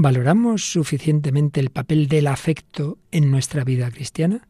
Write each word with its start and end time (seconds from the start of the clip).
¿Valoramos 0.00 0.70
suficientemente 0.70 1.58
el 1.58 1.70
papel 1.70 2.06
del 2.06 2.28
afecto 2.28 2.98
en 3.10 3.32
nuestra 3.32 3.64
vida 3.64 3.90
cristiana? 3.90 4.46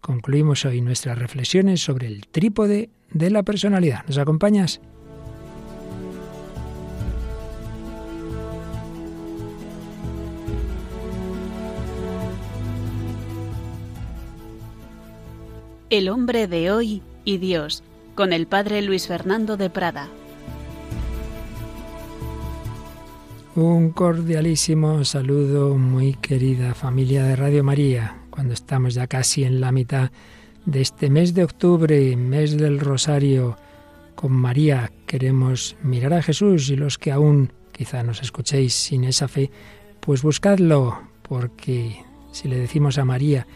Concluimos 0.00 0.64
hoy 0.64 0.80
nuestras 0.80 1.18
reflexiones 1.18 1.82
sobre 1.82 2.06
el 2.06 2.26
trípode 2.26 2.88
de 3.10 3.28
la 3.28 3.42
personalidad. 3.42 4.06
¿Nos 4.06 4.16
acompañas? 4.16 4.80
El 15.90 16.08
hombre 16.08 16.46
de 16.46 16.70
hoy 16.70 17.02
y 17.26 17.36
Dios, 17.36 17.82
con 18.14 18.32
el 18.32 18.46
padre 18.46 18.80
Luis 18.80 19.08
Fernando 19.08 19.58
de 19.58 19.68
Prada. 19.68 20.08
Un 23.56 23.90
cordialísimo 23.90 25.04
saludo, 25.04 25.76
muy 25.76 26.14
querida 26.14 26.72
familia 26.72 27.24
de 27.24 27.34
Radio 27.34 27.64
María, 27.64 28.16
cuando 28.30 28.54
estamos 28.54 28.94
ya 28.94 29.08
casi 29.08 29.42
en 29.42 29.60
la 29.60 29.72
mitad 29.72 30.12
de 30.66 30.80
este 30.80 31.10
mes 31.10 31.34
de 31.34 31.42
octubre, 31.42 32.14
mes 32.16 32.56
del 32.56 32.78
Rosario. 32.78 33.56
Con 34.14 34.30
María 34.30 34.92
queremos 35.04 35.76
mirar 35.82 36.12
a 36.12 36.22
Jesús 36.22 36.70
y 36.70 36.76
los 36.76 36.96
que 36.96 37.10
aún 37.10 37.52
quizá 37.72 38.04
nos 38.04 38.22
escuchéis 38.22 38.72
sin 38.72 39.02
esa 39.02 39.26
fe, 39.26 39.50
pues 39.98 40.22
buscadlo, 40.22 41.00
porque 41.22 42.04
si 42.30 42.46
le 42.46 42.56
decimos 42.56 42.98
a 42.98 43.04
María, 43.04 43.48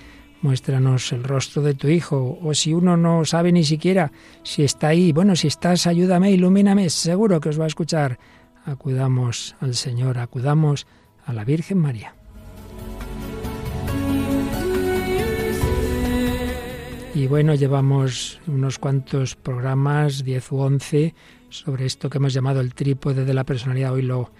muéstranos 0.43 1.13
el 1.13 1.23
rostro 1.23 1.63
de 1.63 1.75
tu 1.75 1.87
Hijo, 1.87 2.37
o 2.43 2.53
si 2.53 2.75
uno 2.75 2.97
no 2.97 3.25
sabe 3.25 3.53
ni 3.53 3.63
siquiera 3.63 4.11
si 4.43 4.65
está 4.65 4.89
ahí, 4.89 5.13
bueno, 5.13 5.37
si 5.37 5.47
estás, 5.47 5.87
ayúdame, 5.87 6.33
ilumíname, 6.33 6.91
seguro 6.91 7.41
que 7.41 7.51
os 7.51 7.61
va 7.61 7.65
a 7.65 7.69
escuchar 7.69 8.19
acudamos 8.65 9.57
al 9.61 9.75
Señor, 9.75 10.19
acudamos 10.19 10.87
a 11.25 11.33
la 11.33 11.45
Virgen 11.45 11.79
María. 11.79 12.15
Y 17.15 17.29
bueno, 17.29 17.55
llevamos 17.55 18.41
unos 18.49 18.81
cuantos 18.81 19.37
programas, 19.37 20.25
10 20.25 20.53
u 20.53 20.59
11, 20.59 21.15
sobre 21.49 21.87
esto 21.87 22.11
que 22.11 22.19
hemos 22.19 22.33
llamado 22.33 22.61
el 22.61 22.75
trípode 22.75 23.25
de 23.25 23.35
la 23.35 23.45
personalidad. 23.45 23.93
Hoy 23.93 24.03
lo 24.03 24.33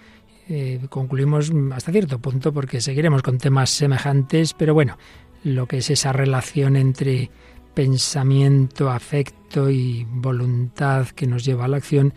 eh, 0.49 0.85
concluimos 0.89 1.51
hasta 1.71 1.93
cierto 1.93 2.19
punto 2.19 2.51
porque 2.51 2.81
seguiremos 2.81 3.23
con 3.23 3.37
temas 3.37 3.69
semejantes, 3.69 4.53
pero 4.53 4.73
bueno, 4.73 4.97
lo 5.45 5.67
que 5.67 5.77
es 5.77 5.89
esa 5.89 6.11
relación 6.11 6.75
entre 6.75 7.31
pensamiento, 7.73 8.89
afecto 8.89 9.69
y 9.69 10.05
voluntad 10.09 11.07
que 11.07 11.27
nos 11.27 11.45
lleva 11.45 11.65
a 11.65 11.67
la 11.69 11.77
acción, 11.77 12.13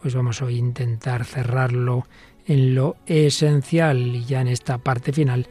pues 0.00 0.14
vamos 0.14 0.42
a 0.42 0.50
intentar 0.50 1.24
cerrarlo 1.24 2.06
en 2.46 2.74
lo 2.74 2.96
esencial 3.06 3.98
y 3.98 4.24
ya 4.24 4.40
en 4.40 4.48
esta 4.48 4.78
parte 4.78 5.12
final 5.12 5.46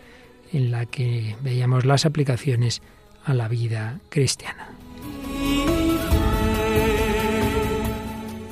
en 0.51 0.71
la 0.71 0.85
que 0.85 1.35
veíamos 1.41 1.85
las 1.85 2.05
aplicaciones 2.05 2.81
a 3.23 3.33
la 3.33 3.47
vida 3.47 3.99
cristiana. 4.09 4.69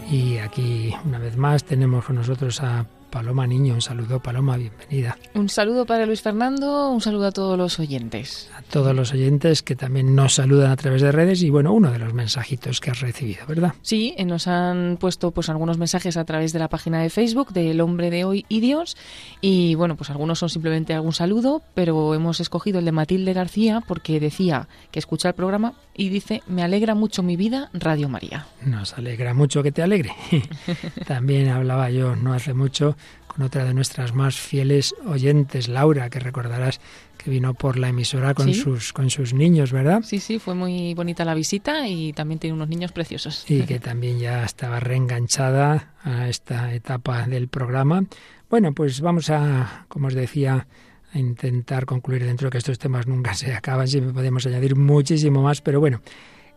Y 0.10 0.38
aquí, 0.38 0.94
una 1.04 1.20
vez 1.20 1.36
más, 1.36 1.66
tenemos 1.66 2.06
con 2.06 2.16
nosotros 2.16 2.62
a 2.62 2.86
Paloma 3.10 3.48
Niño. 3.48 3.74
Un 3.74 3.82
saludo, 3.82 4.20
Paloma, 4.20 4.58
bienvenida. 4.58 5.18
Un 5.34 5.50
saludo 5.50 5.86
para 5.86 6.06
Luis 6.06 6.22
Fernando, 6.22 6.90
un 6.90 7.02
saludo 7.02 7.28
a 7.28 7.32
todos 7.32 7.58
los 7.58 7.80
oyentes. 7.80 8.50
A 8.56 8.62
todos 8.62 8.96
los 8.96 9.14
oyentes 9.14 9.64
que 9.64 9.76
también 9.76 10.16
nos 10.16 10.36
saludan 10.36 10.72
a 10.72 10.76
través 10.76 11.02
de 11.02 11.12
redes 11.12 11.42
y 11.44 11.50
bueno, 11.50 11.74
uno 11.74 11.92
de 11.92 12.00
los 12.00 12.14
mensajitos 12.14 12.80
que 12.80 12.92
has 12.92 13.00
recibido, 13.00 13.46
¿verdad? 13.48 13.74
Sí, 13.82 14.14
eh, 14.18 14.26
nos 14.26 14.48
han 14.48 14.98
puesto 15.00 15.32
pues 15.32 15.50
algunos 15.50 15.78
mensajes 15.78 16.18
a 16.18 16.26
través 16.26 16.54
de 16.54 16.60
la 16.60 16.70
página 16.70 17.02
de 17.02 17.10
Facebook 17.10 17.54
del 17.54 17.82
Hombre 17.82 18.10
de 18.10 18.26
Hoy 18.26 18.46
y 18.50 18.60
Dios 18.60 18.98
y 19.42 19.76
bueno, 19.76 19.96
pues 19.96 20.10
algunos 20.10 20.40
son 20.40 20.50
simplemente 20.50 20.94
algún 20.94 21.14
saludo, 21.14 21.62
pero 21.74 22.14
hemos 22.14 22.40
escogido 22.40 22.80
el 22.80 22.86
de 22.86 22.92
Matilde 22.92 23.34
García 23.34 23.82
porque 23.88 24.20
decía 24.20 24.68
que 24.92 25.00
escucha 25.00 25.30
el 25.30 25.36
programa 25.36 25.74
y 25.98 26.10
dice, 26.10 26.44
me 26.46 26.62
alegra 26.62 26.94
mucho 26.94 27.24
mi 27.24 27.36
vida, 27.36 27.72
Radio 27.74 28.08
María. 28.08 28.46
Nos 28.62 28.94
alegra 28.94 29.34
mucho 29.34 29.64
que 29.64 29.72
te 29.72 29.82
alegre. 29.82 30.12
también 31.08 31.50
hablaba 31.50 31.90
yo 31.90 32.16
no 32.16 32.34
hace 32.34 32.54
mucho 32.54 32.96
con 33.28 33.44
otra 33.44 33.66
de 33.66 33.74
nuestras 33.74 34.14
más 34.14 34.38
fieles 34.38 34.94
oyentes, 35.06 35.68
Laura, 35.68 36.10
que 36.12 36.20
recordarás 36.20 36.80
que 37.18 37.32
vino 37.32 37.56
por 37.56 37.78
la 37.78 37.90
emisora 37.90 38.36
con 38.36 38.54
sus 38.54 38.94
con 38.94 39.10
sus 39.10 39.34
niños, 39.34 39.72
¿verdad? 39.72 40.02
Sí, 40.04 40.20
sí, 40.20 40.38
fue 40.38 40.54
muy 40.54 40.94
bonita 40.94 41.26
la 41.26 41.34
visita 41.34 41.88
y 41.88 42.14
también 42.14 42.40
tiene 42.40 42.54
unos 42.54 42.70
niños 42.70 42.92
preciosos. 42.92 43.50
Y 43.50 43.64
que 43.64 43.80
también 43.80 44.20
ya 44.20 44.44
estaba 44.44 44.80
reenganchada 44.80 45.96
a 46.04 46.30
esta 46.30 46.74
etapa 46.76 47.26
del 47.26 47.48
programa. 47.48 48.06
Bueno, 48.50 48.74
pues 48.74 49.02
vamos 49.02 49.30
a, 49.32 49.86
como 49.88 50.08
os 50.08 50.14
decía, 50.14 50.68
a 51.14 51.20
intentar 51.20 51.86
concluir 51.86 52.26
dentro 52.26 52.48
de 52.48 52.52
que 52.52 52.58
estos 52.58 52.80
temas 52.80 53.08
nunca 53.08 53.34
se 53.34 53.54
acaban, 53.54 53.88
siempre 53.88 54.14
podemos 54.14 54.46
añadir 54.46 54.76
muchísimo 54.76 55.42
más, 55.42 55.62
pero 55.62 55.80
bueno, 55.80 56.02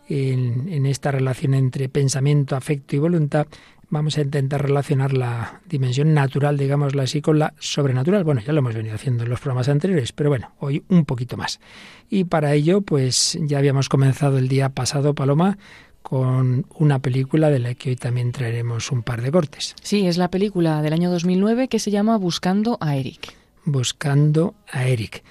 en, 0.08 0.68
en 0.68 0.86
esta 0.86 1.10
relación 1.10 1.54
entre 1.54 1.88
pensamiento, 1.88 2.56
afecto 2.56 2.96
y 2.96 2.98
voluntad, 2.98 3.46
vamos 3.90 4.16
a 4.16 4.22
intentar 4.22 4.62
relacionar 4.62 5.12
la 5.12 5.60
dimensión 5.68 6.14
natural, 6.14 6.56
digámoslo 6.56 7.02
así, 7.02 7.20
con 7.20 7.38
la 7.38 7.52
sobrenatural. 7.58 8.24
Bueno, 8.24 8.40
ya 8.40 8.52
lo 8.52 8.60
hemos 8.60 8.74
venido 8.74 8.94
haciendo 8.94 9.24
en 9.24 9.30
los 9.30 9.40
programas 9.40 9.68
anteriores, 9.68 10.12
pero 10.12 10.30
bueno, 10.30 10.52
hoy 10.58 10.84
un 10.88 11.04
poquito 11.04 11.36
más. 11.36 11.60
Y 12.08 12.24
para 12.24 12.54
ello, 12.54 12.80
pues 12.80 13.38
ya 13.42 13.58
habíamos 13.58 13.88
comenzado 13.88 14.38
el 14.38 14.48
día 14.48 14.70
pasado, 14.70 15.14
Paloma, 15.14 15.58
con 16.02 16.66
una 16.76 17.00
película 17.00 17.50
de 17.50 17.58
la 17.58 17.74
que 17.74 17.90
hoy 17.90 17.96
también 17.96 18.32
traeremos 18.32 18.90
un 18.90 19.02
par 19.02 19.20
de 19.20 19.30
cortes. 19.30 19.74
Sí, 19.82 20.06
es 20.06 20.16
la 20.16 20.30
película 20.30 20.80
del 20.82 20.92
año 20.92 21.10
2009 21.10 21.68
que 21.68 21.78
se 21.78 21.90
llama 21.90 22.16
Buscando 22.16 22.78
a 22.80 22.96
Eric. 22.96 23.39
Buscando 23.64 24.54
a 24.70 24.86
Eric. 24.86 25.22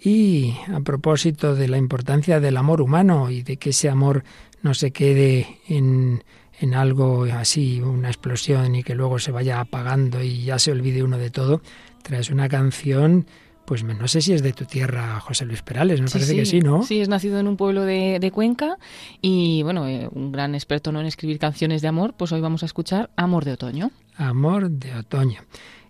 Y 0.00 0.54
a 0.72 0.80
propósito 0.80 1.54
de 1.54 1.68
la 1.68 1.78
importancia 1.78 2.40
del 2.40 2.56
amor 2.56 2.80
humano 2.80 3.30
y 3.30 3.42
de 3.42 3.56
que 3.56 3.70
ese 3.70 3.88
amor 3.88 4.24
no 4.62 4.74
se 4.74 4.90
quede 4.90 5.58
en 5.66 6.22
en 6.60 6.74
algo 6.74 7.24
así, 7.24 7.80
una 7.80 8.08
explosión 8.08 8.74
y 8.76 8.82
que 8.82 8.94
luego 8.94 9.18
se 9.18 9.32
vaya 9.32 9.60
apagando 9.60 10.22
y 10.22 10.44
ya 10.44 10.58
se 10.58 10.70
olvide 10.70 11.02
uno 11.02 11.18
de 11.18 11.30
todo, 11.30 11.62
traes 12.02 12.30
una 12.30 12.48
canción 12.48 13.26
pues 13.64 13.82
no 13.82 14.08
sé 14.08 14.20
si 14.20 14.34
es 14.34 14.42
de 14.42 14.52
tu 14.52 14.66
tierra, 14.66 15.18
José 15.20 15.46
Luis 15.46 15.62
Perales, 15.62 15.98
me 15.98 16.08
parece 16.08 16.36
que 16.36 16.44
sí, 16.44 16.60
¿no? 16.60 16.82
Sí, 16.82 17.00
es 17.00 17.08
nacido 17.08 17.38
en 17.38 17.48
un 17.48 17.56
pueblo 17.56 17.84
de, 17.84 18.18
de 18.20 18.30
Cuenca 18.30 18.76
y, 19.22 19.62
bueno, 19.62 19.88
eh, 19.88 20.06
un 20.12 20.32
gran 20.32 20.54
experto 20.54 20.92
¿no? 20.92 21.00
en 21.00 21.06
escribir 21.06 21.38
canciones 21.38 21.80
de 21.80 21.88
amor, 21.88 22.12
pues 22.14 22.30
hoy 22.32 22.42
vamos 22.42 22.62
a 22.62 22.66
escuchar 22.66 23.08
Amor 23.16 23.46
de 23.46 23.52
Otoño. 23.52 23.90
Amor 24.16 24.70
de 24.70 24.94
Otoño. 24.94 25.40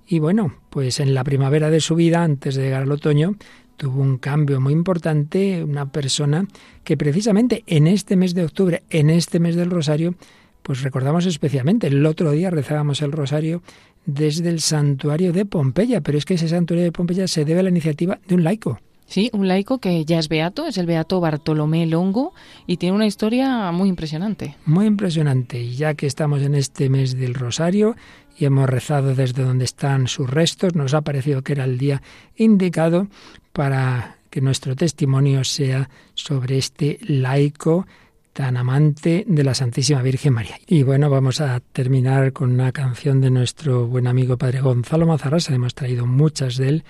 Y 0.06 0.18
bueno, 0.18 0.54
pues 0.70 1.00
en 1.00 1.14
la 1.14 1.24
primavera 1.24 1.70
de 1.70 1.80
su 1.80 1.94
vida, 1.94 2.22
antes 2.22 2.54
de 2.54 2.64
llegar 2.64 2.82
al 2.82 2.92
otoño, 2.92 3.36
tuvo 3.76 4.02
un 4.02 4.18
cambio 4.18 4.60
muy 4.60 4.72
importante, 4.72 5.64
una 5.64 5.90
persona 5.90 6.46
que 6.84 6.96
precisamente 6.96 7.64
en 7.66 7.86
este 7.86 8.16
mes 8.16 8.34
de 8.34 8.44
octubre, 8.44 8.82
en 8.90 9.10
este 9.10 9.40
mes 9.40 9.56
del 9.56 9.70
Rosario, 9.70 10.14
pues 10.62 10.82
recordamos 10.82 11.26
especialmente, 11.26 11.88
el 11.88 12.04
otro 12.06 12.30
día 12.32 12.50
rezábamos 12.50 13.02
el 13.02 13.12
rosario 13.12 13.62
desde 14.06 14.48
el 14.48 14.60
santuario 14.60 15.32
de 15.32 15.44
Pompeya, 15.44 16.00
pero 16.00 16.16
es 16.16 16.24
que 16.24 16.34
ese 16.34 16.48
santuario 16.48 16.84
de 16.84 16.92
Pompeya 16.92 17.28
se 17.28 17.44
debe 17.44 17.60
a 17.60 17.62
la 17.64 17.68
iniciativa 17.68 18.18
de 18.26 18.34
un 18.34 18.44
laico. 18.44 18.78
Sí, 19.06 19.28
un 19.34 19.46
laico 19.46 19.78
que 19.78 20.04
ya 20.06 20.18
es 20.18 20.30
beato, 20.30 20.66
es 20.66 20.78
el 20.78 20.86
beato 20.86 21.20
Bartolomé 21.20 21.84
Longo 21.84 22.32
y 22.66 22.78
tiene 22.78 22.96
una 22.96 23.06
historia 23.06 23.70
muy 23.70 23.90
impresionante. 23.90 24.56
Muy 24.64 24.86
impresionante, 24.86 25.60
y 25.60 25.74
ya 25.74 25.92
que 25.92 26.06
estamos 26.06 26.40
en 26.40 26.54
este 26.54 26.88
mes 26.88 27.14
del 27.14 27.34
Rosario 27.34 27.96
y 28.36 28.44
hemos 28.44 28.68
rezado 28.68 29.14
desde 29.14 29.42
donde 29.42 29.64
están 29.64 30.08
sus 30.08 30.28
restos, 30.28 30.74
nos 30.74 30.94
ha 30.94 31.02
parecido 31.02 31.42
que 31.42 31.52
era 31.52 31.64
el 31.64 31.78
día 31.78 32.02
indicado 32.36 33.08
para 33.52 34.16
que 34.30 34.40
nuestro 34.40 34.74
testimonio 34.74 35.44
sea 35.44 35.88
sobre 36.14 36.58
este 36.58 36.98
laico 37.02 37.86
tan 38.32 38.56
amante 38.56 39.24
de 39.28 39.44
la 39.44 39.54
Santísima 39.54 40.02
Virgen 40.02 40.34
María. 40.34 40.58
Y 40.66 40.82
bueno, 40.82 41.08
vamos 41.08 41.40
a 41.40 41.60
terminar 41.60 42.32
con 42.32 42.50
una 42.50 42.72
canción 42.72 43.20
de 43.20 43.30
nuestro 43.30 43.86
buen 43.86 44.08
amigo 44.08 44.36
Padre 44.36 44.60
Gonzalo 44.60 45.06
Mazarrasa. 45.06 45.54
Hemos 45.54 45.74
traído 45.76 46.04
muchas 46.04 46.56
de 46.56 46.68
él. 46.68 46.84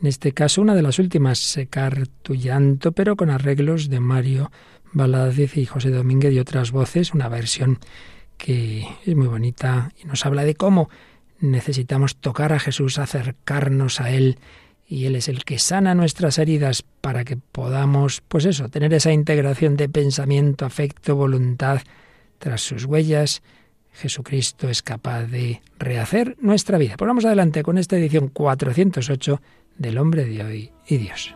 En 0.00 0.08
este 0.08 0.32
caso, 0.32 0.60
una 0.60 0.74
de 0.74 0.82
las 0.82 0.98
últimas, 0.98 1.38
Secar 1.38 2.08
tu 2.22 2.34
llanto, 2.34 2.90
pero 2.90 3.14
con 3.14 3.30
arreglos 3.30 3.88
de 3.88 4.00
Mario 4.00 4.50
Valadez 4.92 5.56
y 5.56 5.66
José 5.66 5.90
Domínguez 5.90 6.32
y 6.32 6.40
otras 6.40 6.72
voces. 6.72 7.14
Una 7.14 7.28
versión 7.28 7.78
que 8.40 8.88
es 9.04 9.14
muy 9.14 9.28
bonita 9.28 9.92
y 10.02 10.06
nos 10.06 10.24
habla 10.24 10.44
de 10.44 10.54
cómo 10.54 10.88
necesitamos 11.40 12.16
tocar 12.16 12.52
a 12.52 12.58
Jesús, 12.58 12.98
acercarnos 12.98 14.00
a 14.00 14.10
Él 14.10 14.38
y 14.88 15.06
Él 15.06 15.14
es 15.14 15.28
el 15.28 15.44
que 15.44 15.58
sana 15.58 15.94
nuestras 15.94 16.38
heridas 16.38 16.82
para 17.00 17.24
que 17.24 17.36
podamos, 17.36 18.22
pues 18.26 18.44
eso, 18.46 18.68
tener 18.68 18.92
esa 18.92 19.12
integración 19.12 19.76
de 19.76 19.88
pensamiento, 19.88 20.64
afecto, 20.64 21.14
voluntad. 21.14 21.80
Tras 22.38 22.62
sus 22.62 22.86
huellas, 22.86 23.42
Jesucristo 23.92 24.68
es 24.68 24.82
capaz 24.82 25.26
de 25.26 25.60
rehacer 25.78 26.36
nuestra 26.40 26.78
vida. 26.78 26.96
Pues 26.96 27.06
vamos 27.06 27.24
adelante 27.24 27.62
con 27.62 27.78
esta 27.78 27.96
edición 27.96 28.28
408 28.28 29.40
del 29.78 29.98
Hombre 29.98 30.24
de 30.24 30.44
hoy 30.44 30.72
y 30.88 30.96
Dios. 30.96 31.34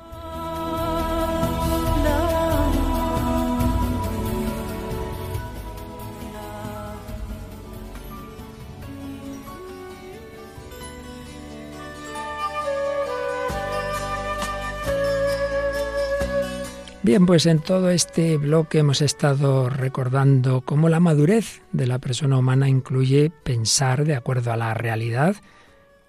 Bien, 17.04 17.26
pues 17.26 17.44
en 17.44 17.58
todo 17.58 17.90
este 17.90 18.38
bloque 18.38 18.78
hemos 18.78 19.02
estado 19.02 19.68
recordando 19.68 20.62
cómo 20.62 20.88
la 20.88 21.00
madurez 21.00 21.60
de 21.70 21.86
la 21.86 21.98
persona 21.98 22.38
humana 22.38 22.66
incluye 22.66 23.30
pensar 23.42 24.06
de 24.06 24.14
acuerdo 24.14 24.52
a 24.52 24.56
la 24.56 24.72
realidad, 24.72 25.36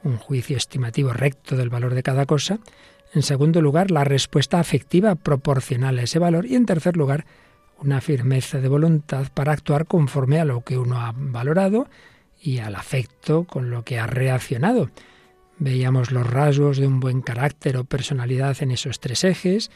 un 0.03 0.15
juicio 0.15 0.55
estimativo 0.55 1.11
recto 1.11 1.57
del 1.57 1.69
valor 1.69 1.95
de 1.95 2.01
cada 2.01 2.25
cosa. 2.25 2.59
En 3.13 3.23
segundo 3.23 3.61
lugar, 3.61 3.91
la 3.91 4.05
respuesta 4.05 4.57
afectiva 4.57 5.15
proporcional 5.15 5.99
a 5.99 6.03
ese 6.03 6.17
valor. 6.17 6.45
Y 6.45 6.55
en 6.55 6.65
tercer 6.65 6.95
lugar, 6.95 7.25
una 7.81 7.99
firmeza 7.99 8.61
de 8.61 8.69
voluntad 8.69 9.27
para 9.33 9.51
actuar 9.51 9.87
conforme 9.87 10.39
a 10.39 10.45
lo 10.45 10.63
que 10.63 10.77
uno 10.77 11.01
ha 11.01 11.13
valorado 11.13 11.89
y 12.39 12.59
al 12.59 12.73
afecto 12.73 13.43
con 13.43 13.69
lo 13.69 13.83
que 13.83 13.99
ha 13.99 14.07
reaccionado. 14.07 14.89
Veíamos 15.57 16.11
los 16.11 16.25
rasgos 16.25 16.77
de 16.77 16.87
un 16.87 17.01
buen 17.01 17.19
carácter 17.19 17.75
o 17.75 17.83
personalidad 17.83 18.55
en 18.61 18.71
esos 18.71 19.01
tres 19.01 19.25
ejes 19.25 19.71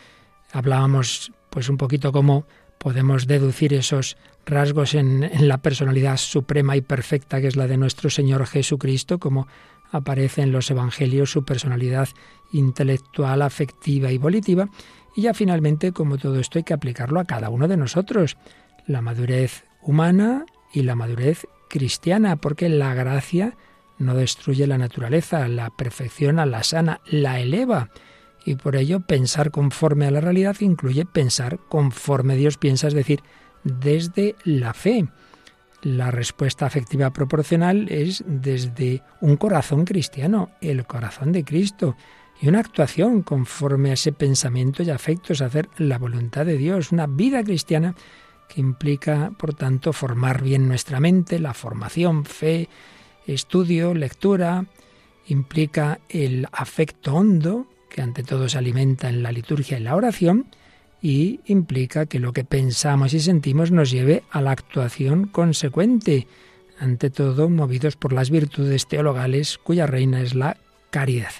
Hablábamos 0.51 1.31
pues 1.49 1.69
un 1.69 1.77
poquito 1.77 2.11
cómo 2.11 2.45
podemos 2.77 3.27
deducir 3.27 3.73
esos 3.73 4.17
rasgos 4.45 4.95
en, 4.95 5.23
en, 5.23 5.47
la 5.47 5.57
personalidad 5.57 6.17
suprema 6.17 6.75
y 6.75 6.81
perfecta 6.81 7.41
que 7.41 7.47
es 7.47 7.55
la 7.55 7.67
de 7.67 7.77
nuestro 7.77 8.09
Señor 8.09 8.45
Jesucristo, 8.47 9.19
como 9.19 9.47
aparece 9.91 10.41
en 10.41 10.51
los 10.51 10.69
Evangelios 10.71 11.31
su 11.31 11.43
personalidad 11.43 12.09
intelectual, 12.51 13.41
afectiva 13.41 14.11
y 14.11 14.17
volitiva. 14.17 14.69
Y 15.15 15.23
ya 15.23 15.33
finalmente, 15.33 15.91
como 15.91 16.17
todo 16.17 16.39
esto 16.39 16.59
hay 16.59 16.63
que 16.63 16.73
aplicarlo 16.73 17.19
a 17.19 17.25
cada 17.25 17.49
uno 17.49 17.67
de 17.67 17.77
nosotros, 17.77 18.37
la 18.87 19.01
madurez 19.01 19.65
humana 19.81 20.45
y 20.73 20.83
la 20.83 20.95
madurez 20.95 21.45
cristiana, 21.69 22.35
porque 22.37 22.69
la 22.69 22.93
gracia 22.93 23.55
no 23.97 24.15
destruye 24.15 24.65
la 24.65 24.77
naturaleza, 24.77 25.47
la 25.47 25.69
perfecciona, 25.69 26.45
la 26.45 26.63
sana, 26.63 27.01
la 27.05 27.39
eleva 27.39 27.89
y 28.49 28.55
por 28.55 28.75
ello 28.75 28.99
pensar 28.99 29.51
conforme 29.51 30.07
a 30.07 30.11
la 30.11 30.21
realidad 30.21 30.55
incluye 30.61 31.05
pensar 31.05 31.59
conforme 31.69 32.35
Dios 32.35 32.57
piensa, 32.57 32.87
es 32.87 32.95
decir, 32.95 33.21
desde 33.63 34.35
la 34.43 34.73
fe. 34.73 35.07
La 35.83 36.09
respuesta 36.09 36.65
afectiva 36.65 37.13
proporcional 37.13 37.87
es 37.89 38.23
desde 38.25 39.03
un 39.21 39.37
corazón 39.37 39.85
cristiano, 39.85 40.49
el 40.61 40.87
corazón 40.87 41.31
de 41.31 41.45
Cristo, 41.45 41.95
y 42.41 42.47
una 42.47 42.59
actuación 42.59 43.21
conforme 43.21 43.91
a 43.91 43.93
ese 43.93 44.13
pensamiento 44.13 44.81
y 44.81 44.89
afectos, 44.89 45.41
hacer 45.41 45.69
la 45.77 45.99
voluntad 45.99 46.47
de 46.47 46.57
Dios, 46.57 46.91
una 46.91 47.05
vida 47.05 47.43
cristiana 47.43 47.93
que 48.47 48.61
implica, 48.61 49.31
por 49.37 49.53
tanto, 49.53 49.93
formar 49.93 50.41
bien 50.41 50.67
nuestra 50.67 50.99
mente, 50.99 51.37
la 51.37 51.53
formación, 51.53 52.25
fe, 52.25 52.67
estudio, 53.27 53.93
lectura, 53.93 54.65
implica 55.27 55.99
el 56.09 56.47
afecto 56.51 57.13
hondo, 57.13 57.67
que 57.89 58.01
ante 58.01 58.23
todo 58.23 58.47
se 58.49 58.57
alimenta 58.57 59.09
en 59.09 59.23
la 59.23 59.31
liturgia 59.31 59.77
y 59.77 59.83
la 59.83 59.95
oración, 59.95 60.47
y 61.01 61.39
implica 61.45 62.05
que 62.05 62.19
lo 62.19 62.33
que 62.33 62.43
pensamos 62.43 63.13
y 63.13 63.19
sentimos 63.19 63.71
nos 63.71 63.91
lleve 63.91 64.23
a 64.31 64.41
la 64.41 64.51
actuación 64.51 65.27
consecuente, 65.27 66.27
ante 66.79 67.09
todo 67.09 67.49
movidos 67.49 67.95
por 67.95 68.13
las 68.13 68.29
virtudes 68.29 68.87
teologales 68.87 69.57
cuya 69.57 69.85
reina 69.85 70.21
es 70.21 70.35
la 70.35 70.57
caridad. 70.89 71.31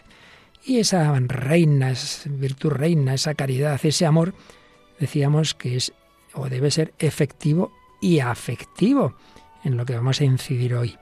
Y 0.66 0.80
esa 0.80 1.18
reina, 1.20 1.92
esa 1.92 2.30
virtud 2.30 2.72
reina, 2.72 3.14
esa 3.14 3.34
caridad, 3.34 3.80
ese 3.84 4.06
amor, 4.06 4.34
decíamos 5.00 5.54
que 5.54 5.78
es 5.78 5.94
o 6.34 6.50
debe 6.50 6.72
ser 6.72 6.94
efectivo 7.00 7.72
y 8.02 8.20
afectivo, 8.20 9.16
en 9.64 9.78
lo 9.78 9.86
que 9.86 9.96
vamos 9.96 10.22
a 10.22 10.26
incidir 10.26 10.76
hoy. 10.76 10.98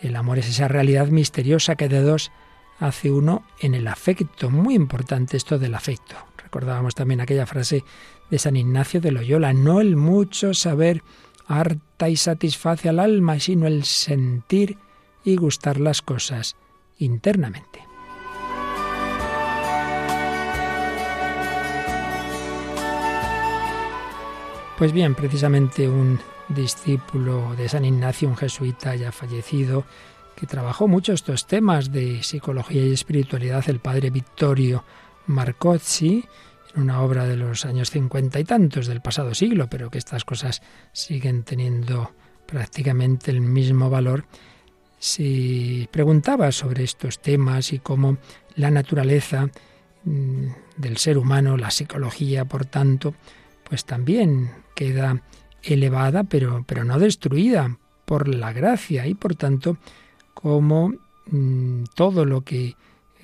El 0.00 0.16
amor 0.16 0.38
es 0.38 0.48
esa 0.48 0.68
realidad 0.68 1.08
misteriosa 1.08 1.76
que 1.76 1.88
de 1.88 2.00
dos 2.00 2.30
hace 2.78 3.10
uno 3.10 3.44
en 3.60 3.74
el 3.74 3.86
afecto. 3.88 4.50
Muy 4.50 4.74
importante 4.74 5.36
esto 5.36 5.58
del 5.58 5.74
afecto. 5.74 6.16
Recordábamos 6.36 6.94
también 6.94 7.20
aquella 7.20 7.46
frase 7.46 7.84
de 8.30 8.38
San 8.38 8.56
Ignacio 8.56 9.00
de 9.00 9.12
Loyola, 9.12 9.52
no 9.52 9.80
el 9.80 9.96
mucho 9.96 10.54
saber 10.54 11.02
harta 11.46 12.08
y 12.08 12.16
satisface 12.16 12.88
al 12.88 12.98
alma, 12.98 13.38
sino 13.40 13.66
el 13.66 13.84
sentir 13.84 14.78
y 15.24 15.36
gustar 15.36 15.80
las 15.80 16.02
cosas 16.02 16.56
internamente. 16.98 17.84
Pues 24.78 24.92
bien, 24.92 25.14
precisamente 25.14 25.88
un 25.88 26.18
discípulo 26.48 27.54
de 27.56 27.68
San 27.68 27.84
Ignacio, 27.84 28.28
un 28.28 28.36
jesuita 28.36 28.96
ya 28.96 29.12
fallecido, 29.12 29.84
que 30.36 30.46
trabajó 30.46 30.88
mucho 30.88 31.12
estos 31.12 31.46
temas 31.46 31.92
de 31.92 32.22
psicología 32.22 32.84
y 32.84 32.92
espiritualidad, 32.92 33.64
el 33.68 33.80
padre 33.80 34.10
Vittorio 34.10 34.84
Marcozzi, 35.26 36.24
en 36.74 36.82
una 36.82 37.00
obra 37.02 37.24
de 37.24 37.36
los 37.36 37.64
años 37.64 37.90
cincuenta 37.90 38.40
y 38.40 38.44
tantos 38.44 38.86
del 38.86 39.00
pasado 39.00 39.34
siglo, 39.34 39.68
pero 39.68 39.90
que 39.90 39.98
estas 39.98 40.24
cosas 40.24 40.62
siguen 40.92 41.44
teniendo 41.44 42.12
prácticamente 42.46 43.30
el 43.30 43.40
mismo 43.40 43.90
valor, 43.90 44.24
se 44.98 45.88
preguntaba 45.90 46.50
sobre 46.50 46.84
estos 46.84 47.20
temas 47.20 47.72
y 47.72 47.78
cómo 47.78 48.18
la 48.56 48.70
naturaleza 48.70 49.50
mm, 50.04 50.46
del 50.76 50.96
ser 50.96 51.18
humano, 51.18 51.56
la 51.56 51.70
psicología, 51.70 52.44
por 52.44 52.64
tanto, 52.64 53.14
pues 53.68 53.84
también 53.84 54.50
queda 54.74 55.22
elevada, 55.62 56.24
pero, 56.24 56.64
pero 56.66 56.84
no 56.84 56.98
destruida 56.98 57.78
por 58.04 58.28
la 58.28 58.52
gracia 58.52 59.06
y 59.06 59.14
por 59.14 59.34
tanto 59.34 59.78
como 60.34 60.92
mm, 61.26 61.84
todo 61.94 62.24
lo 62.24 62.42
que 62.42 62.76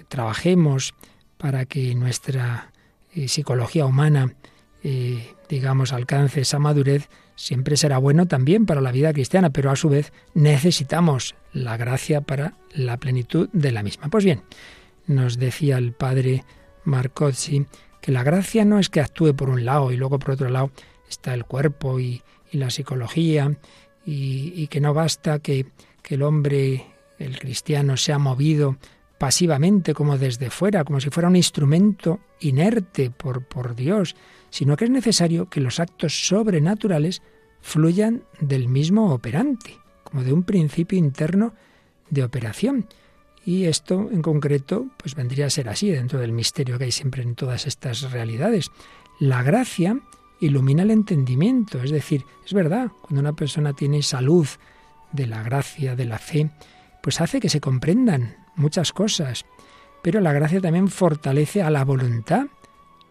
trabajemos 0.08 0.94
para 1.36 1.64
que 1.64 1.94
nuestra 1.94 2.72
eh, 3.14 3.28
psicología 3.28 3.86
humana, 3.86 4.34
eh, 4.82 5.34
digamos, 5.48 5.92
alcance 5.92 6.42
esa 6.42 6.58
madurez, 6.58 7.08
siempre 7.34 7.76
será 7.76 7.98
bueno 7.98 8.26
también 8.26 8.66
para 8.66 8.80
la 8.80 8.92
vida 8.92 9.12
cristiana, 9.12 9.50
pero 9.50 9.70
a 9.70 9.76
su 9.76 9.88
vez 9.88 10.12
necesitamos 10.34 11.34
la 11.52 11.76
gracia 11.76 12.20
para 12.20 12.54
la 12.72 12.98
plenitud 12.98 13.48
de 13.52 13.72
la 13.72 13.82
misma. 13.82 14.08
Pues 14.08 14.24
bien, 14.24 14.42
nos 15.06 15.38
decía 15.38 15.78
el 15.78 15.92
padre 15.92 16.44
Marcozzi 16.84 17.66
que 18.00 18.12
la 18.12 18.22
gracia 18.22 18.64
no 18.64 18.78
es 18.78 18.88
que 18.88 19.00
actúe 19.00 19.34
por 19.34 19.50
un 19.50 19.64
lado 19.64 19.92
y 19.92 19.96
luego 19.96 20.18
por 20.18 20.32
otro 20.32 20.48
lado 20.48 20.70
está 21.08 21.34
el 21.34 21.44
cuerpo 21.44 22.00
y, 22.00 22.22
la 22.52 22.68
psicología 22.68 23.56
y, 24.04 24.66
que 24.66 24.80
no 24.80 24.92
basta 24.92 25.38
que 25.38 25.66
el 26.08 26.22
hombre 26.22 26.84
el 27.20 27.38
cristiano 27.38 27.96
se 27.96 28.12
ha 28.12 28.18
movido 28.18 28.76
pasivamente 29.18 29.92
como 29.92 30.16
desde 30.16 30.50
fuera, 30.50 30.82
como 30.82 30.98
si 30.98 31.10
fuera 31.10 31.28
un 31.28 31.36
instrumento 31.36 32.20
inerte 32.40 33.10
por, 33.10 33.44
por 33.44 33.76
Dios, 33.76 34.16
sino 34.48 34.76
que 34.76 34.86
es 34.86 34.90
necesario 34.90 35.48
que 35.50 35.60
los 35.60 35.78
actos 35.78 36.26
sobrenaturales 36.26 37.22
fluyan 37.60 38.24
del 38.40 38.68
mismo 38.68 39.12
operante, 39.12 39.76
como 40.02 40.24
de 40.24 40.32
un 40.32 40.42
principio 40.42 40.98
interno 40.98 41.54
de 42.08 42.24
operación. 42.24 42.86
Y 43.44 43.64
esto 43.66 44.08
en 44.10 44.22
concreto 44.22 44.86
pues 44.96 45.14
vendría 45.14 45.46
a 45.46 45.50
ser 45.50 45.68
así 45.68 45.90
dentro 45.90 46.18
del 46.18 46.32
misterio 46.32 46.78
que 46.78 46.84
hay 46.84 46.92
siempre 46.92 47.22
en 47.22 47.34
todas 47.34 47.66
estas 47.66 48.10
realidades. 48.10 48.70
La 49.18 49.42
gracia 49.42 50.00
ilumina 50.40 50.82
el 50.82 50.90
entendimiento, 50.90 51.82
es 51.82 51.90
decir, 51.90 52.24
es 52.46 52.54
verdad, 52.54 52.90
cuando 53.02 53.20
una 53.20 53.34
persona 53.34 53.74
tiene 53.74 54.02
salud 54.02 54.46
de 55.12 55.26
la 55.26 55.42
gracia, 55.42 55.94
de 55.94 56.06
la 56.06 56.18
fe, 56.18 56.50
pues 57.02 57.20
hace 57.20 57.40
que 57.40 57.48
se 57.48 57.60
comprendan 57.60 58.36
muchas 58.56 58.92
cosas. 58.92 59.44
Pero 60.02 60.20
la 60.20 60.32
gracia 60.32 60.60
también 60.60 60.88
fortalece 60.88 61.62
a 61.62 61.70
la 61.70 61.84
voluntad, 61.84 62.46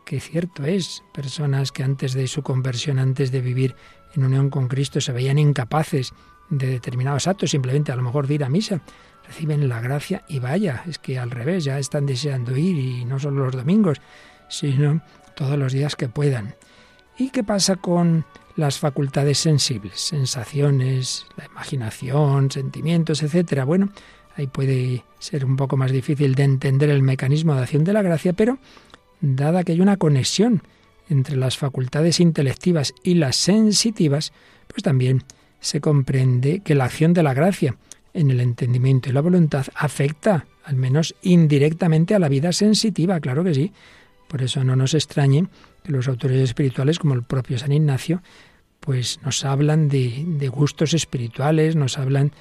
que 0.06 0.20
cierto 0.20 0.66
es, 0.66 1.04
personas 1.14 1.72
que 1.72 1.84
antes 1.84 2.14
de 2.14 2.28
su 2.28 2.42
conversión, 2.42 2.98
antes 2.98 3.32
de 3.32 3.42
vivir 3.42 3.76
en 4.16 4.24
unión 4.24 4.50
con 4.50 4.68
Cristo, 4.68 5.00
se 5.02 5.12
veían 5.12 5.38
incapaces 5.38 6.14
de 6.50 6.68
determinados 6.68 7.28
actos, 7.28 7.52
simplemente 7.52 7.92
a 7.92 7.96
lo 7.96 8.02
mejor 8.02 8.26
de 8.26 8.36
ir 8.36 8.44
a 8.44 8.50
misa, 8.50 8.82
reciben 9.28 9.70
la 9.70 9.82
gracia 9.82 10.24
y 10.28 10.40
vaya, 10.40 10.84
es 10.88 10.98
que 10.98 11.20
al 11.20 11.30
revés, 11.30 11.64
ya 11.64 11.78
están 11.78 12.08
deseando 12.08 12.58
ir 12.58 12.76
y 12.78 13.06
no 13.06 13.20
solo 13.20 13.46
los 13.46 13.56
domingos, 13.56 14.02
sino 14.48 15.04
todos 15.36 15.58
los 15.60 15.74
días 15.74 15.96
que 15.96 16.10
puedan. 16.10 16.56
¿Y 17.20 17.30
qué 17.30 17.44
pasa 17.44 17.76
con 17.76 18.26
las 18.60 18.78
facultades 18.78 19.40
sensibles, 19.40 20.00
sensaciones, 20.00 21.26
la 21.38 21.46
imaginación, 21.46 22.52
sentimientos, 22.52 23.24
etcétera. 23.24 23.64
Bueno, 23.64 23.90
ahí 24.36 24.48
puede 24.48 25.06
ser 25.18 25.46
un 25.46 25.56
poco 25.56 25.78
más 25.78 25.92
difícil 25.92 26.36
de 26.36 26.44
entender 26.44 26.90
el 26.90 27.02
mecanismo 27.02 27.56
de 27.56 27.62
acción 27.62 27.86
de 27.86 27.94
la 27.94 28.02
gracia, 28.02 28.34
pero 28.34 28.60
dada 29.22 29.64
que 29.64 29.72
hay 29.72 29.82
una 29.82 29.96
conexión 29.96 30.62
entre 31.10 31.38
las 31.38 31.58
facultades 31.58 32.20
intelectivas 32.20 32.94
y 33.02 33.16
las 33.16 33.38
sensitivas, 33.38 34.34
pues 34.68 34.84
también 34.84 35.24
se 35.62 35.80
comprende 35.80 36.60
que 36.60 36.76
la 36.76 36.86
acción 36.86 37.14
de 37.14 37.24
la 37.24 37.34
gracia 37.34 37.78
en 38.14 38.30
el 38.30 38.42
entendimiento 38.42 39.10
y 39.10 39.14
la 39.14 39.22
voluntad 39.22 39.68
afecta, 39.74 40.46
al 40.66 40.76
menos 40.76 41.16
indirectamente, 41.22 42.14
a 42.14 42.20
la 42.20 42.28
vida 42.28 42.52
sensitiva, 42.52 43.20
claro 43.22 43.44
que 43.44 43.54
sí. 43.54 43.72
Por 44.28 44.44
eso 44.44 44.64
no 44.64 44.76
nos 44.76 44.94
extrañe 44.94 45.48
que 45.84 45.92
los 45.92 46.08
autores 46.08 46.42
espirituales, 46.42 47.00
como 47.00 47.14
el 47.14 47.24
propio 47.24 47.58
San 47.58 47.72
Ignacio, 47.72 48.22
pues 48.80 49.20
nos 49.24 49.44
hablan 49.46 49.90
de, 49.90 50.50
gustos 50.52 50.94
espirituales, 50.94 51.76
nos 51.76 51.98
hablan 51.98 52.32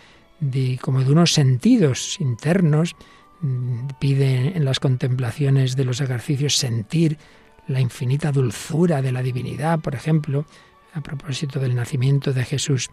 de 0.41 0.79
como 0.81 1.03
de 1.03 1.11
unos 1.11 1.33
sentidos 1.33 2.21
internos, 2.21 2.95
mm, 3.41 3.89
pide 3.99 4.57
en 4.57 4.65
las 4.65 4.81
contemplaciones 4.81 5.77
de 5.77 5.85
los 5.85 6.01
ejercicios 6.01 6.57
sentir 6.57 7.19
la 7.67 7.81
infinita 7.81 8.33
dulzura 8.33 9.03
de 9.03 9.13
la 9.13 9.23
divinidad, 9.23 9.81
por 9.81 9.95
ejemplo, 9.95 10.47
a 10.95 11.01
propósito 11.01 11.61
del 11.61 11.75
nacimiento 11.75 12.33
de 12.33 12.45
Jesús, 12.45 12.89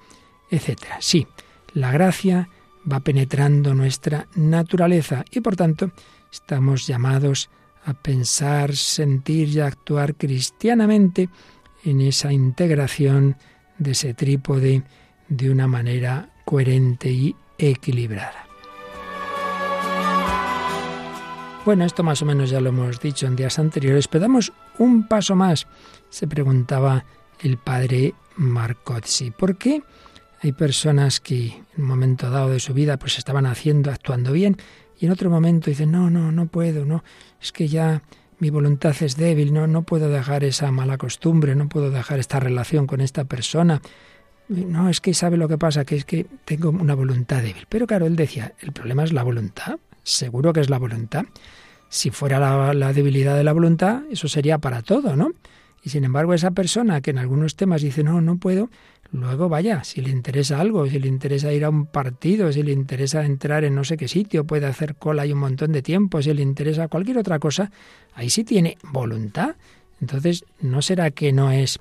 etc. 0.50 0.80
Sí, 1.00 1.28
la 1.74 1.92
gracia 1.92 2.50
va 2.92 3.00
penetrando 3.00 3.74
nuestra 3.74 4.28
naturaleza 4.36 5.24
y 5.32 5.42
por 5.42 5.56
tanto 5.56 5.92
estamos 6.32 6.88
llamados 6.88 7.50
a 7.50 7.65
pensar, 7.94 8.76
sentir 8.76 9.50
y 9.50 9.60
actuar 9.60 10.16
cristianamente 10.16 11.30
en 11.84 12.02
esa 12.02 12.34
integración 12.34 13.38
de 13.78 13.92
ese 13.92 14.14
trípode 14.14 14.84
de 15.28 15.50
una 15.50 15.68
manera 15.68 16.30
coherente 16.46 17.12
y 17.12 17.36
equilibrada. 17.58 18.46
Bueno, 21.66 21.84
esto 21.84 22.04
más 22.04 22.22
o 22.22 22.26
menos 22.26 22.52
ya 22.52 22.62
lo 22.62 22.70
hemos 22.70 23.00
dicho 23.00 23.26
en 23.26 23.36
días 23.36 23.58
anteriores, 23.58 24.08
pero 24.08 24.22
damos 24.22 24.54
un 24.78 25.08
paso 25.08 25.36
más, 25.36 25.66
se 26.10 26.28
preguntaba 26.28 27.06
el 27.40 27.58
padre 27.58 28.14
Marcozzi. 28.36 29.32
¿Por 29.32 29.58
qué 29.58 29.82
hay 30.42 30.52
personas 30.52 31.20
que 31.20 31.48
en 31.48 31.82
un 31.82 31.88
momento 31.88 32.30
dado 32.30 32.52
de 32.52 32.60
su 32.60 32.76
vida 32.76 32.98
pues 32.98 33.18
estaban 33.18 33.48
haciendo, 33.48 33.90
actuando 33.90 34.32
bien, 34.32 34.58
y 35.00 35.06
en 35.06 35.12
otro 35.12 35.30
momento 35.30 35.70
dicen, 35.70 35.92
no, 35.92 36.10
no, 36.10 36.32
no 36.32 36.48
puedo, 36.48 36.86
no, 36.86 37.04
es 37.42 37.52
que 37.52 37.68
ya 37.68 38.02
mi 38.40 38.50
voluntad 38.50 38.96
es 39.02 39.16
débil, 39.16 39.54
no, 39.54 39.68
no 39.68 39.84
puedo 39.84 40.10
dejar 40.10 40.44
esa 40.44 40.72
mala 40.72 40.98
costumbre, 40.98 41.56
no 41.56 41.70
puedo 41.70 41.90
dejar 41.90 42.20
esta 42.20 42.40
relación 42.40 42.88
con 42.88 43.02
esta 43.02 43.26
persona. 43.26 43.82
No, 44.48 44.90
es 44.90 45.02
que 45.02 45.14
sabe 45.14 45.38
lo 45.38 45.48
que 45.48 45.58
pasa, 45.58 45.86
que 45.86 45.96
es 45.96 46.06
que 46.06 46.26
tengo 46.46 46.70
una 46.70 46.94
voluntad 46.94 47.42
débil. 47.42 47.66
Pero 47.70 47.88
claro, 47.88 48.06
él 48.06 48.16
decía, 48.16 48.54
el 48.60 48.74
problema 48.74 49.04
es 49.04 49.14
la 49.14 49.24
voluntad, 49.24 49.80
seguro 50.04 50.54
que 50.54 50.60
es 50.60 50.70
la 50.70 50.78
voluntad. 50.78 51.26
Si 51.90 52.12
fuera 52.12 52.40
la, 52.40 52.74
la 52.74 52.94
debilidad 52.94 53.36
de 53.38 53.44
la 53.44 53.54
voluntad, 53.54 54.04
eso 54.12 54.28
sería 54.28 54.58
para 54.60 54.82
todo, 54.82 55.16
¿no? 55.16 55.32
Y 55.82 55.90
sin 55.90 56.04
embargo, 56.04 56.34
esa 56.34 56.52
persona 56.52 57.02
que 57.02 57.12
en 57.12 57.20
algunos 57.20 57.56
temas 57.56 57.82
dice, 57.82 58.04
no, 58.04 58.20
no 58.20 58.38
puedo, 58.38 58.70
luego 59.12 59.50
vaya, 59.50 59.84
si 59.84 60.02
le 60.02 60.10
interesa 60.10 60.60
algo, 60.60 60.88
si 60.88 61.00
le 61.00 61.08
interesa 61.08 61.54
ir 61.54 61.66
a 61.66 61.70
un 61.70 61.86
partido, 61.86 62.52
si 62.52 62.64
le 62.64 62.72
interesa 62.72 63.26
entrar 63.26 63.64
en 63.64 63.76
no 63.76 63.84
sé 63.84 63.98
qué 63.98 64.08
sitio, 64.08 64.46
puede 64.46 64.66
hacer 64.66 64.96
cola 64.96 65.26
y 65.26 65.34
un 65.34 65.40
montón 65.40 65.72
de 65.72 65.82
tiempo, 65.82 66.22
si 66.22 66.34
le 66.34 66.42
interesa 66.42 66.88
cualquier 66.88 67.18
otra 67.18 67.40
cosa, 67.40 67.72
ahí 68.14 68.30
sí 68.30 68.44
tiene 68.44 68.78
voluntad. 68.84 69.56
Entonces, 70.02 70.46
¿no 70.62 70.82
será 70.82 71.12
que 71.12 71.32
no 71.32 71.52
es 71.52 71.80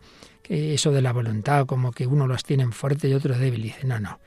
eso 0.48 0.92
de 0.92 1.02
la 1.02 1.12
voluntad, 1.12 1.66
como 1.66 1.92
que 1.92 2.06
uno 2.06 2.26
los 2.26 2.44
tiene 2.44 2.70
fuerte 2.70 3.08
y 3.08 3.14
otro 3.14 3.36
débil? 3.36 3.74
No, 3.84 3.98
no. 3.98 4.18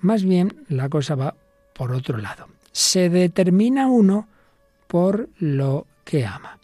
Más 0.00 0.24
bien 0.24 0.64
la 0.68 0.88
cosa 0.88 1.14
va 1.14 1.34
por 1.74 1.92
otro 1.92 2.18
lado. 2.18 2.48
Se 2.72 3.08
determina 3.08 3.88
uno 3.88 4.28
por 4.86 5.28
lo 5.38 5.86
que 6.04 6.26
ama. 6.26 6.58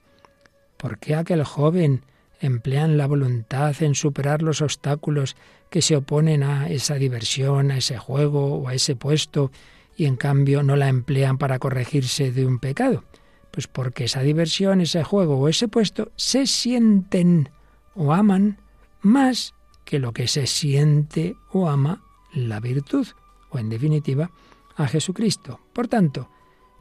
¿Por 0.77 0.99
qué 0.99 1.15
aquel 1.15 1.45
joven 1.45 2.03
emplean 2.41 2.97
la 2.97 3.07
voluntad 3.07 3.75
en 3.83 3.95
superar 3.95 4.43
los 4.43 4.63
obstáculos 4.63 5.37
que 5.71 5.83
se 5.83 5.97
oponen 5.97 6.43
a 6.43 6.69
esa 6.69 6.97
diversión, 6.97 7.71
a 7.71 7.79
ese 7.79 7.97
juego 7.97 8.57
o 8.57 8.69
a 8.69 8.75
ese 8.75 8.97
puesto, 8.97 9.51
y 9.97 10.07
en 10.07 10.17
cambio 10.17 10.63
no 10.63 10.77
la 10.77 10.89
emplean 10.89 11.39
para 11.39 11.59
corregirse 11.59 12.33
de 12.33 12.45
un 12.45 12.59
pecado? 12.59 13.05
Pues 13.51 13.67
porque 13.67 14.05
esa 14.05 14.21
diversión, 14.21 14.81
ese 14.81 15.03
juego 15.05 15.39
o 15.39 15.49
ese 15.49 15.69
puesto 15.69 16.13
se 16.17 16.47
sienten 16.47 17.49
o 17.95 18.13
aman 18.13 18.59
más 19.01 19.55
que 19.85 19.99
lo 19.99 20.13
que 20.13 20.29
se 20.29 20.47
siente 20.47 21.37
o 21.53 21.69
ama 21.69 22.03
la 22.33 22.61
virtud, 22.61 23.07
o 23.51 23.59
en 23.59 23.69
definitiva, 23.69 24.31
a 24.77 24.87
Jesucristo. 24.87 25.61
Por 25.73 25.89
tanto, 25.89 26.31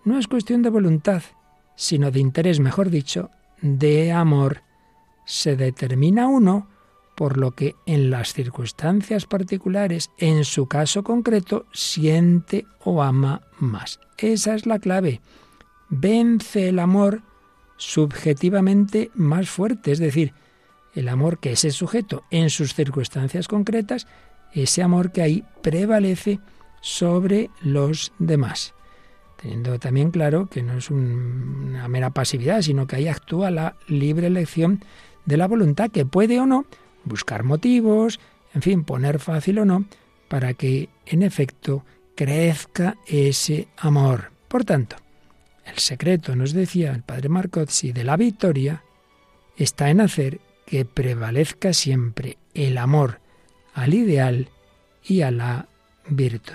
no 0.06 0.18
es 0.18 0.28
cuestión 0.28 0.62
de 0.62 0.70
voluntad, 0.70 1.24
sino 1.76 2.12
de 2.12 2.20
interés, 2.20 2.60
mejor 2.60 2.90
dicho, 2.90 3.30
de 3.62 4.12
amor 4.12 4.62
se 5.26 5.56
determina 5.56 6.28
uno 6.28 6.68
por 7.20 7.36
lo 7.36 7.52
que 7.52 7.76
en 7.86 8.12
las 8.12 8.32
circunstancias 8.32 9.26
particulares, 9.26 10.10
en 10.20 10.46
su 10.46 10.68
caso 10.68 11.04
concreto, 11.04 11.66
siente 11.74 12.66
o 12.82 13.04
ama 13.04 13.42
más. 13.58 14.00
Esa 14.18 14.56
es 14.56 14.66
la 14.66 14.80
clave. 14.80 15.20
Vence 15.90 16.70
el 16.70 16.80
amor 16.80 17.22
subjetivamente 17.76 19.12
más 19.16 19.50
fuerte, 19.50 19.92
es 19.92 20.00
decir, 20.00 20.32
el 20.96 21.10
amor 21.10 21.40
que 21.40 21.52
ese 21.52 21.72
sujeto 21.72 22.24
en 22.32 22.50
sus 22.50 22.74
circunstancias 22.74 23.50
concretas, 23.50 24.08
ese 24.54 24.82
amor 24.82 25.12
que 25.12 25.22
ahí 25.22 25.44
prevalece 25.62 26.40
sobre 26.80 27.50
los 27.62 28.14
demás. 28.18 28.74
Teniendo 29.42 29.78
también 29.78 30.12
claro 30.12 30.48
que 30.48 30.64
no 30.64 30.78
es 30.78 30.90
una 30.90 31.86
mera 31.90 32.12
pasividad, 32.12 32.62
sino 32.62 32.88
que 32.88 32.96
ahí 32.96 33.10
actúa 33.10 33.52
la 33.52 33.76
libre 33.90 34.28
elección 34.28 34.86
de 35.26 35.36
la 35.36 35.50
voluntad 35.50 35.92
que 35.92 36.06
puede 36.06 36.40
o 36.40 36.46
no 36.46 36.66
buscar 37.04 37.44
motivos, 37.44 38.20
en 38.54 38.62
fin, 38.62 38.84
poner 38.84 39.20
fácil 39.20 39.60
o 39.60 39.66
no, 39.66 39.86
para 40.28 40.54
que 40.54 40.90
en 41.06 41.24
efecto 41.24 41.86
crezca 42.16 42.98
ese 43.08 43.68
amor. 43.78 44.32
Por 44.48 44.66
tanto, 44.66 44.96
el 45.66 45.78
secreto, 45.78 46.36
nos 46.36 46.54
decía 46.54 46.92
el 46.92 47.04
padre 47.04 47.30
Marcozzi, 47.30 47.92
de 47.92 48.04
la 48.04 48.18
victoria 48.18 48.84
está 49.56 49.90
en 49.90 50.02
hacer 50.02 50.40
que 50.66 50.86
prevalezca 50.86 51.74
siempre 51.74 52.38
el 52.54 52.78
amor 52.78 53.20
al 53.74 53.94
ideal 53.94 54.50
y 55.04 55.22
a 55.22 55.32
la 55.32 55.68
virtud. 56.08 56.54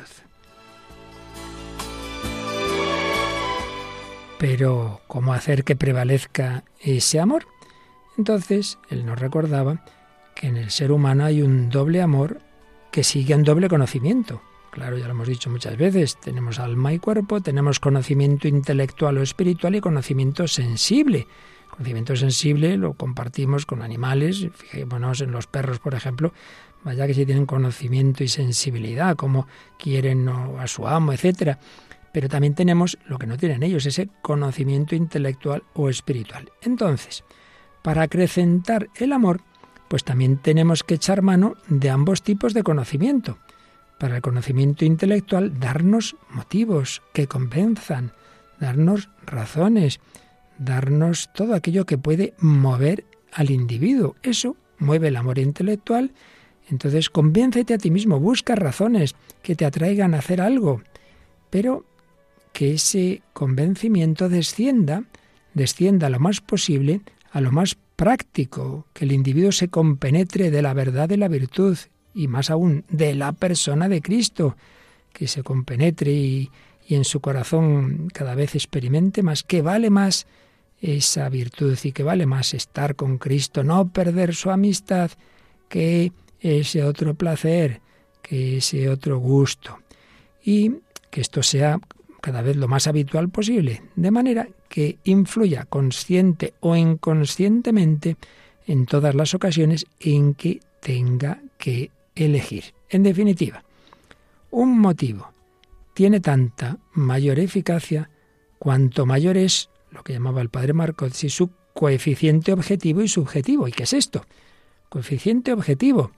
Pero, 4.39 5.01
¿cómo 5.07 5.33
hacer 5.33 5.65
que 5.65 5.77
prevalezca 5.77 6.65
ese 6.81 7.21
amor? 7.21 7.47
Entonces, 8.19 8.79
él 8.91 9.07
nos 9.07 9.19
recordaba 9.19 9.85
en 10.45 10.57
el 10.57 10.71
ser 10.71 10.93
humano 10.93 11.25
hay 11.25 11.43
un 11.43 11.71
doble 11.71 12.03
amor 12.03 12.41
que 12.91 13.03
sigue 13.03 13.35
un 13.35 13.45
doble 13.45 13.69
conocimiento. 13.69 14.43
Claro, 14.71 14.99
ya 14.99 15.07
lo 15.07 15.13
hemos 15.13 15.29
dicho 15.29 15.51
muchas 15.51 15.77
veces, 15.77 16.19
tenemos 16.21 16.59
alma 16.59 16.93
y 16.93 16.99
cuerpo, 16.99 17.41
tenemos 17.41 17.81
conocimiento 17.81 18.49
intelectual 18.49 19.19
o 19.19 19.23
espiritual 19.23 19.77
y 19.77 19.81
conocimiento 19.81 20.49
sensible. 20.49 21.27
Conocimiento 21.71 22.17
sensible 22.17 22.77
lo 22.77 22.95
compartimos 22.95 23.67
con 23.67 23.83
animales, 23.83 24.49
fijémonos 24.53 25.21
en 25.21 25.33
los 25.33 25.47
perros, 25.47 25.79
por 25.79 25.95
ejemplo, 25.95 26.33
vaya 26.83 27.07
que 27.07 27.15
si 27.15 27.25
tienen 27.25 27.47
conocimiento 27.47 28.23
y 28.23 28.29
sensibilidad, 28.29 29.17
como 29.17 29.47
quieren 29.79 30.29
a 30.29 30.67
su 30.67 30.87
amo, 30.87 31.13
etcétera. 31.13 31.59
Pero 32.13 32.29
también 32.29 32.55
tenemos 32.55 32.99
lo 33.07 33.19
que 33.19 33.27
no 33.27 33.37
tienen 33.37 33.63
ellos, 33.63 33.87
ese 33.87 34.09
conocimiento 34.23 34.95
intelectual 34.95 35.63
o 35.75 35.89
espiritual. 35.89 36.51
Entonces, 36.63 37.25
para 37.83 38.03
acrecentar 38.03 38.89
el 38.97 39.13
amor, 39.13 39.41
pues 39.95 40.03
también 40.03 40.39
tenemos 40.39 40.83
que 40.83 40.95
echar 40.95 41.23
mano 41.23 41.55
de 41.69 41.89
ambos 41.89 42.25
tipos 42.25 42.53
de 42.53 42.65
conocimiento. 42.65 43.39
Para 43.97 44.17
el 44.17 44.23
conocimiento 44.23 44.85
intelectual, 44.85 45.61
darnos 45.61 46.17
motivos 46.31 47.01
que 47.13 47.29
convenzan, 47.29 48.11
darnos 48.59 49.09
razones, 49.25 50.01
darnos 50.59 51.33
todo 51.33 51.55
aquello 51.55 51.87
que 51.87 51.97
puede 51.97 52.35
mover 52.41 53.05
al 53.33 53.53
individuo. 53.53 54.17
Eso 54.25 54.57
mueve 54.81 55.07
el 55.07 55.17
amor 55.17 55.39
intelectual. 55.39 56.11
Entonces, 56.69 57.09
convéncete 57.09 57.75
a 57.75 57.79
ti 57.79 57.93
mismo, 57.93 58.19
busca 58.19 58.57
razones 58.57 59.15
que 59.45 59.55
te 59.55 59.65
atraigan 59.65 60.15
a 60.15 60.19
hacer 60.19 60.41
algo, 60.41 60.83
pero 61.51 61.87
que 62.53 62.75
ese 62.75 63.23
convencimiento 63.33 64.29
descienda, 64.29 65.05
descienda 65.53 66.11
lo 66.11 66.19
más 66.19 66.41
posible 66.41 67.03
a 67.31 67.41
lo 67.41 67.53
más 67.53 67.77
práctico, 67.97 68.87
que 68.93 69.05
el 69.05 69.13
individuo 69.13 69.53
se 69.53 69.69
compenetre 69.69 70.51
de 70.51 70.63
la 70.63 70.75
verdad 70.75 71.09
de 71.09 71.17
la 71.17 71.29
virtud 71.29 71.79
y 72.15 72.29
más 72.29 72.51
aún 72.51 72.85
de 72.89 73.15
la 73.15 73.33
persona 73.33 73.89
de 73.89 74.03
Cristo, 74.03 74.57
que 75.13 75.29
se 75.29 75.43
compenetre 75.43 76.13
y, 76.13 76.51
y 76.87 76.95
en 76.95 77.05
su 77.05 77.21
corazón 77.21 78.09
cada 78.13 78.35
vez 78.35 78.55
experimente 78.55 79.23
más, 79.23 79.43
que 79.43 79.63
vale 79.63 79.91
más 79.91 80.27
esa 80.81 81.29
virtud 81.29 81.79
y 81.83 81.93
que 81.93 82.03
vale 82.03 82.27
más 82.27 82.53
estar 82.53 82.95
con 82.95 83.19
Cristo, 83.19 83.65
no 83.65 83.89
perder 83.89 84.35
su 84.35 84.51
amistad, 84.51 85.11
que 85.69 86.13
ese 86.41 86.85
otro 86.85 87.15
placer, 87.15 87.81
que 88.23 88.59
ese 88.59 88.89
otro 88.89 89.19
gusto. 89.19 89.79
Y 90.45 90.77
que 91.11 91.23
esto 91.23 91.43
sea 91.43 91.81
cada 92.25 92.41
vez 92.41 92.57
lo 92.57 92.69
más 92.69 92.87
habitual 92.87 93.29
posible, 93.29 93.83
de 93.97 94.11
manera 94.11 94.49
que 94.71 94.97
influya 95.05 95.67
consciente 95.67 96.55
o 96.61 96.75
inconscientemente 96.75 98.17
en 98.67 98.87
todas 98.87 99.15
las 99.15 99.35
ocasiones 99.35 99.85
en 100.01 100.33
que 100.33 100.61
tenga 100.81 101.43
que 101.59 101.91
elegir. 102.15 102.73
En 102.89 103.03
definitiva, 103.03 103.63
un 104.51 104.81
motivo 104.81 105.33
tiene 105.93 106.21
tanta 106.21 106.79
mayor 106.95 107.39
eficacia 107.39 108.09
cuanto 108.59 109.05
mayor 109.05 109.37
es 109.37 109.69
lo 109.91 110.03
que 110.03 110.15
llamaba 110.15 110.41
el 110.41 110.49
padre 110.49 110.73
Marcozzi 110.73 111.29
su 111.29 111.51
coeficiente 111.75 112.55
objetivo 112.55 113.03
y 113.03 113.09
subjetivo. 113.09 113.69
¿Y 113.69 113.73
qué 113.73 113.83
es 113.83 113.93
esto? 113.93 114.25
Coeficiente 114.89 115.53
objetivo, 115.53 116.11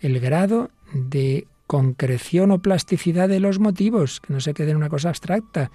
el 0.00 0.18
grado 0.18 0.72
de 0.92 1.46
concreción 1.68 2.50
o 2.50 2.58
plasticidad 2.58 3.28
de 3.28 3.38
los 3.38 3.60
motivos, 3.60 4.20
que 4.20 4.32
no 4.32 4.40
se 4.40 4.54
quede 4.54 4.72
en 4.72 4.78
una 4.78 4.88
cosa 4.88 5.10
abstracta, 5.10 5.70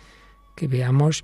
que 0.57 0.67
veamos 0.67 1.23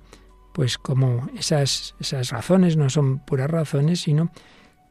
pues 0.54 0.78
como 0.78 1.28
esas, 1.36 1.94
esas 2.00 2.30
razones 2.30 2.76
no 2.76 2.88
son 2.88 3.18
puras 3.18 3.50
razones, 3.50 4.00
sino 4.00 4.32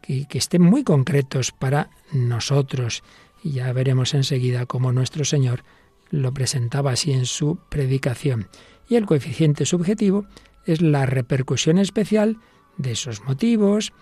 que, 0.02 0.28
que 0.28 0.38
estén 0.38 0.62
muy 0.62 0.84
concretos 0.84 1.52
para 1.52 1.90
nosotros. 2.12 3.04
Y 3.42 3.54
ya 3.54 3.74
veremos 3.74 4.14
enseguida 4.14 4.66
cómo 4.66 4.92
nuestro 4.92 5.26
Señor 5.26 5.64
lo 6.12 6.34
presentaba 6.34 6.92
así 6.92 7.12
en 7.12 7.26
su 7.26 7.58
predicación. 7.70 8.48
Y 8.88 8.96
el 8.96 9.06
coeficiente 9.06 9.66
subjetivo 9.66 10.26
es 10.66 10.82
la 10.82 11.06
repercusión 11.06 11.78
especial 11.78 12.38
de 12.78 12.92
esos 12.92 13.24
motivos 13.24 13.94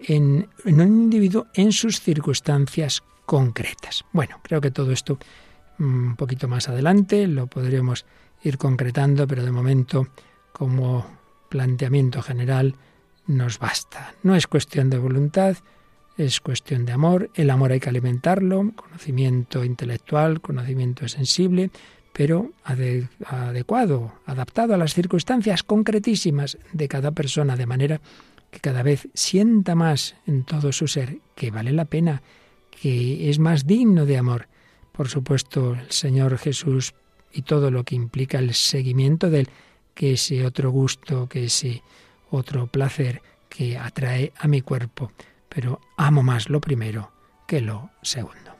en, 0.00 0.48
un 0.64 0.80
individuo 0.80 1.46
en 1.54 1.72
sus 1.72 2.00
circunstancias 2.00 3.02
concretas. 3.26 4.04
Bueno, 4.12 4.40
creo 4.42 4.60
que 4.60 4.70
todo 4.70 4.92
esto 4.92 5.18
mm, 5.78 6.06
un 6.08 6.16
poquito 6.16 6.48
más 6.48 6.68
adelante 6.68 7.26
lo 7.26 7.46
podremos 7.46 8.04
ir 8.42 8.58
concretando, 8.58 9.26
pero 9.26 9.44
de 9.44 9.50
momento 9.50 10.08
como 10.52 11.06
planteamiento 11.48 12.22
general 12.22 12.74
nos 13.26 13.58
basta. 13.58 14.14
No 14.22 14.34
es 14.34 14.46
cuestión 14.46 14.90
de 14.90 14.98
voluntad, 14.98 15.56
es 16.16 16.40
cuestión 16.40 16.84
de 16.84 16.92
amor. 16.92 17.30
El 17.34 17.50
amor 17.50 17.72
hay 17.72 17.80
que 17.80 17.88
alimentarlo, 17.88 18.72
conocimiento 18.74 19.64
intelectual, 19.64 20.40
conocimiento 20.40 21.08
sensible, 21.08 21.70
pero 22.12 22.52
adecuado, 22.64 24.12
adaptado 24.24 24.74
a 24.74 24.76
las 24.76 24.94
circunstancias 24.94 25.64
concretísimas 25.64 26.58
de 26.72 26.86
cada 26.86 27.10
persona, 27.10 27.56
de 27.56 27.66
manera 27.66 28.00
que 28.52 28.60
cada 28.60 28.84
vez 28.84 29.08
sienta 29.14 29.74
más 29.74 30.14
en 30.26 30.44
todo 30.44 30.70
su 30.70 30.86
ser 30.86 31.18
que 31.34 31.50
vale 31.50 31.72
la 31.72 31.86
pena, 31.86 32.22
que 32.80 33.30
es 33.30 33.38
más 33.38 33.66
digno 33.66 34.06
de 34.06 34.18
amor. 34.18 34.48
Por 34.92 35.08
supuesto, 35.08 35.74
el 35.74 35.90
Señor 35.90 36.38
Jesús 36.38 36.94
y 37.32 37.42
todo 37.42 37.70
lo 37.70 37.84
que 37.84 37.94
implica 37.94 38.38
el 38.38 38.54
seguimiento 38.54 39.30
de 39.30 39.40
él, 39.40 39.48
que 39.94 40.12
ese 40.12 40.46
otro 40.46 40.70
gusto, 40.70 41.28
que 41.28 41.44
ese 41.44 41.82
otro 42.30 42.66
placer 42.66 43.22
que 43.48 43.76
atrae 43.76 44.32
a 44.38 44.48
mi 44.48 44.60
cuerpo, 44.60 45.12
pero 45.48 45.80
amo 45.96 46.22
más 46.22 46.48
lo 46.48 46.60
primero 46.60 47.12
que 47.46 47.60
lo 47.60 47.90
segundo. 48.02 48.53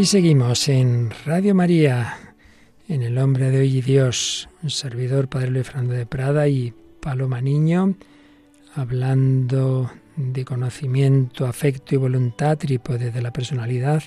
Aquí 0.00 0.06
seguimos 0.06 0.66
en 0.70 1.10
Radio 1.26 1.54
María, 1.54 2.34
en 2.88 3.02
El 3.02 3.18
Hombre 3.18 3.50
de 3.50 3.58
Hoy 3.58 3.76
y 3.76 3.82
Dios, 3.82 4.48
un 4.62 4.70
servidor 4.70 5.28
Padre 5.28 5.50
Luis 5.50 5.66
Fernando 5.66 5.92
de 5.92 6.06
Prada 6.06 6.48
y 6.48 6.72
Paloma 7.02 7.42
Niño, 7.42 7.96
hablando 8.74 9.92
de 10.16 10.46
conocimiento, 10.46 11.46
afecto 11.46 11.94
y 11.94 11.98
voluntad, 11.98 12.56
trípode 12.56 13.10
de 13.10 13.20
la 13.20 13.30
personalidad, 13.30 14.02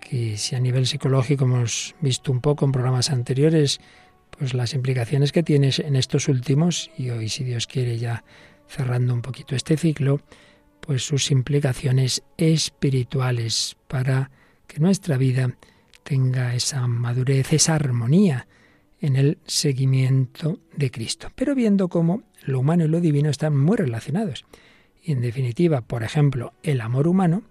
que 0.00 0.38
si 0.38 0.56
a 0.56 0.60
nivel 0.60 0.86
psicológico 0.86 1.44
hemos 1.44 1.94
visto 2.00 2.32
un 2.32 2.40
poco 2.40 2.64
en 2.64 2.72
programas 2.72 3.10
anteriores, 3.10 3.80
pues 4.30 4.54
las 4.54 4.72
implicaciones 4.72 5.30
que 5.30 5.42
tienes 5.42 5.78
en 5.78 5.94
estos 5.94 6.26
últimos, 6.28 6.90
y 6.96 7.10
hoy 7.10 7.28
si 7.28 7.44
Dios 7.44 7.66
quiere 7.66 7.98
ya 7.98 8.24
cerrando 8.66 9.12
un 9.12 9.20
poquito 9.20 9.56
este 9.56 9.76
ciclo, 9.76 10.22
pues 10.80 11.04
sus 11.04 11.30
implicaciones 11.30 12.22
espirituales 12.38 13.76
para 13.88 14.30
que 14.72 14.80
nuestra 14.80 15.18
vida 15.18 15.54
tenga 16.02 16.54
esa 16.54 16.86
madurez, 16.86 17.52
esa 17.52 17.74
armonía 17.74 18.46
en 19.00 19.16
el 19.16 19.38
seguimiento 19.44 20.60
de 20.74 20.90
Cristo, 20.90 21.28
pero 21.34 21.54
viendo 21.54 21.88
cómo 21.88 22.22
lo 22.44 22.60
humano 22.60 22.84
y 22.84 22.88
lo 22.88 23.00
divino 23.00 23.28
están 23.28 23.56
muy 23.56 23.76
relacionados. 23.76 24.46
Y 25.04 25.12
en 25.12 25.20
definitiva, 25.20 25.82
por 25.82 26.04
ejemplo, 26.04 26.54
el 26.62 26.80
amor 26.80 27.06
humano, 27.06 27.42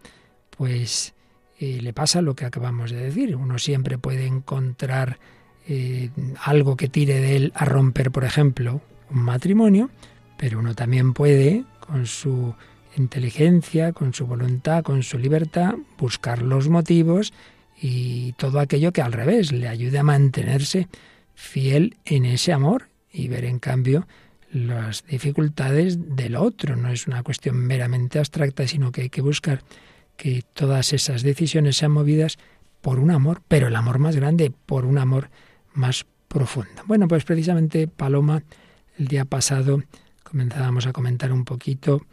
pues 0.58 1.14
eh, 1.60 1.80
le 1.82 1.94
pasa 1.94 2.22
lo 2.22 2.36
que 2.36 2.46
acabamos 2.46 2.90
de 2.90 2.98
decir. 2.98 3.36
Uno 3.36 3.60
siempre 3.60 4.00
puede 4.00 4.26
encontrar 4.26 5.20
eh, 5.68 6.10
algo 6.44 6.76
que 6.76 6.88
tire 6.88 7.20
de 7.20 7.36
él 7.36 7.52
a 7.56 7.66
romper, 7.66 8.12
por 8.12 8.24
ejemplo, 8.24 8.82
un 9.12 9.22
matrimonio, 9.22 9.92
pero 10.38 10.58
uno 10.58 10.74
también 10.74 11.14
puede, 11.14 11.66
con 11.82 12.08
su 12.08 12.56
inteligencia, 12.98 13.94
con 13.94 14.14
su 14.14 14.26
voluntad, 14.26 14.84
con 14.84 15.04
su 15.04 15.18
libertad, 15.18 15.76
buscar 15.98 16.42
los 16.42 16.70
motivos 16.70 17.34
y 17.82 18.34
todo 18.34 18.60
aquello 18.60 18.92
que 18.92 19.02
al 19.02 19.14
revés 19.14 19.52
le 19.52 19.68
ayude 19.68 20.00
a 20.00 20.04
mantenerse 20.04 20.88
fiel 21.34 21.98
en 22.06 22.26
ese 22.26 22.54
amor 22.54 22.90
y 23.12 23.28
ver 23.28 23.46
en 23.46 23.60
cambio 23.60 24.08
las 24.52 25.06
dificultades 25.06 26.16
del 26.16 26.36
otro. 26.36 26.76
No 26.76 26.90
es 26.90 27.08
una 27.08 27.24
cuestión 27.24 27.56
meramente 27.56 28.20
abstracta, 28.20 28.68
sino 28.68 28.92
que 28.92 29.04
hay 29.04 29.10
que 29.10 29.22
buscar 29.22 29.64
que 30.18 30.44
todas 30.54 30.94
esas 30.94 31.24
decisiones 31.24 31.78
sean 31.78 31.92
movidas 31.92 32.38
por 32.82 33.00
un 33.00 33.12
amor, 33.12 33.42
pero 33.48 33.68
el 33.68 33.76
amor 33.76 34.00
más 34.00 34.16
grande, 34.16 34.52
por 34.66 34.86
un 34.86 34.98
amor 34.98 35.30
más 35.74 36.06
profundo. 36.28 36.84
Bueno, 36.86 37.08
pues 37.08 37.24
precisamente 37.24 37.88
Paloma, 37.88 38.44
el 38.98 39.08
día 39.08 39.26
pasado 39.26 39.84
comenzábamos 40.24 40.86
a 40.88 40.94
comentar 40.94 41.32
un 41.32 41.46
poquito 41.46 42.06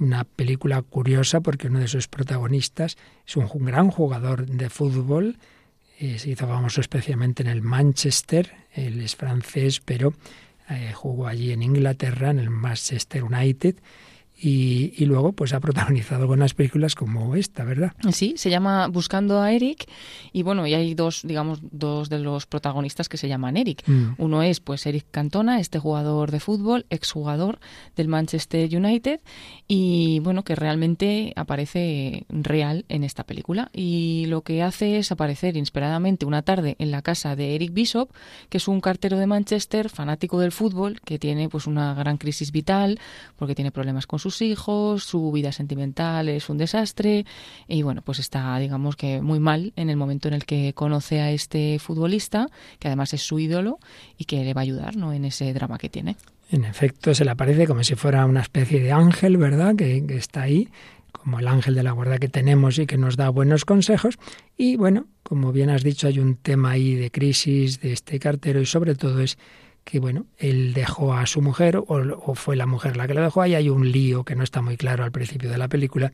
una 0.00 0.24
película 0.24 0.82
curiosa 0.82 1.40
porque 1.40 1.68
uno 1.68 1.80
de 1.80 1.88
sus 1.88 2.08
protagonistas 2.08 2.96
es 3.26 3.36
un 3.36 3.64
gran 3.64 3.90
jugador 3.90 4.46
de 4.46 4.70
fútbol, 4.70 5.38
eh, 5.98 6.18
se 6.18 6.30
hizo 6.30 6.46
famoso 6.46 6.80
especialmente 6.80 7.42
en 7.42 7.48
el 7.48 7.62
Manchester, 7.62 8.52
él 8.72 9.00
es 9.00 9.16
francés, 9.16 9.80
pero 9.84 10.14
eh, 10.70 10.92
jugó 10.94 11.26
allí 11.26 11.52
en 11.52 11.62
Inglaterra, 11.62 12.30
en 12.30 12.38
el 12.38 12.50
Manchester 12.50 13.24
United, 13.24 13.76
y, 14.40 15.04
luego 15.06 15.32
pues 15.32 15.52
ha 15.52 15.60
protagonizado 15.60 16.22
algunas 16.22 16.54
películas 16.54 16.94
como 16.94 17.34
esta, 17.34 17.64
¿verdad? 17.64 17.92
Sí, 18.12 18.34
se 18.36 18.50
llama 18.50 18.86
Buscando 18.86 19.40
a 19.40 19.52
Eric 19.52 19.86
y 20.32 20.42
bueno, 20.42 20.66
y 20.66 20.74
hay 20.74 20.94
dos, 20.94 21.22
digamos, 21.24 21.58
dos 21.62 22.08
de 22.08 22.20
los 22.20 22.46
protagonistas 22.46 23.08
que 23.08 23.16
se 23.16 23.26
llaman 23.26 23.56
Eric. 23.56 23.82
Mm. 23.86 24.14
Uno 24.18 24.42
es 24.42 24.60
pues 24.60 24.86
Eric 24.86 25.06
Cantona, 25.10 25.58
este 25.58 25.78
jugador 25.80 26.30
de 26.30 26.38
fútbol, 26.38 26.86
exjugador 26.90 27.58
del 27.96 28.06
Manchester 28.06 28.68
United 28.74 29.20
y 29.66 30.20
bueno, 30.20 30.44
que 30.44 30.54
realmente 30.54 31.32
aparece 31.34 32.24
real 32.28 32.84
en 32.88 33.02
esta 33.02 33.24
película 33.24 33.70
y 33.72 34.26
lo 34.26 34.42
que 34.42 34.62
hace 34.62 34.98
es 34.98 35.10
aparecer 35.10 35.56
inesperadamente 35.56 36.26
una 36.26 36.42
tarde 36.42 36.76
en 36.78 36.92
la 36.92 37.02
casa 37.02 37.34
de 37.34 37.56
Eric 37.56 37.72
Bishop, 37.72 38.10
que 38.50 38.58
es 38.58 38.68
un 38.68 38.80
cartero 38.80 39.18
de 39.18 39.26
Manchester, 39.26 39.88
fanático 39.88 40.38
del 40.38 40.52
fútbol, 40.52 41.00
que 41.00 41.18
tiene 41.18 41.48
pues 41.48 41.66
una 41.66 41.94
gran 41.94 42.18
crisis 42.18 42.52
vital 42.52 43.00
porque 43.36 43.56
tiene 43.56 43.72
problemas 43.72 44.06
con 44.06 44.18
su 44.18 44.27
hijos, 44.42 45.04
su 45.04 45.32
vida 45.32 45.52
sentimental 45.52 46.28
es 46.28 46.48
un 46.48 46.58
desastre 46.58 47.26
y 47.66 47.82
bueno, 47.82 48.02
pues 48.02 48.18
está 48.18 48.58
digamos 48.58 48.96
que 48.96 49.20
muy 49.20 49.40
mal 49.40 49.72
en 49.76 49.90
el 49.90 49.96
momento 49.96 50.28
en 50.28 50.34
el 50.34 50.44
que 50.44 50.72
conoce 50.74 51.20
a 51.20 51.30
este 51.30 51.78
futbolista, 51.78 52.48
que 52.78 52.88
además 52.88 53.14
es 53.14 53.22
su 53.22 53.38
ídolo 53.38 53.78
y 54.16 54.24
que 54.24 54.44
le 54.44 54.54
va 54.54 54.60
a 54.60 54.62
ayudar 54.62 54.96
¿no? 54.96 55.12
en 55.12 55.24
ese 55.24 55.52
drama 55.52 55.78
que 55.78 55.88
tiene. 55.88 56.16
En 56.50 56.64
efecto, 56.64 57.14
se 57.14 57.24
le 57.24 57.30
aparece 57.30 57.66
como 57.66 57.84
si 57.84 57.94
fuera 57.94 58.24
una 58.24 58.40
especie 58.40 58.80
de 58.80 58.92
ángel, 58.92 59.36
¿verdad? 59.36 59.76
Que, 59.76 60.06
que 60.06 60.16
está 60.16 60.42
ahí, 60.42 60.68
como 61.12 61.40
el 61.40 61.48
ángel 61.48 61.74
de 61.74 61.82
la 61.82 61.92
guarda 61.92 62.18
que 62.18 62.28
tenemos 62.28 62.78
y 62.78 62.86
que 62.86 62.96
nos 62.96 63.16
da 63.16 63.28
buenos 63.28 63.66
consejos. 63.66 64.18
Y 64.56 64.76
bueno, 64.76 65.08
como 65.22 65.52
bien 65.52 65.68
has 65.68 65.82
dicho, 65.82 66.06
hay 66.06 66.18
un 66.18 66.36
tema 66.36 66.70
ahí 66.70 66.94
de 66.94 67.10
crisis 67.10 67.80
de 67.80 67.92
este 67.92 68.18
cartero 68.18 68.60
y 68.62 68.66
sobre 68.66 68.94
todo 68.94 69.20
es 69.20 69.36
que 69.88 70.00
bueno, 70.00 70.26
él 70.36 70.74
dejó 70.74 71.14
a 71.14 71.24
su 71.24 71.40
mujer 71.40 71.78
o, 71.78 72.34
fue 72.34 72.56
la 72.56 72.66
mujer 72.66 72.98
la 72.98 73.06
que 73.06 73.14
lo 73.14 73.22
dejó. 73.22 73.40
Ahí 73.40 73.54
hay 73.54 73.70
un 73.70 73.90
lío 73.90 74.22
que 74.22 74.36
no 74.36 74.44
está 74.44 74.60
muy 74.60 74.76
claro 74.76 75.02
al 75.02 75.12
principio 75.12 75.50
de 75.50 75.56
la 75.56 75.68
película 75.68 76.12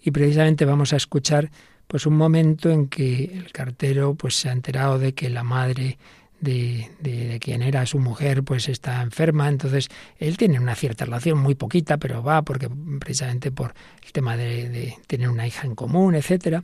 y 0.00 0.12
precisamente 0.12 0.64
vamos 0.64 0.92
a 0.92 0.96
escuchar 0.96 1.50
pues 1.88 2.06
un 2.06 2.16
momento 2.16 2.70
en 2.70 2.86
que 2.86 3.24
el 3.24 3.50
cartero 3.50 4.14
pues 4.14 4.36
se 4.36 4.48
ha 4.48 4.52
enterado 4.52 5.00
de 5.00 5.12
que 5.14 5.28
la 5.28 5.42
madre 5.42 5.98
de, 6.38 6.88
de, 7.00 7.40
quien 7.40 7.62
era 7.62 7.84
su 7.84 7.98
mujer 7.98 8.44
pues 8.44 8.68
está 8.68 9.02
enferma 9.02 9.48
entonces 9.48 9.88
él 10.18 10.36
tiene 10.36 10.60
una 10.60 10.76
cierta 10.76 11.04
relación 11.04 11.38
muy 11.38 11.56
poquita 11.56 11.96
pero 11.96 12.22
va 12.22 12.42
porque 12.42 12.68
precisamente 13.00 13.50
por 13.50 13.74
el 14.04 14.12
tema 14.12 14.36
de, 14.36 14.68
de 14.68 14.98
tener 15.08 15.30
una 15.30 15.48
hija 15.48 15.66
en 15.66 15.74
común 15.74 16.14
etcétera 16.14 16.62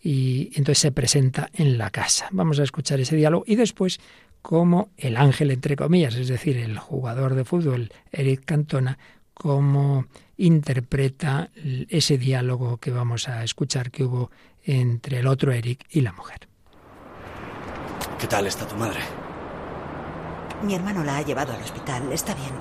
y 0.00 0.50
entonces 0.54 0.78
se 0.78 0.92
presenta 0.92 1.50
en 1.54 1.78
la 1.78 1.90
casa 1.90 2.28
vamos 2.30 2.60
a 2.60 2.62
escuchar 2.62 3.00
ese 3.00 3.16
diálogo 3.16 3.44
y 3.46 3.56
después 3.56 3.98
como 4.44 4.90
el 4.98 5.16
ángel, 5.16 5.50
entre 5.50 5.74
comillas, 5.74 6.16
es 6.16 6.28
decir, 6.28 6.58
el 6.58 6.78
jugador 6.78 7.34
de 7.34 7.46
fútbol 7.46 7.90
Eric 8.12 8.44
Cantona, 8.44 8.98
cómo 9.32 10.04
interpreta 10.36 11.48
ese 11.88 12.18
diálogo 12.18 12.76
que 12.76 12.90
vamos 12.90 13.26
a 13.26 13.42
escuchar 13.42 13.90
que 13.90 14.04
hubo 14.04 14.30
entre 14.62 15.20
el 15.20 15.28
otro 15.28 15.50
Eric 15.50 15.86
y 15.88 16.02
la 16.02 16.12
mujer. 16.12 16.46
¿Qué 18.18 18.26
tal 18.26 18.46
está 18.46 18.68
tu 18.68 18.76
madre? 18.76 19.00
Mi 20.62 20.74
hermano 20.74 21.02
la 21.02 21.16
ha 21.16 21.22
llevado 21.22 21.54
al 21.54 21.62
hospital. 21.62 22.12
Está 22.12 22.34
bien. 22.34 22.52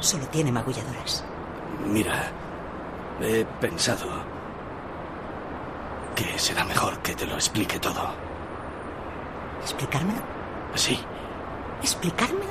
Solo 0.00 0.26
tiene 0.26 0.52
magulladoras. 0.52 1.24
Mira, 1.86 2.30
he 3.22 3.46
pensado 3.62 4.06
que 6.14 6.38
será 6.38 6.64
mejor 6.64 6.98
que 6.98 7.14
te 7.14 7.26
lo 7.26 7.36
explique 7.36 7.78
todo. 7.78 8.10
¿Explicármelo? 9.62 10.20
Sí. 10.74 11.00
¿Explicármelo? 11.82 12.50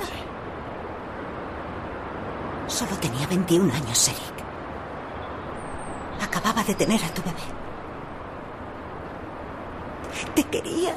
Solo 2.66 2.96
tenía 3.00 3.26
21 3.26 3.72
años, 3.74 4.08
Eric. 4.08 4.44
Acababa 6.22 6.62
de 6.62 6.74
tener 6.74 7.02
a 7.04 7.08
tu 7.08 7.22
bebé. 7.22 7.42
Te 10.34 10.44
quería 10.44 10.94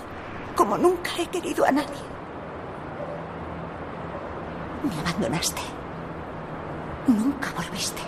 como 0.55 0.77
nunca 0.77 1.11
he 1.17 1.27
querido 1.27 1.65
a 1.65 1.71
nadie. 1.71 2.01
Me 4.83 4.99
abandonaste. 4.99 5.61
Nunca 7.07 7.51
volviste. 7.55 8.01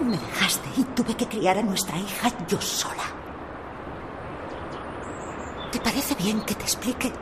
Me 0.00 0.18
dejaste 0.18 0.68
y 0.76 0.84
tuve 0.84 1.14
que 1.14 1.28
criar 1.28 1.58
a 1.58 1.62
nuestra 1.62 1.96
hija 1.96 2.30
yo 2.48 2.60
sola. 2.60 3.04
¿Te 5.70 5.80
parece 5.80 6.14
bien 6.16 6.42
que 6.42 6.54
te 6.54 6.64
explique 6.64 7.12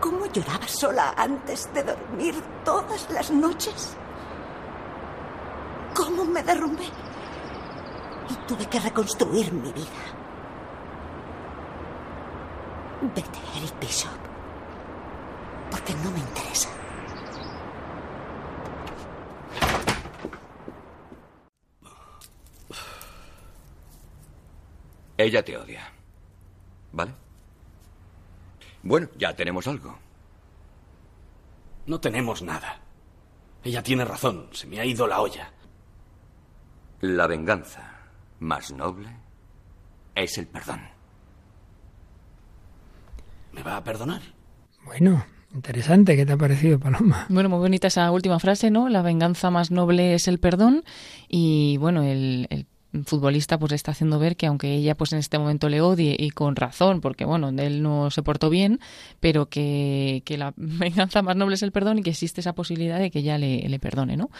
cómo 0.00 0.26
lloraba 0.26 0.66
sola 0.66 1.14
antes 1.16 1.72
de 1.72 1.82
dormir 1.82 2.34
todas 2.64 3.10
las 3.10 3.30
noches? 3.30 3.96
¿Cómo 5.94 6.24
me 6.24 6.42
derrumbé? 6.42 6.86
Y 8.28 8.34
tuve 8.46 8.66
que 8.66 8.78
reconstruir 8.80 9.52
mi 9.52 9.72
vida. 9.72 10.02
Vete, 13.14 13.38
Eric 13.56 13.78
Bishop. 13.80 14.10
Porque 15.70 15.94
no 15.94 16.10
me 16.10 16.18
interesa. 16.18 16.68
Ella 25.16 25.44
te 25.44 25.56
odia. 25.56 25.82
¿Vale? 26.92 27.27
Bueno, 28.82 29.08
ya 29.18 29.34
tenemos 29.34 29.66
algo. 29.66 29.98
No 31.86 32.00
tenemos 32.00 32.42
nada. 32.42 32.80
Ella 33.64 33.82
tiene 33.82 34.04
razón. 34.04 34.48
Se 34.52 34.66
me 34.66 34.80
ha 34.80 34.84
ido 34.84 35.06
la 35.06 35.20
olla. 35.20 35.52
La 37.00 37.26
venganza 37.26 37.92
más 38.40 38.72
noble 38.72 39.08
es 40.14 40.38
el 40.38 40.46
perdón. 40.46 40.80
¿Me 43.52 43.62
va 43.62 43.76
a 43.76 43.84
perdonar? 43.84 44.22
Bueno, 44.84 45.24
interesante. 45.54 46.16
¿Qué 46.16 46.26
te 46.26 46.32
ha 46.32 46.36
parecido, 46.36 46.78
Paloma? 46.78 47.26
Bueno, 47.28 47.48
muy 47.48 47.58
bonita 47.58 47.88
esa 47.88 48.10
última 48.10 48.38
frase, 48.38 48.70
¿no? 48.70 48.88
La 48.88 49.02
venganza 49.02 49.50
más 49.50 49.70
noble 49.70 50.14
es 50.14 50.28
el 50.28 50.38
perdón. 50.38 50.84
Y 51.28 51.76
bueno, 51.78 52.02
el, 52.02 52.46
el 52.50 52.66
futbolista 53.04 53.58
pues 53.58 53.72
está 53.72 53.90
haciendo 53.90 54.18
ver 54.18 54.36
que 54.36 54.46
aunque 54.46 54.74
ella 54.74 54.94
pues 54.94 55.12
en 55.12 55.18
este 55.18 55.38
momento 55.38 55.68
le 55.68 55.82
odie 55.82 56.16
y 56.18 56.30
con 56.30 56.56
razón 56.56 57.00
porque 57.02 57.26
bueno 57.26 57.50
él 57.50 57.82
no 57.82 58.10
se 58.10 58.22
portó 58.22 58.48
bien 58.48 58.80
pero 59.20 59.46
que, 59.46 60.22
que 60.24 60.38
la 60.38 60.54
venganza 60.56 61.20
más 61.20 61.36
noble 61.36 61.56
es 61.56 61.62
el 61.62 61.70
perdón 61.70 61.98
y 61.98 62.02
que 62.02 62.10
existe 62.10 62.40
esa 62.40 62.54
posibilidad 62.54 62.98
de 62.98 63.10
que 63.10 63.18
ella 63.18 63.36
le, 63.36 63.78
perdone 63.78 64.16
no 64.16 64.30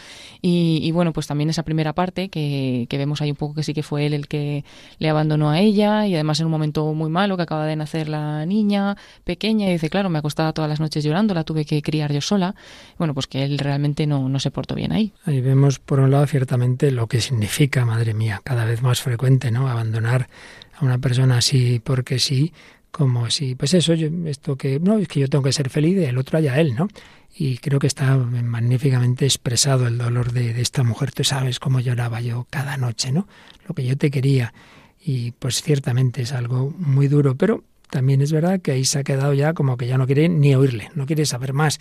y, 0.41 0.79
y, 0.81 0.91
bueno 0.91 1.13
pues 1.13 1.27
también 1.27 1.49
esa 1.49 1.63
primera 1.63 1.93
parte 1.93 2.29
que, 2.29 2.87
que, 2.89 2.97
vemos 2.97 3.21
ahí 3.21 3.29
un 3.29 3.37
poco 3.37 3.53
que 3.53 3.63
sí 3.63 3.73
que 3.73 3.83
fue 3.83 4.05
él 4.07 4.13
el 4.13 4.27
que 4.27 4.65
le 4.97 5.09
abandonó 5.09 5.49
a 5.49 5.59
ella 5.59 6.07
y 6.07 6.15
además 6.15 6.39
en 6.39 6.47
un 6.47 6.51
momento 6.51 6.93
muy 6.93 7.09
malo 7.09 7.37
que 7.37 7.43
acaba 7.43 7.65
de 7.65 7.75
nacer 7.75 8.09
la 8.09 8.45
niña 8.45 8.97
pequeña 9.23 9.69
y 9.69 9.73
dice 9.73 9.89
claro 9.89 10.09
me 10.09 10.19
acostaba 10.19 10.53
todas 10.53 10.69
las 10.69 10.79
noches 10.79 11.03
llorando 11.03 11.33
la 11.33 11.43
tuve 11.43 11.65
que 11.65 11.81
criar 11.81 12.11
yo 12.11 12.21
sola 12.21 12.55
bueno 12.97 13.13
pues 13.13 13.27
que 13.27 13.43
él 13.43 13.59
realmente 13.59 14.07
no, 14.07 14.27
no 14.27 14.39
se 14.39 14.51
portó 14.51 14.75
bien 14.75 14.91
ahí. 14.91 15.13
Ahí 15.25 15.39
vemos 15.39 15.79
por 15.79 15.99
un 15.99 16.11
lado 16.11 16.25
ciertamente 16.25 16.91
lo 16.91 17.07
que 17.07 17.21
significa 17.21 17.85
madre 17.85 18.13
mía 18.13 18.38
cada 18.43 18.65
vez 18.65 18.81
más 18.81 19.01
frecuente, 19.01 19.51
¿no? 19.51 19.69
Abandonar 19.69 20.29
a 20.75 20.85
una 20.85 20.97
persona 20.97 21.37
así 21.37 21.81
porque 21.83 22.19
sí, 22.19 22.53
como 22.91 23.29
si, 23.29 23.55
pues 23.55 23.73
eso, 23.73 23.93
yo, 23.93 24.09
esto 24.25 24.55
que, 24.55 24.79
no, 24.79 24.97
es 24.97 25.07
que 25.07 25.19
yo 25.19 25.27
tengo 25.27 25.43
que 25.43 25.51
ser 25.53 25.69
feliz 25.69 25.97
y 25.97 26.05
el 26.05 26.17
otro 26.17 26.37
haya 26.37 26.59
él, 26.59 26.75
¿no? 26.75 26.87
Y 27.35 27.57
creo 27.57 27.79
que 27.79 27.87
está 27.87 28.17
magníficamente 28.17 29.25
expresado 29.25 29.87
el 29.87 29.97
dolor 29.97 30.31
de, 30.31 30.53
de 30.53 30.61
esta 30.61 30.83
mujer. 30.83 31.11
Tú 31.11 31.23
sabes 31.23 31.59
cómo 31.59 31.79
lloraba 31.79 32.21
yo 32.21 32.47
cada 32.49 32.75
noche, 32.77 33.11
¿no? 33.11 33.27
Lo 33.67 33.75
que 33.75 33.85
yo 33.85 33.97
te 33.97 34.09
quería. 34.11 34.53
Y 34.99 35.31
pues 35.31 35.61
ciertamente 35.61 36.23
es 36.23 36.33
algo 36.33 36.73
muy 36.77 37.07
duro, 37.07 37.35
pero 37.35 37.63
también 37.89 38.21
es 38.21 38.31
verdad 38.31 38.61
que 38.61 38.71
ahí 38.71 38.85
se 38.85 38.99
ha 38.99 39.03
quedado 39.03 39.33
ya 39.33 39.53
como 39.53 39.77
que 39.77 39.87
ya 39.87 39.97
no 39.97 40.05
quiere 40.05 40.29
ni 40.29 40.55
oírle, 40.55 40.91
no 40.95 41.05
quiere 41.05 41.25
saber 41.25 41.53
más. 41.53 41.79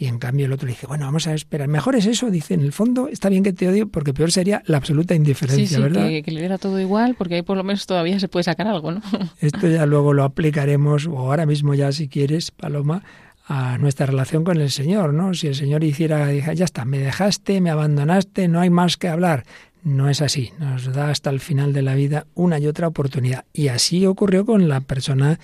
Y 0.00 0.06
en 0.06 0.18
cambio 0.18 0.46
el 0.46 0.52
otro 0.54 0.66
dice, 0.66 0.86
bueno, 0.86 1.04
vamos 1.04 1.26
a 1.26 1.34
esperar. 1.34 1.68
Mejor 1.68 1.94
es 1.94 2.06
eso, 2.06 2.30
dice, 2.30 2.54
en 2.54 2.62
el 2.62 2.72
fondo 2.72 3.08
está 3.08 3.28
bien 3.28 3.42
que 3.42 3.52
te 3.52 3.68
odio, 3.68 3.86
porque 3.86 4.14
peor 4.14 4.32
sería 4.32 4.62
la 4.64 4.78
absoluta 4.78 5.14
indiferencia, 5.14 5.66
sí, 5.66 5.74
sí, 5.74 5.78
¿verdad? 5.78 6.08
Que, 6.08 6.22
que, 6.22 6.30
le 6.30 6.40
diera 6.40 6.56
todo 6.56 6.80
igual, 6.80 7.16
porque 7.16 7.34
ahí 7.34 7.42
por 7.42 7.58
lo 7.58 7.64
menos 7.64 7.84
todavía 7.84 8.18
se 8.18 8.26
puede 8.26 8.44
sacar 8.44 8.66
algo, 8.66 8.92
¿no? 8.92 9.02
Esto 9.40 9.68
ya 9.68 9.84
luego 9.84 10.14
lo 10.14 10.24
aplicaremos, 10.24 11.06
o 11.06 11.18
ahora 11.18 11.44
mismo 11.44 11.74
ya 11.74 11.92
si 11.92 12.08
quieres, 12.08 12.50
Paloma, 12.50 13.02
a 13.46 13.76
nuestra 13.76 14.06
relación 14.06 14.42
con 14.42 14.58
el 14.58 14.70
Señor, 14.70 15.12
¿no? 15.12 15.34
Si 15.34 15.48
el 15.48 15.54
Señor 15.54 15.84
hiciera, 15.84 16.32
ya 16.32 16.64
está, 16.64 16.86
me 16.86 16.98
dejaste, 16.98 17.60
me 17.60 17.68
abandonaste, 17.68 18.48
no 18.48 18.60
hay 18.60 18.70
más 18.70 18.96
que 18.96 19.08
hablar. 19.08 19.44
No 19.82 20.08
es 20.08 20.22
así, 20.22 20.52
nos 20.58 20.94
da 20.94 21.10
hasta 21.10 21.28
el 21.28 21.40
final 21.40 21.74
de 21.74 21.82
la 21.82 21.94
vida 21.94 22.26
una 22.34 22.58
y 22.58 22.66
otra 22.66 22.88
oportunidad. 22.88 23.44
Y 23.52 23.68
así 23.68 24.06
ocurrió 24.06 24.46
con 24.46 24.66
la 24.66 24.80
persona 24.80 25.38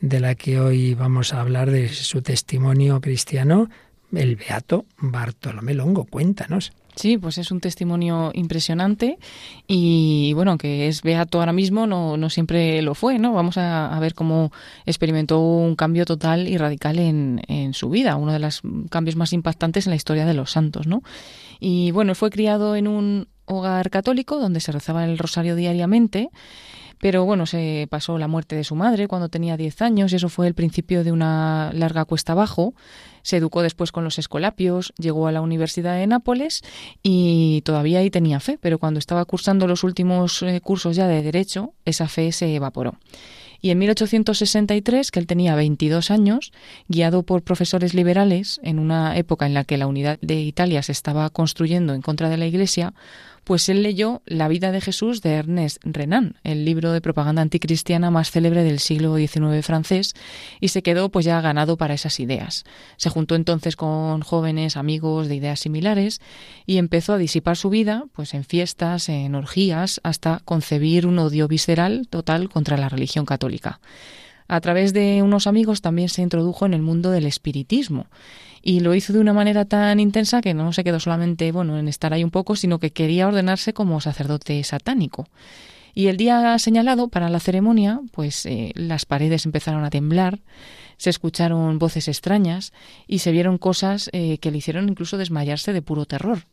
de 0.00 0.20
la 0.20 0.34
que 0.34 0.60
hoy 0.60 0.92
vamos 0.92 1.32
a 1.32 1.40
hablar 1.40 1.70
de 1.70 1.88
su 1.88 2.20
testimonio 2.20 3.00
cristiano, 3.00 3.70
el 4.12 4.36
beato 4.36 4.86
Bartolomé 4.98 5.74
Longo. 5.74 6.04
Cuéntanos. 6.04 6.72
Sí, 6.94 7.16
pues 7.16 7.38
es 7.38 7.50
un 7.50 7.60
testimonio 7.60 8.32
impresionante 8.34 9.18
y 9.66 10.32
bueno, 10.34 10.58
que 10.58 10.88
es 10.88 11.00
beato 11.00 11.38
ahora 11.38 11.54
mismo, 11.54 11.86
no, 11.86 12.18
no 12.18 12.28
siempre 12.28 12.82
lo 12.82 12.94
fue, 12.94 13.18
¿no? 13.18 13.32
Vamos 13.32 13.56
a, 13.56 13.98
ver 13.98 14.14
cómo 14.14 14.52
experimentó 14.84 15.40
un 15.40 15.74
cambio 15.74 16.04
total 16.04 16.48
y 16.48 16.58
radical 16.58 16.98
en, 16.98 17.40
en, 17.48 17.72
su 17.72 17.88
vida, 17.88 18.16
uno 18.16 18.32
de 18.32 18.40
los 18.40 18.60
cambios 18.90 19.16
más 19.16 19.32
impactantes 19.32 19.86
en 19.86 19.90
la 19.90 19.96
historia 19.96 20.26
de 20.26 20.34
los 20.34 20.50
santos, 20.50 20.86
¿no? 20.86 21.02
Y 21.60 21.92
bueno, 21.92 22.14
fue 22.14 22.28
criado 22.28 22.76
en 22.76 22.88
un 22.88 23.28
hogar 23.46 23.88
católico 23.88 24.38
donde 24.38 24.60
se 24.60 24.72
rezaba 24.72 25.04
el 25.04 25.16
rosario 25.16 25.56
diariamente 25.56 26.30
pero 27.02 27.24
bueno, 27.24 27.46
se 27.46 27.88
pasó 27.90 28.16
la 28.16 28.28
muerte 28.28 28.54
de 28.54 28.62
su 28.62 28.76
madre 28.76 29.08
cuando 29.08 29.28
tenía 29.28 29.56
10 29.56 29.82
años 29.82 30.12
y 30.12 30.16
eso 30.16 30.28
fue 30.28 30.46
el 30.46 30.54
principio 30.54 31.02
de 31.02 31.10
una 31.10 31.72
larga 31.74 32.04
cuesta 32.04 32.30
abajo. 32.30 32.74
Se 33.22 33.36
educó 33.36 33.62
después 33.62 33.92
con 33.92 34.04
los 34.04 34.18
escolapios, 34.18 34.92
llegó 34.98 35.26
a 35.26 35.32
la 35.32 35.40
Universidad 35.40 35.96
de 35.96 36.06
Nápoles 36.06 36.62
y 37.02 37.62
todavía 37.64 38.00
ahí 38.00 38.10
tenía 38.10 38.40
fe, 38.40 38.58
pero 38.60 38.78
cuando 38.78 38.98
estaba 38.98 39.24
cursando 39.24 39.66
los 39.66 39.84
últimos 39.84 40.42
eh, 40.42 40.60
cursos 40.60 40.96
ya 40.96 41.06
de 41.06 41.22
Derecho, 41.22 41.74
esa 41.84 42.08
fe 42.08 42.32
se 42.32 42.54
evaporó. 42.54 42.96
Y 43.64 43.70
en 43.70 43.78
1863, 43.78 45.12
que 45.12 45.20
él 45.20 45.28
tenía 45.28 45.54
22 45.54 46.10
años, 46.10 46.52
guiado 46.88 47.22
por 47.22 47.42
profesores 47.42 47.94
liberales, 47.94 48.60
en 48.64 48.80
una 48.80 49.16
época 49.16 49.46
en 49.46 49.54
la 49.54 49.62
que 49.62 49.78
la 49.78 49.86
unidad 49.86 50.18
de 50.20 50.40
Italia 50.40 50.82
se 50.82 50.90
estaba 50.90 51.30
construyendo 51.30 51.94
en 51.94 52.02
contra 52.02 52.28
de 52.28 52.38
la 52.38 52.46
Iglesia, 52.46 52.92
pues 53.44 53.68
él 53.68 53.82
leyó 53.82 54.22
La 54.24 54.48
vida 54.48 54.72
de 54.72 54.80
Jesús 54.80 55.20
de 55.22 55.32
Ernest 55.32 55.78
Renan, 55.82 56.36
el 56.44 56.64
libro 56.64 56.92
de 56.92 57.00
propaganda 57.00 57.42
anticristiana 57.42 58.10
más 58.10 58.30
célebre 58.30 58.62
del 58.62 58.78
siglo 58.78 59.16
XIX 59.16 59.64
francés, 59.64 60.14
y 60.60 60.68
se 60.68 60.82
quedó 60.82 61.10
pues 61.10 61.24
ya 61.24 61.40
ganado 61.40 61.76
para 61.76 61.94
esas 61.94 62.20
ideas. 62.20 62.64
Se 62.96 63.10
juntó 63.10 63.34
entonces 63.34 63.76
con 63.76 64.22
jóvenes 64.22 64.76
amigos 64.76 65.28
de 65.28 65.36
ideas 65.36 65.60
similares 65.60 66.20
y 66.66 66.78
empezó 66.78 67.14
a 67.14 67.18
disipar 67.18 67.56
su 67.56 67.70
vida 67.70 68.04
pues 68.12 68.34
en 68.34 68.44
fiestas, 68.44 69.08
en 69.08 69.34
orgías, 69.34 70.00
hasta 70.04 70.40
concebir 70.44 71.06
un 71.06 71.18
odio 71.18 71.48
visceral 71.48 72.06
total 72.08 72.48
contra 72.48 72.76
la 72.76 72.88
religión 72.88 73.26
católica. 73.26 73.80
A 74.48 74.60
través 74.60 74.92
de 74.92 75.22
unos 75.22 75.46
amigos 75.46 75.80
también 75.80 76.08
se 76.08 76.22
introdujo 76.22 76.66
en 76.66 76.74
el 76.74 76.82
mundo 76.82 77.10
del 77.10 77.26
espiritismo 77.26 78.06
y 78.62 78.80
lo 78.80 78.94
hizo 78.94 79.12
de 79.12 79.18
una 79.18 79.32
manera 79.32 79.64
tan 79.64 79.98
intensa 80.00 80.40
que 80.40 80.54
no 80.54 80.72
se 80.72 80.84
quedó 80.84 81.00
solamente 81.00 81.50
bueno 81.50 81.78
en 81.78 81.88
estar 81.88 82.12
ahí 82.12 82.22
un 82.22 82.30
poco, 82.30 82.56
sino 82.56 82.78
que 82.78 82.92
quería 82.92 83.26
ordenarse 83.26 83.72
como 83.72 84.00
sacerdote 84.00 84.62
satánico. 84.62 85.26
Y 85.94 86.06
el 86.06 86.16
día 86.16 86.58
señalado 86.58 87.08
para 87.08 87.28
la 87.28 87.40
ceremonia, 87.40 88.00
pues 88.12 88.46
eh, 88.46 88.72
las 88.74 89.04
paredes 89.04 89.44
empezaron 89.44 89.84
a 89.84 89.90
temblar, 89.90 90.40
se 90.96 91.10
escucharon 91.10 91.78
voces 91.78 92.08
extrañas 92.08 92.72
y 93.06 93.18
se 93.18 93.32
vieron 93.32 93.58
cosas 93.58 94.08
eh, 94.12 94.38
que 94.38 94.50
le 94.50 94.58
hicieron 94.58 94.88
incluso 94.88 95.18
desmayarse 95.18 95.72
de 95.72 95.82
puro 95.82 96.06
terror. 96.06 96.46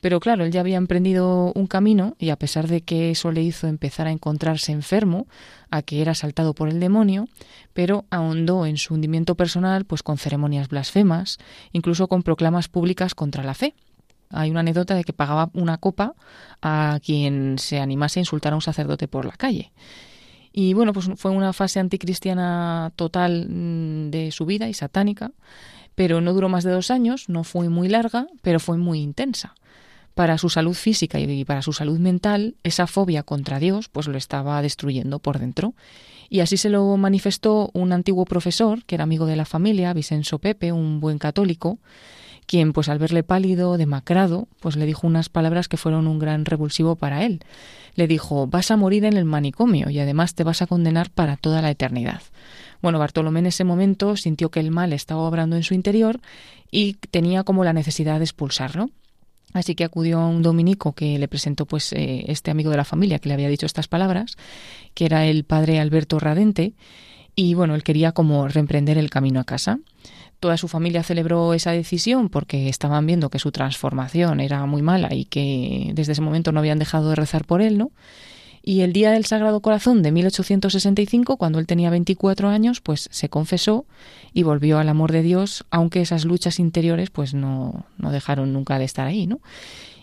Pero 0.00 0.20
claro, 0.20 0.44
él 0.44 0.52
ya 0.52 0.60
había 0.60 0.76
emprendido 0.76 1.52
un 1.54 1.66
camino 1.66 2.14
y 2.18 2.30
a 2.30 2.36
pesar 2.36 2.68
de 2.68 2.82
que 2.82 3.10
eso 3.10 3.32
le 3.32 3.42
hizo 3.42 3.66
empezar 3.66 4.06
a 4.06 4.10
encontrarse 4.10 4.72
enfermo, 4.72 5.26
a 5.70 5.82
que 5.82 6.02
era 6.02 6.12
asaltado 6.12 6.54
por 6.54 6.68
el 6.68 6.80
demonio, 6.80 7.28
pero 7.72 8.04
ahondó 8.10 8.66
en 8.66 8.76
su 8.76 8.94
hundimiento 8.94 9.34
personal 9.34 9.84
pues 9.84 10.02
con 10.02 10.18
ceremonias 10.18 10.68
blasfemas, 10.68 11.38
incluso 11.72 12.08
con 12.08 12.22
proclamas 12.22 12.68
públicas 12.68 13.14
contra 13.14 13.42
la 13.42 13.54
fe. 13.54 13.74
Hay 14.30 14.50
una 14.50 14.60
anécdota 14.60 14.94
de 14.94 15.04
que 15.04 15.12
pagaba 15.12 15.50
una 15.54 15.78
copa 15.78 16.14
a 16.60 16.98
quien 17.02 17.58
se 17.58 17.78
animase 17.78 18.20
a 18.20 18.22
insultar 18.22 18.52
a 18.52 18.56
un 18.56 18.62
sacerdote 18.62 19.08
por 19.08 19.24
la 19.24 19.32
calle. 19.32 19.72
Y 20.52 20.72
bueno, 20.72 20.92
pues 20.92 21.08
fue 21.16 21.30
una 21.30 21.52
fase 21.52 21.80
anticristiana 21.80 22.90
total 22.96 23.46
mm, 23.48 24.10
de 24.10 24.30
su 24.32 24.46
vida 24.46 24.68
y 24.68 24.74
satánica, 24.74 25.32
pero 25.94 26.20
no 26.20 26.32
duró 26.32 26.48
más 26.48 26.64
de 26.64 26.72
dos 26.72 26.90
años, 26.90 27.28
no 27.28 27.44
fue 27.44 27.68
muy 27.68 27.88
larga, 27.88 28.26
pero 28.42 28.58
fue 28.58 28.78
muy 28.78 29.00
intensa. 29.00 29.54
Para 30.16 30.38
su 30.38 30.48
salud 30.48 30.72
física 30.72 31.20
y 31.20 31.44
para 31.44 31.60
su 31.60 31.74
salud 31.74 31.98
mental, 31.98 32.54
esa 32.62 32.86
fobia 32.86 33.22
contra 33.22 33.58
Dios 33.58 33.90
pues 33.90 34.08
lo 34.08 34.16
estaba 34.16 34.62
destruyendo 34.62 35.18
por 35.18 35.38
dentro. 35.38 35.74
Y 36.30 36.40
así 36.40 36.56
se 36.56 36.70
lo 36.70 36.96
manifestó 36.96 37.68
un 37.74 37.92
antiguo 37.92 38.24
profesor, 38.24 38.82
que 38.86 38.94
era 38.94 39.04
amigo 39.04 39.26
de 39.26 39.36
la 39.36 39.44
familia, 39.44 39.92
Vicenzo 39.92 40.38
Pepe, 40.38 40.72
un 40.72 41.00
buen 41.00 41.18
católico, 41.18 41.80
quien 42.46 42.72
pues 42.72 42.88
al 42.88 42.98
verle 42.98 43.24
pálido, 43.24 43.76
demacrado, 43.76 44.48
pues 44.60 44.76
le 44.76 44.86
dijo 44.86 45.06
unas 45.06 45.28
palabras 45.28 45.68
que 45.68 45.76
fueron 45.76 46.06
un 46.06 46.18
gran 46.18 46.46
revulsivo 46.46 46.96
para 46.96 47.22
él. 47.26 47.40
Le 47.94 48.06
dijo, 48.06 48.46
vas 48.46 48.70
a 48.70 48.78
morir 48.78 49.04
en 49.04 49.18
el 49.18 49.26
manicomio 49.26 49.90
y 49.90 49.98
además 49.98 50.34
te 50.34 50.44
vas 50.44 50.62
a 50.62 50.66
condenar 50.66 51.10
para 51.10 51.36
toda 51.36 51.60
la 51.60 51.70
eternidad. 51.70 52.22
Bueno, 52.80 52.98
Bartolomé 52.98 53.40
en 53.40 53.46
ese 53.46 53.64
momento 53.64 54.16
sintió 54.16 54.50
que 54.50 54.60
el 54.60 54.70
mal 54.70 54.94
estaba 54.94 55.20
obrando 55.20 55.56
en 55.56 55.62
su 55.62 55.74
interior 55.74 56.20
y 56.70 56.94
tenía 57.10 57.44
como 57.44 57.64
la 57.64 57.74
necesidad 57.74 58.16
de 58.16 58.24
expulsarlo. 58.24 58.88
Así 59.56 59.74
que 59.74 59.84
acudió 59.84 60.20
a 60.20 60.28
un 60.28 60.42
dominico 60.42 60.92
que 60.92 61.18
le 61.18 61.28
presentó 61.28 61.64
pues 61.64 61.90
eh, 61.94 62.26
este 62.28 62.50
amigo 62.50 62.70
de 62.70 62.76
la 62.76 62.84
familia 62.84 63.18
que 63.18 63.30
le 63.30 63.34
había 63.34 63.48
dicho 63.48 63.64
estas 63.64 63.88
palabras, 63.88 64.36
que 64.92 65.06
era 65.06 65.24
el 65.24 65.44
padre 65.44 65.80
Alberto 65.80 66.18
Radente, 66.18 66.74
y 67.34 67.54
bueno, 67.54 67.74
él 67.74 67.82
quería 67.82 68.12
como 68.12 68.48
reemprender 68.48 68.98
el 68.98 69.08
camino 69.08 69.40
a 69.40 69.44
casa. 69.44 69.78
Toda 70.40 70.58
su 70.58 70.68
familia 70.68 71.02
celebró 71.02 71.54
esa 71.54 71.70
decisión 71.70 72.28
porque 72.28 72.68
estaban 72.68 73.06
viendo 73.06 73.30
que 73.30 73.38
su 73.38 73.50
transformación 73.50 74.40
era 74.40 74.66
muy 74.66 74.82
mala 74.82 75.14
y 75.14 75.24
que 75.24 75.90
desde 75.94 76.12
ese 76.12 76.20
momento 76.20 76.52
no 76.52 76.60
habían 76.60 76.78
dejado 76.78 77.08
de 77.08 77.16
rezar 77.16 77.46
por 77.46 77.62
él, 77.62 77.78
¿no? 77.78 77.92
Y 78.68 78.80
el 78.80 78.92
día 78.92 79.12
del 79.12 79.26
Sagrado 79.26 79.60
Corazón 79.60 80.02
de 80.02 80.10
1865, 80.10 81.36
cuando 81.36 81.60
él 81.60 81.68
tenía 81.68 81.88
24 81.88 82.48
años, 82.48 82.80
pues 82.80 83.08
se 83.12 83.28
confesó 83.28 83.86
y 84.32 84.42
volvió 84.42 84.80
al 84.80 84.88
amor 84.88 85.12
de 85.12 85.22
Dios, 85.22 85.64
aunque 85.70 86.00
esas 86.00 86.24
luchas 86.24 86.58
interiores 86.58 87.10
pues 87.10 87.32
no, 87.32 87.86
no 87.96 88.10
dejaron 88.10 88.52
nunca 88.52 88.80
de 88.80 88.84
estar 88.84 89.06
ahí, 89.06 89.28
¿no? 89.28 89.38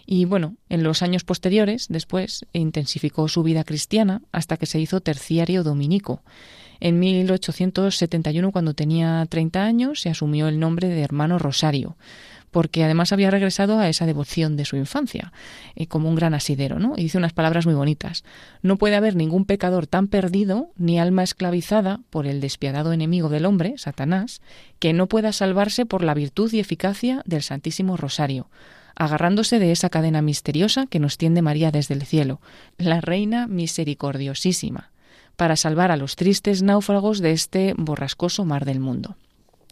Y 0.06 0.24
bueno, 0.24 0.56
en 0.70 0.82
los 0.82 1.02
años 1.02 1.26
posteriores, 1.26 1.88
después, 1.90 2.46
intensificó 2.54 3.28
su 3.28 3.44
vida 3.44 3.66
cristiana 3.66 4.22
hasta 4.32 4.56
que 4.56 4.66
se 4.66 4.80
hizo 4.80 5.02
terciario 5.02 5.64
dominico 5.64 6.22
en 6.84 7.00
1871, 7.00 8.52
cuando 8.52 8.74
tenía 8.74 9.26
30 9.30 9.64
años, 9.64 10.02
se 10.02 10.10
asumió 10.10 10.50
el 10.50 10.60
nombre 10.60 10.90
de 10.90 11.02
hermano 11.02 11.40
Rosario, 11.40 11.96
porque 12.54 12.86
además 12.86 13.12
había 13.12 13.32
regresado 13.32 13.80
a 13.80 13.90
esa 13.90 14.06
devoción 14.06 14.56
de 14.56 14.64
su 14.64 14.78
infancia, 14.78 15.34
eh, 15.76 15.88
como 15.88 16.08
un 16.08 16.16
gran 16.16 16.34
asidero, 16.34 16.80
¿no? 16.80 16.94
Y 16.96 17.04
dice 17.04 17.18
unas 17.18 17.34
palabras 17.34 17.66
muy 17.66 17.76
bonitas. 17.76 18.24
No 18.62 18.78
puede 18.78 18.96
haber 18.96 19.18
ningún 19.18 19.44
pecador 19.44 19.88
tan 19.88 20.08
perdido, 20.08 20.70
ni 20.78 21.00
alma 21.00 21.24
esclavizada 21.24 22.00
por 22.10 22.28
el 22.28 22.40
despiadado 22.40 22.94
enemigo 22.94 23.28
del 23.28 23.46
hombre, 23.46 23.74
Satanás, 23.78 24.42
que 24.80 24.94
no 24.94 25.08
pueda 25.08 25.34
salvarse 25.34 25.86
por 25.86 26.04
la 26.04 26.14
virtud 26.14 26.54
y 26.54 26.60
eficacia 26.60 27.24
del 27.26 27.44
Santísimo 27.44 27.98
Rosario 27.98 28.48
agarrándose 28.96 29.58
de 29.58 29.72
esa 29.72 29.90
cadena 29.90 30.22
misteriosa 30.22 30.86
que 30.86 31.00
nos 31.00 31.18
tiende 31.18 31.42
María 31.42 31.72
desde 31.72 31.96
el 31.96 32.04
cielo, 32.04 32.40
la 32.78 33.02
Reina 33.02 33.48
misericordiosísima, 33.48 34.92
para 35.36 35.56
salvar 35.56 35.92
a 35.92 35.98
los 35.98 36.16
tristes 36.16 36.62
náufragos 36.62 37.20
de 37.20 37.32
este 37.32 37.74
borrascoso 37.76 38.46
mar 38.46 38.66
del 38.66 38.80
mundo. 38.80 39.16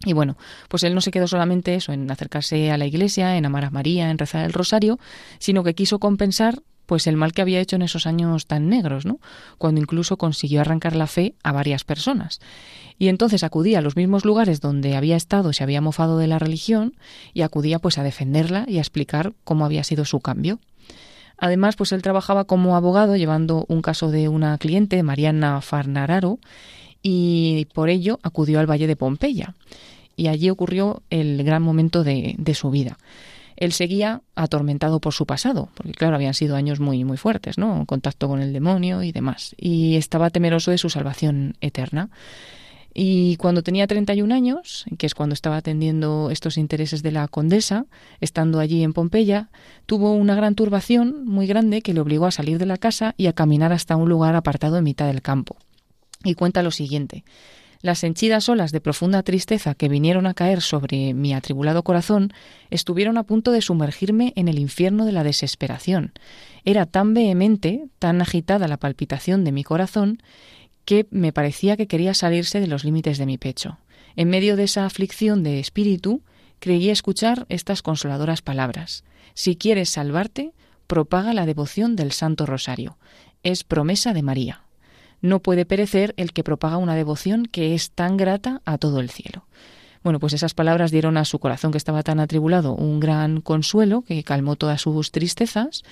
Y 0.06 0.14
bueno, 0.14 0.38
pues 0.68 0.84
él 0.84 0.96
no 0.96 1.02
se 1.02 1.12
quedó 1.12 1.28
solamente 1.28 1.76
eso, 1.76 1.94
en 1.94 2.10
acercarse 2.10 2.72
a 2.72 2.78
la 2.78 2.86
iglesia, 2.86 3.38
en 3.38 3.46
amar 3.46 3.66
a 3.66 3.70
María, 3.70 4.10
en 4.10 4.18
rezar 4.18 4.46
el 4.46 4.54
rosario, 4.54 5.00
sino 5.40 5.64
que 5.64 5.76
quiso 5.76 6.00
compensar 6.00 6.64
pues 6.92 7.08
el 7.08 7.16
mal 7.16 7.32
que 7.32 7.42
había 7.42 7.62
hecho 7.62 7.78
en 7.78 7.84
esos 7.84 8.06
años 8.06 8.48
tan 8.48 8.68
negros, 8.68 9.06
¿no? 9.06 9.20
Cuando 9.58 9.80
incluso 9.80 10.18
consiguió 10.18 10.60
arrancar 10.60 10.94
la 10.94 11.08
fe 11.08 11.36
a 11.42 11.54
varias 11.54 11.86
personas. 11.86 12.42
Y 13.00 13.08
entonces 13.08 13.44
acudía 13.44 13.80
a 13.80 13.82
los 13.82 13.96
mismos 13.96 14.26
lugares 14.26 14.60
donde 14.60 14.98
había 14.98 15.16
estado, 15.16 15.54
se 15.54 15.64
había 15.64 15.80
mofado 15.80 16.18
de 16.18 16.28
la 16.28 16.38
religión, 16.38 16.96
y 17.34 17.44
acudía 17.44 17.80
pues 17.80 17.98
a 17.98 18.04
defenderla 18.04 18.66
y 18.68 18.78
a 18.78 18.82
explicar 18.82 19.32
cómo 19.46 19.64
había 19.64 19.86
sido 19.86 20.04
su 20.04 20.20
cambio. 20.20 20.60
Además, 21.38 21.76
pues 21.78 21.92
él 21.94 22.02
trabajaba 22.02 22.44
como 22.44 22.76
abogado 22.76 23.16
llevando 23.16 23.66
un 23.70 23.82
caso 23.82 24.12
de 24.12 24.28
una 24.28 24.58
cliente, 24.58 25.02
Mariana 25.02 25.62
Farnararo, 25.62 26.40
y 27.02 27.66
por 27.74 27.90
ello 27.90 28.20
acudió 28.24 28.60
al 28.60 28.70
Valle 28.70 28.88
de 28.88 28.96
Pompeya. 28.96 29.56
Y 30.16 30.28
allí 30.28 30.50
ocurrió 30.50 31.02
el 31.10 31.44
gran 31.44 31.64
momento 31.64 32.04
de, 32.04 32.36
su 32.54 32.70
vida 32.70 32.98
él 33.58 33.74
seguía 33.74 34.22
atormentado 34.34 35.00
por 35.00 35.14
su 35.14 35.28
pasado, 35.28 35.70
porque 35.76 35.92
claro, 35.92 36.16
habían 36.16 36.34
sido 36.34 36.56
años 36.56 36.80
muy 36.80 37.04
muy 37.04 37.18
fuertes, 37.18 37.60
¿no? 37.60 37.86
Contacto 37.86 38.28
con 38.28 38.42
el 38.42 38.54
demonio 38.54 39.04
y 39.04 39.12
demás, 39.12 39.56
y 39.56 39.98
estaba 39.98 40.32
temeroso 40.32 40.72
de 40.72 40.80
su 40.80 40.90
salvación 40.90 41.56
eterna. 41.62 42.10
Y 42.94 43.38
cuando 43.38 43.64
tenía 43.64 43.88
31 43.88 44.34
años, 44.34 44.86
que 44.98 45.06
es 45.06 45.16
cuando 45.16 45.34
estaba 45.34 45.58
atendiendo 45.58 46.30
estos 46.30 46.58
intereses 46.58 47.04
de 47.04 47.12
la 47.12 47.28
condesa, 47.28 47.86
estando 48.20 48.60
allí 48.60 48.84
en 48.84 48.94
Pompeya, 48.94 49.50
tuvo 49.86 50.14
una 50.14 50.36
gran 50.36 50.56
turbación 50.56 51.26
muy 51.26 51.48
grande 51.48 51.82
que 51.82 51.94
le 51.94 52.02
obligó 52.02 52.26
a 52.26 52.32
salir 52.32 52.58
de 52.58 52.66
la 52.66 52.78
casa 52.78 53.14
y 53.16 53.28
a 53.28 53.34
caminar 53.34 53.72
hasta 53.72 53.96
un 53.96 54.10
lugar 54.10 54.36
apartado 54.36 54.78
en 54.78 54.84
mitad 54.84 55.08
del 55.08 55.22
campo. 55.22 55.56
Y 56.24 56.36
cuenta 56.36 56.64
lo 56.64 56.72
siguiente. 56.72 57.24
Las 57.82 58.04
henchidas 58.04 58.48
olas 58.48 58.72
de 58.72 58.80
profunda 58.80 59.24
tristeza 59.24 59.74
que 59.74 59.90
vinieron 59.90 60.28
a 60.28 60.36
caer 60.36 60.62
sobre 60.62 61.16
mi 61.16 61.34
atribulado 61.34 61.82
corazón 61.82 62.32
estuvieron 62.70 63.18
a 63.18 63.24
punto 63.24 63.52
de 63.52 63.62
sumergirme 63.62 64.34
en 64.36 64.48
el 64.48 64.60
infierno 64.60 65.06
de 65.06 65.12
la 65.12 65.24
desesperación. 65.24 66.12
Era 66.64 66.86
tan 66.86 67.16
vehemente, 67.16 67.86
tan 67.98 68.22
agitada 68.22 68.68
la 68.68 68.78
palpitación 68.78 69.44
de 69.44 69.52
mi 69.52 69.64
corazón, 69.64 70.22
que 70.86 71.08
me 71.10 71.34
parecía 71.34 71.76
que 71.76 71.88
quería 71.88 72.14
salirse 72.14 72.60
de 72.60 72.68
los 72.68 72.84
límites 72.84 73.18
de 73.18 73.26
mi 73.26 73.40
pecho. 73.40 73.80
En 74.16 74.30
medio 74.30 74.56
de 74.56 74.64
esa 74.64 74.86
aflicción 74.86 75.42
de 75.42 75.60
espíritu, 75.60 76.22
creí 76.60 76.90
escuchar 76.90 77.48
estas 77.50 77.82
consoladoras 77.82 78.44
palabras. 78.44 79.04
Si 79.34 79.56
quieres 79.56 79.90
salvarte, 79.90 80.52
propaga 80.86 81.34
la 81.34 81.46
devoción 81.48 81.96
del 81.96 82.12
Santo 82.12 82.46
Rosario. 82.46 82.98
Es 83.42 83.64
promesa 83.64 84.14
de 84.14 84.22
María. 84.22 84.61
No 85.22 85.40
puede 85.40 85.66
perecer 85.66 86.14
el 86.18 86.34
que 86.34 86.44
propaga 86.44 86.78
una 86.78 86.96
devoción 86.96 87.46
que 87.46 87.76
es 87.76 87.92
tan 87.92 88.18
grata 88.18 88.62
a 88.66 88.78
todo 88.78 89.00
el 89.00 89.10
cielo. 89.10 89.46
Bueno, 90.04 90.20
pues 90.20 90.34
esas 90.34 90.56
palabras 90.56 90.90
dieron 90.90 91.16
a 91.18 91.26
su 91.26 91.38
corazón 91.38 91.72
que 91.72 91.78
estaba 91.78 92.02
tan 92.02 92.20
atribulado 92.20 92.74
un 92.74 93.00
gran 93.00 93.40
consuelo 93.40 94.02
que 94.02 94.24
calmó 94.24 94.56
todas 94.56 94.82
sus 94.82 95.12
tristezas 95.12 95.84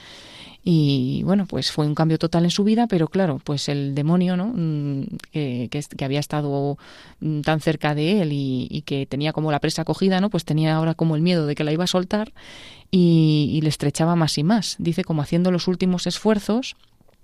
y 0.63 1.21
bueno, 1.23 1.45
pues 1.45 1.71
fue 1.71 1.85
un 1.85 1.95
cambio 1.95 2.17
total 2.17 2.43
en 2.43 2.51
su 2.51 2.63
vida, 2.63 2.87
pero 2.87 3.07
claro, 3.07 3.39
pues 3.43 3.69
el 3.69 3.95
demonio, 3.95 4.35
¿no? 4.35 4.51
Mm, 4.53 5.03
que, 5.31 5.69
que, 5.69 6.05
había 6.05 6.19
estado 6.19 6.77
mm, 7.21 7.41
tan 7.41 7.61
cerca 7.61 7.95
de 7.95 8.21
él 8.21 8.29
y, 8.33 8.83
que 8.85 9.05
tenía 9.05 9.31
como 9.31 9.51
la 9.51 9.59
presa 9.59 9.85
cogida, 9.85 10.19
¿no? 10.19 10.29
Pues 10.29 10.43
tenía 10.43 10.75
ahora 10.75 10.95
como 10.95 11.15
el 11.15 11.21
miedo 11.21 11.45
de 11.45 11.55
que 11.55 11.63
la 11.63 11.71
iba 11.71 11.85
a 11.85 11.87
soltar 11.87 12.33
y, 12.91 13.49
y 13.53 13.61
le 13.61 13.69
estrechaba 13.69 14.15
más 14.15 14.37
y 14.37 14.43
más. 14.43 14.75
Dice 14.79 15.03
como 15.03 15.21
haciendo 15.21 15.51
los 15.51 15.67
últimos 15.67 16.07
esfuerzos 16.07 16.75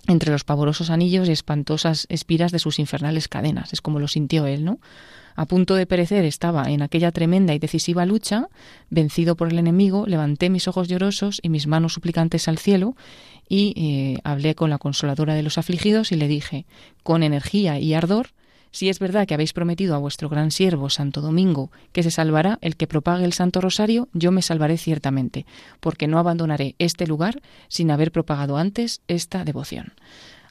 entre 0.07 0.31
los 0.31 0.43
pavorosos 0.43 0.89
anillos 0.89 1.27
y 1.27 1.31
espantosas 1.31 2.05
espiras 2.09 2.51
de 2.51 2.59
sus 2.59 2.79
infernales 2.79 3.27
cadenas. 3.27 3.73
Es 3.73 3.81
como 3.81 3.99
lo 3.99 4.07
sintió 4.07 4.45
él, 4.45 4.65
¿no? 4.65 4.79
A 5.35 5.45
punto 5.45 5.75
de 5.75 5.85
perecer 5.85 6.23
estaba 6.23 6.71
en 6.71 6.81
aquella 6.81 7.11
tremenda 7.11 7.53
y 7.53 7.59
decisiva 7.59 8.05
lucha, 8.05 8.47
vencido 8.89 9.35
por 9.35 9.51
el 9.51 9.59
enemigo, 9.59 10.05
levanté 10.07 10.49
mis 10.49 10.67
ojos 10.67 10.87
llorosos 10.87 11.39
y 11.43 11.49
mis 11.49 11.67
manos 11.67 11.93
suplicantes 11.93 12.47
al 12.47 12.57
cielo 12.57 12.95
y 13.49 13.73
eh, 13.75 14.21
hablé 14.23 14.55
con 14.55 14.69
la 14.69 14.77
consoladora 14.77 15.35
de 15.35 15.43
los 15.43 15.57
afligidos 15.57 16.13
y 16.13 16.15
le 16.15 16.29
dije, 16.29 16.65
con 17.03 17.21
energía 17.21 17.79
y 17.79 17.93
ardor, 17.93 18.29
si 18.71 18.89
es 18.89 18.99
verdad 18.99 19.27
que 19.27 19.33
habéis 19.33 19.53
prometido 19.53 19.95
a 19.95 19.99
vuestro 19.99 20.29
gran 20.29 20.51
siervo 20.51 20.89
Santo 20.89 21.21
Domingo 21.21 21.71
que 21.91 22.03
se 22.03 22.11
salvará 22.11 22.59
el 22.61 22.75
que 22.75 22.87
propague 22.87 23.25
el 23.25 23.33
Santo 23.33 23.61
Rosario, 23.61 24.09
yo 24.13 24.31
me 24.31 24.41
salvaré 24.41 24.77
ciertamente, 24.77 25.45
porque 25.79 26.07
no 26.07 26.19
abandonaré 26.19 26.75
este 26.79 27.07
lugar 27.07 27.41
sin 27.67 27.91
haber 27.91 28.11
propagado 28.11 28.57
antes 28.57 29.01
esta 29.07 29.43
devoción. 29.43 29.93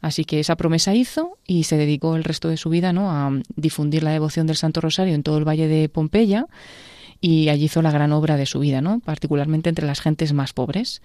Así 0.05 0.27
que 0.27 0.39
esa 0.39 0.57
promesa 0.57 0.95
hizo 0.95 1.39
y 1.47 1.65
se 1.65 1.79
dedicó 1.79 2.15
el 2.15 2.25
resto 2.25 2.49
de 2.49 2.59
su 2.59 2.69
vida 2.69 2.93
¿no? 2.93 3.11
a 3.11 3.31
difundir 3.57 4.03
la 4.03 4.11
devoción 4.11 4.47
del 4.47 4.57
Santo 4.57 4.83
Rosario 4.83 5.15
en 5.15 5.23
todo 5.23 5.39
el 5.39 5.49
valle 5.49 5.67
de 5.67 5.89
Pompeya 5.89 6.47
y 7.23 7.49
allí 7.49 7.65
hizo 7.65 7.81
la 7.81 7.91
gran 7.91 8.13
obra 8.13 8.37
de 8.37 8.45
su 8.45 8.59
vida, 8.59 8.83
¿no? 8.83 9.01
particularmente 9.01 9.71
entre 9.71 9.87
las 9.87 10.03
gentes 10.03 10.35
más 10.35 10.53
pobres. 10.53 11.01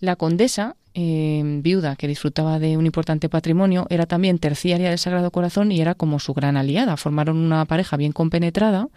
La 0.00 0.16
condesa, 0.16 0.76
eh, 0.94 1.42
viuda 1.62 1.96
que 1.96 2.06
disfrutaba 2.06 2.58
de 2.58 2.76
un 2.76 2.86
importante 2.86 3.28
patrimonio, 3.28 3.86
era 3.90 4.06
también 4.06 4.38
terciaria 4.38 4.90
del 4.90 4.98
Sagrado 4.98 5.30
Corazón 5.30 5.72
y 5.72 5.80
era 5.80 5.94
como 5.94 6.20
su 6.20 6.34
gran 6.34 6.56
aliada. 6.56 6.96
Formaron 6.96 7.36
una 7.36 7.64
pareja 7.64 7.96
bien 7.96 8.12
compenetrada. 8.12 8.88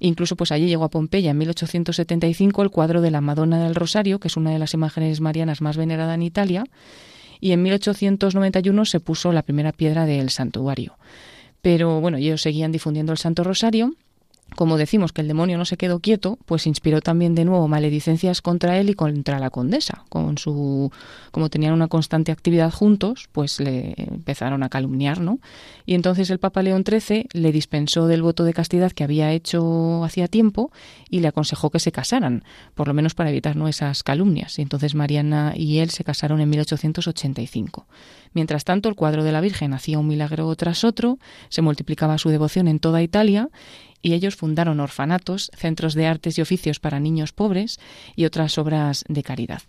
Incluso 0.00 0.34
pues 0.34 0.50
allí 0.50 0.66
llegó 0.66 0.84
a 0.84 0.90
Pompeya 0.90 1.30
en 1.30 1.38
1875 1.38 2.62
el 2.62 2.70
cuadro 2.70 3.00
de 3.02 3.12
la 3.12 3.20
Madonna 3.20 3.62
del 3.62 3.76
Rosario, 3.76 4.18
que 4.18 4.26
es 4.26 4.36
una 4.36 4.50
de 4.50 4.58
las 4.58 4.74
imágenes 4.74 5.20
marianas 5.20 5.60
más 5.60 5.76
venerada 5.76 6.14
en 6.14 6.22
Italia, 6.22 6.64
y 7.40 7.52
en 7.52 7.62
1891 7.62 8.84
se 8.84 8.98
puso 8.98 9.30
la 9.32 9.42
primera 9.42 9.70
piedra 9.70 10.04
del 10.04 10.30
santuario. 10.30 10.96
Pero 11.60 12.00
bueno, 12.00 12.16
ellos 12.16 12.42
seguían 12.42 12.72
difundiendo 12.72 13.12
el 13.12 13.18
Santo 13.18 13.44
Rosario 13.44 13.94
como 14.56 14.76
decimos 14.76 15.12
que 15.12 15.22
el 15.22 15.28
demonio 15.28 15.56
no 15.58 15.64
se 15.64 15.76
quedó 15.76 16.00
quieto, 16.00 16.38
pues 16.46 16.66
inspiró 16.66 17.00
también 17.00 17.34
de 17.34 17.44
nuevo 17.44 17.68
maledicencias 17.68 18.42
contra 18.42 18.78
él 18.78 18.90
y 18.90 18.94
contra 18.94 19.38
la 19.38 19.50
condesa. 19.50 20.04
Con 20.08 20.38
su, 20.38 20.90
como 21.30 21.48
tenían 21.48 21.72
una 21.72 21.88
constante 21.88 22.32
actividad 22.32 22.72
juntos, 22.72 23.28
pues 23.32 23.60
le 23.60 23.94
empezaron 23.96 24.62
a 24.62 24.68
calumniar, 24.68 25.20
¿no? 25.20 25.38
Y 25.86 25.94
entonces 25.94 26.30
el 26.30 26.38
Papa 26.38 26.62
León 26.62 26.84
XIII 26.86 27.28
le 27.32 27.52
dispensó 27.52 28.06
del 28.06 28.22
voto 28.22 28.44
de 28.44 28.52
castidad 28.52 28.92
que 28.92 29.04
había 29.04 29.32
hecho 29.32 30.04
hacía 30.04 30.28
tiempo 30.28 30.70
y 31.08 31.20
le 31.20 31.28
aconsejó 31.28 31.70
que 31.70 31.78
se 31.78 31.92
casaran, 31.92 32.44
por 32.74 32.88
lo 32.88 32.94
menos 32.94 33.14
para 33.14 33.30
evitar 33.30 33.56
esas 33.68 34.02
calumnias. 34.02 34.58
Y 34.58 34.62
entonces 34.62 34.94
Mariana 34.94 35.52
y 35.56 35.78
él 35.78 35.90
se 35.90 36.04
casaron 36.04 36.40
en 36.40 36.48
1885. 36.50 37.86
Mientras 38.34 38.64
tanto, 38.64 38.88
el 38.88 38.94
cuadro 38.94 39.24
de 39.24 39.32
la 39.32 39.40
Virgen 39.40 39.74
hacía 39.74 39.98
un 39.98 40.08
milagro 40.08 40.54
tras 40.56 40.84
otro, 40.84 41.18
se 41.48 41.62
multiplicaba 41.62 42.18
su 42.18 42.30
devoción 42.30 42.68
en 42.68 42.78
toda 42.78 43.02
Italia 43.02 43.50
y 44.02 44.12
ellos 44.12 44.36
fundaron 44.36 44.80
orfanatos, 44.80 45.50
centros 45.54 45.94
de 45.94 46.06
artes 46.06 46.38
y 46.38 46.42
oficios 46.42 46.80
para 46.80 47.00
niños 47.00 47.32
pobres 47.32 47.80
y 48.16 48.24
otras 48.24 48.58
obras 48.58 49.04
de 49.08 49.22
caridad. 49.22 49.62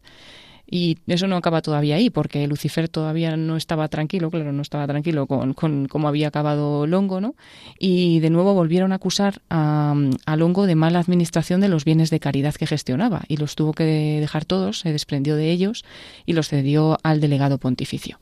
Y 0.65 0.98
eso 1.08 1.28
no 1.28 1.36
acaba 1.36 1.62
todavía 1.62 1.98
ahí, 1.98 2.10
porque 2.10 2.48
Lucifer 2.48 2.88
todavía 2.88 3.36
no 3.36 3.58
estaba 3.58 3.89
tranquilo, 3.89 4.32
claro, 4.32 4.54
no 4.54 4.62
estaba 4.62 4.88
tranquilo 4.88 5.28
con, 5.28 5.54
con 5.54 5.88
cómo 5.88 6.08
había 6.08 6.30
acabado 6.30 6.88
Longo, 6.88 7.22
¿no? 7.22 7.36
Y 7.78 8.22
de 8.22 8.30
nuevo 8.30 8.54
volvieron 8.54 8.91
a 8.91 8.96
acusar 8.96 9.41
a, 9.50 9.93
a, 10.26 10.36
Longo 10.36 10.65
de 10.65 10.76
mala 10.76 11.00
administración 11.00 11.62
de 11.62 11.67
los 11.67 11.86
bienes 11.86 12.10
de 12.10 12.19
caridad 12.19 12.56
que 12.56 12.65
gestionaba, 12.65 13.24
y 13.28 13.38
los 13.38 13.56
tuvo 13.56 13.74
que 13.74 13.84
dejar 13.84 14.46
todos, 14.46 14.80
se 14.80 14.91
desprendió 14.91 15.36
de 15.36 15.52
ellos 15.52 15.84
y 16.26 16.34
los 16.34 16.48
cedió 16.48 16.98
al 17.04 17.19
delegado 17.19 17.60
pontificio. 17.60 18.19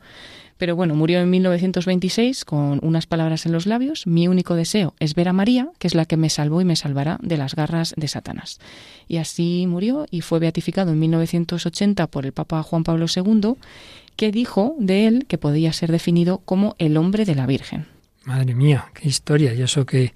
Pero 0.62 0.76
bueno, 0.76 0.94
murió 0.94 1.20
en 1.20 1.28
1926 1.32 2.46
con 2.46 2.80
unas 2.84 3.08
palabras 3.08 3.48
en 3.48 3.52
los 3.52 3.66
labios. 3.66 4.06
Mi 4.06 4.28
único 4.28 4.54
deseo 4.54 4.94
es 5.00 5.16
ver 5.16 5.28
a 5.28 5.34
María, 5.34 5.72
que 5.80 5.88
es 5.88 5.96
la 5.96 6.06
que 6.06 6.18
me 6.18 6.30
salvó 6.30 6.62
y 6.62 6.66
me 6.66 6.76
salvará 6.76 7.18
de 7.24 7.36
las 7.36 7.56
garras 7.56 7.96
de 7.98 8.08
Satanás. 8.08 8.60
Y 9.08 9.18
así 9.18 9.66
murió 9.68 10.06
y 10.12 10.22
fue 10.22 10.38
beatificado 10.38 10.92
en 10.92 11.00
1980 11.00 12.06
por 12.06 12.28
el 12.28 12.32
Papa 12.32 12.62
Juan 12.62 12.84
Pablo 12.84 13.08
II, 13.08 13.56
que 14.16 14.32
dijo 14.32 14.76
de 14.78 15.08
él 15.08 15.26
que 15.28 15.40
podía 15.40 15.74
ser 15.74 15.92
definido 15.92 16.44
como 16.46 16.76
el 16.78 16.96
hombre 16.96 17.26
de 17.26 17.34
la 17.34 17.48
Virgen. 17.48 17.88
Madre 18.26 18.54
mía, 18.54 18.92
qué 18.94 19.10
historia. 19.10 19.56
Y 19.56 19.64
eso 19.64 19.88
que, 19.88 20.14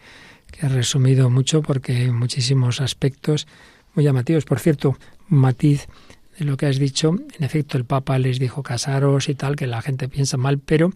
he 0.61 0.69
resumido 0.69 1.31
mucho 1.31 1.63
porque 1.63 2.11
muchísimos 2.11 2.81
aspectos 2.81 3.47
muy 3.95 4.05
llamativos. 4.05 4.45
Por 4.45 4.59
cierto, 4.59 4.95
matiz 5.27 5.87
de 6.37 6.45
lo 6.45 6.57
que 6.57 6.65
has 6.65 6.79
dicho. 6.79 7.15
En 7.37 7.43
efecto, 7.43 7.77
el 7.77 7.85
Papa 7.85 8.19
les 8.19 8.39
dijo 8.39 8.63
casaros 8.63 9.29
y 9.29 9.35
tal, 9.35 9.55
que 9.55 9.67
la 9.67 9.81
gente 9.81 10.09
piensa 10.09 10.37
mal, 10.37 10.59
pero 10.59 10.91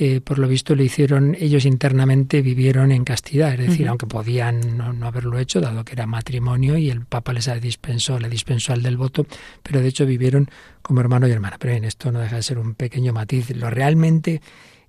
eh, 0.00 0.20
por 0.20 0.38
lo 0.38 0.46
visto 0.46 0.76
lo 0.76 0.84
hicieron, 0.84 1.36
ellos 1.40 1.64
internamente 1.64 2.40
vivieron 2.40 2.92
en 2.92 3.04
castidad, 3.04 3.52
es 3.54 3.68
decir, 3.68 3.88
aunque 3.88 4.06
podían 4.06 4.76
no, 4.76 5.06
haberlo 5.06 5.38
hecho, 5.40 5.60
dado 5.60 5.84
que 5.84 5.94
era 5.94 6.06
matrimonio 6.06 6.78
y 6.78 6.88
el 6.88 7.04
Papa 7.04 7.32
les 7.32 7.50
dispensó, 7.60 8.20
le 8.20 8.28
dispensó 8.28 8.72
al 8.72 8.82
del 8.82 8.96
voto, 8.96 9.26
pero 9.62 9.80
de 9.80 9.88
hecho 9.88 10.06
vivieron 10.06 10.48
como 10.82 11.00
hermano 11.00 11.26
y 11.26 11.32
hermana. 11.32 11.56
Pero 11.58 11.72
bien, 11.72 11.84
esto 11.84 12.12
no 12.12 12.20
deja 12.20 12.36
de 12.36 12.42
ser 12.42 12.58
un 12.58 12.74
pequeño 12.74 13.12
matiz. 13.12 13.50
Lo 13.56 13.70
realmente 13.70 14.40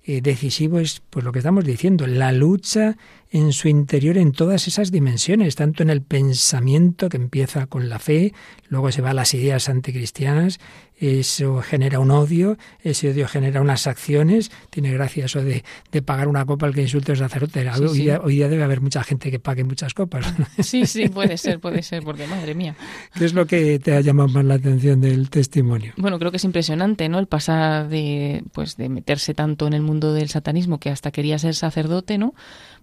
eh, 0.02 0.20
decisivo 0.22 0.78
es 0.78 1.02
pues 1.10 1.24
lo 1.24 1.32
que 1.32 1.40
estamos 1.40 1.64
diciendo, 1.64 2.06
la 2.06 2.32
lucha 2.32 2.96
en 3.30 3.52
su 3.52 3.68
interior 3.68 4.16
en 4.16 4.32
todas 4.32 4.66
esas 4.66 4.90
dimensiones, 4.90 5.56
tanto 5.56 5.82
en 5.82 5.90
el 5.90 6.02
pensamiento 6.02 7.08
que 7.08 7.16
empieza 7.16 7.66
con 7.66 7.88
la 7.88 7.98
fe, 7.98 8.32
luego 8.68 8.90
se 8.90 9.02
va 9.02 9.10
a 9.10 9.14
las 9.14 9.34
ideas 9.34 9.68
anticristianas, 9.68 10.58
eso 11.00 11.62
genera 11.62 11.98
un 11.98 12.10
odio, 12.10 12.58
ese 12.82 13.10
odio 13.10 13.26
genera 13.26 13.62
unas 13.62 13.86
acciones, 13.86 14.50
tiene 14.68 14.92
gracia 14.92 15.24
eso 15.24 15.42
de, 15.42 15.64
de 15.90 16.02
pagar 16.02 16.28
una 16.28 16.44
copa 16.44 16.66
al 16.66 16.74
que 16.74 16.82
insulte 16.82 17.12
al 17.12 17.18
sacerdote. 17.18 17.62
Sí, 17.74 17.82
hoy, 17.82 17.88
sí. 17.88 18.02
Día, 18.02 18.20
hoy, 18.22 18.34
Día, 18.36 18.48
debe 18.48 18.62
haber 18.62 18.82
mucha 18.82 19.02
gente 19.02 19.30
que 19.30 19.38
pague 19.38 19.64
muchas 19.64 19.94
copas. 19.94 20.26
Sí, 20.60 20.84
sí, 20.86 21.08
puede 21.08 21.38
ser, 21.38 21.58
puede 21.58 21.82
ser, 21.82 22.02
porque 22.02 22.26
madre 22.26 22.54
mía. 22.54 22.76
¿Qué 23.14 23.24
es 23.24 23.32
lo 23.32 23.46
que 23.46 23.78
te 23.78 23.94
ha 23.94 24.00
llamado 24.00 24.28
más 24.28 24.44
la 24.44 24.54
atención 24.54 25.00
del 25.00 25.30
testimonio? 25.30 25.94
Bueno, 25.96 26.18
creo 26.18 26.30
que 26.30 26.36
es 26.36 26.44
impresionante, 26.44 27.08
¿no? 27.08 27.18
El 27.18 27.26
pasar 27.26 27.88
de, 27.88 28.44
pues, 28.52 28.76
de 28.76 28.88
meterse 28.88 29.34
tanto 29.34 29.66
en 29.66 29.72
el 29.72 29.82
mundo 29.82 30.12
del 30.12 30.28
satanismo 30.28 30.78
que 30.78 30.90
hasta 30.90 31.10
quería 31.10 31.38
ser 31.38 31.54
sacerdote, 31.54 32.18
¿no? 32.18 32.34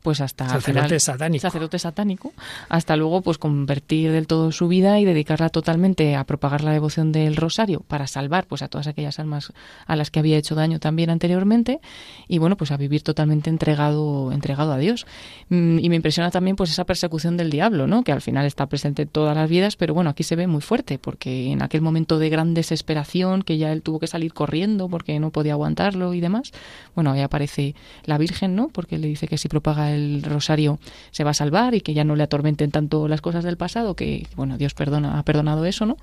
Pues 0.01 0.21
hasta 0.21 0.47
sacerdote 0.47 0.87
final, 0.87 0.99
satánico. 0.99 1.41
sacerdote 1.41 1.79
satánico, 1.79 2.33
hasta 2.69 2.95
luego 2.95 3.21
pues 3.21 3.37
convertir 3.37 4.11
del 4.11 4.27
todo 4.27 4.51
su 4.51 4.67
vida 4.67 4.99
y 4.99 5.05
dedicarla 5.05 5.49
totalmente 5.49 6.15
a 6.15 6.23
propagar 6.23 6.63
la 6.63 6.71
devoción 6.71 7.11
del 7.11 7.35
rosario 7.35 7.81
para 7.87 8.07
salvar 8.07 8.45
pues 8.45 8.61
a 8.61 8.67
todas 8.67 8.87
aquellas 8.87 9.19
almas 9.19 9.51
a 9.85 9.95
las 9.95 10.11
que 10.11 10.19
había 10.19 10.37
hecho 10.37 10.55
daño 10.55 10.79
también 10.79 11.09
anteriormente 11.09 11.79
y 12.27 12.37
bueno 12.37 12.57
pues 12.57 12.71
a 12.71 12.77
vivir 12.77 13.01
totalmente 13.01 13.49
entregado 13.49 14.31
entregado 14.31 14.71
a 14.71 14.77
Dios. 14.77 15.05
Mm, 15.49 15.79
y 15.79 15.89
me 15.89 15.95
impresiona 15.95 16.31
también 16.31 16.55
pues 16.55 16.71
esa 16.71 16.85
persecución 16.85 17.37
del 17.37 17.49
diablo 17.49 17.87
no 17.87 18.03
que 18.03 18.11
al 18.11 18.21
final 18.21 18.45
está 18.45 18.67
presente 18.67 19.03
en 19.03 19.07
todas 19.09 19.35
las 19.35 19.49
vidas 19.49 19.75
pero 19.75 19.93
bueno 19.93 20.09
aquí 20.09 20.23
se 20.23 20.35
ve 20.35 20.47
muy 20.47 20.61
fuerte 20.61 20.99
porque 20.99 21.51
en 21.51 21.61
aquel 21.61 21.81
momento 21.81 22.19
de 22.19 22.29
gran 22.29 22.53
desesperación 22.53 23.41
que 23.41 23.57
ya 23.57 23.71
él 23.71 23.81
tuvo 23.81 23.99
que 23.99 24.07
salir 24.07 24.33
corriendo 24.33 24.89
porque 24.89 25.19
no 25.19 25.31
podía 25.31 25.53
aguantarlo 25.53 26.13
y 26.13 26.21
demás 26.21 26.51
bueno 26.95 27.11
ahí 27.11 27.21
aparece 27.21 27.75
la 28.05 28.17
Virgen 28.17 28.55
no 28.55 28.69
porque 28.69 28.97
le 28.97 29.07
dice 29.07 29.27
que 29.27 29.37
si 29.37 29.47
propaga 29.47 29.86
el 29.91 30.23
rosario 30.23 30.79
se 31.11 31.23
va 31.23 31.31
a 31.31 31.33
salvar 31.33 31.75
y 31.75 31.81
que 31.81 31.93
ya 31.93 32.03
no 32.03 32.15
le 32.15 32.23
atormenten 32.23 32.71
tanto 32.71 33.07
las 33.07 33.21
cosas 33.21 33.43
del 33.43 33.57
pasado 33.57 33.95
que 33.95 34.27
bueno 34.35 34.57
Dios 34.57 34.73
perdona 34.73 35.19
ha 35.19 35.23
perdonado 35.23 35.65
eso 35.65 35.85
no 35.85 35.97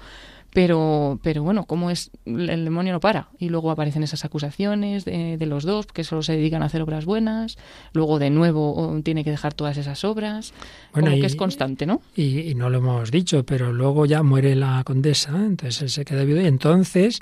pero, 0.55 1.19
pero 1.25 1.43
bueno, 1.43 1.65
como 1.65 1.91
es 1.91 2.13
el 2.25 2.65
demonio 2.65 2.93
no 2.93 3.01
para. 3.01 3.29
Y 3.41 3.49
luego 3.49 3.73
aparecen 3.73 4.05
esas 4.05 4.25
acusaciones 4.25 5.05
de, 5.05 5.37
de, 5.37 5.47
los 5.47 5.65
dos 5.65 5.87
que 5.87 6.05
solo 6.05 6.23
se 6.23 6.37
dedican 6.37 6.63
a 6.63 6.67
hacer 6.67 6.81
obras 6.81 7.05
buenas, 7.07 7.59
luego 7.93 8.21
de 8.21 8.31
nuevo 8.31 9.01
tiene 9.03 9.25
que 9.25 9.33
dejar 9.33 9.53
todas 9.53 9.77
esas 9.79 10.05
obras, 10.05 10.55
bueno, 10.93 11.09
como 11.09 11.17
y, 11.17 11.21
que 11.21 11.27
es 11.27 11.35
constante, 11.35 11.87
¿no? 11.87 12.01
Y, 12.15 12.39
y, 12.39 12.55
no 12.55 12.71
lo 12.71 12.79
hemos 12.79 13.11
dicho, 13.11 13.45
pero 13.45 13.73
luego 13.73 14.07
ya 14.07 14.23
muere 14.23 14.55
la 14.55 14.85
condesa, 14.85 15.33
entonces 15.35 15.83
él 15.83 15.91
se 15.91 16.05
queda 16.05 16.23
viudo. 16.23 16.41
Y 16.41 16.47
entonces 16.47 17.21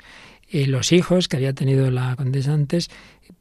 eh, 0.53 0.67
los 0.67 0.91
hijos 0.91 1.27
que 1.27 1.37
había 1.37 1.53
tenido 1.53 1.89
la 1.89 2.15
condesa 2.15 2.53
antes 2.53 2.91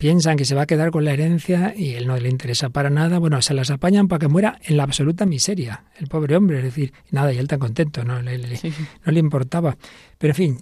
piensan 0.03 0.37
que 0.37 0.45
se 0.45 0.57
va 0.57 0.63
a 0.63 0.67
quedar 0.67 0.91
con 0.91 1.05
la 1.05 1.13
herencia 1.13 1.75
y 1.77 1.95
él 1.95 2.09
no 2.09 2.17
le 2.17 2.29
interesa 2.29 2.71
para 2.71 2.91
nada. 2.91 3.21
Bueno, 3.21 3.41
se 3.41 3.55
las 3.55 3.71
apañan 3.71 4.09
para 4.09 4.19
que 4.19 4.27
muera 4.27 4.59
en 4.65 4.77
la 4.77 4.83
absoluta 4.83 5.27
miseria, 5.27 5.85
el 5.97 6.09
pobre 6.09 6.35
hombre. 6.35 6.59
Es 6.59 6.65
decir, 6.65 6.93
nada, 7.13 7.33
y 7.33 7.39
él 7.39 7.47
tan 7.47 7.61
contento, 7.61 8.03
no 8.03 8.21
le, 8.21 8.37
le, 8.37 8.57
sí. 8.57 8.73
no 9.07 9.13
le 9.13 9.21
importaba. 9.21 9.77
Pero 10.19 10.33
en 10.33 10.35
fin, 10.35 10.59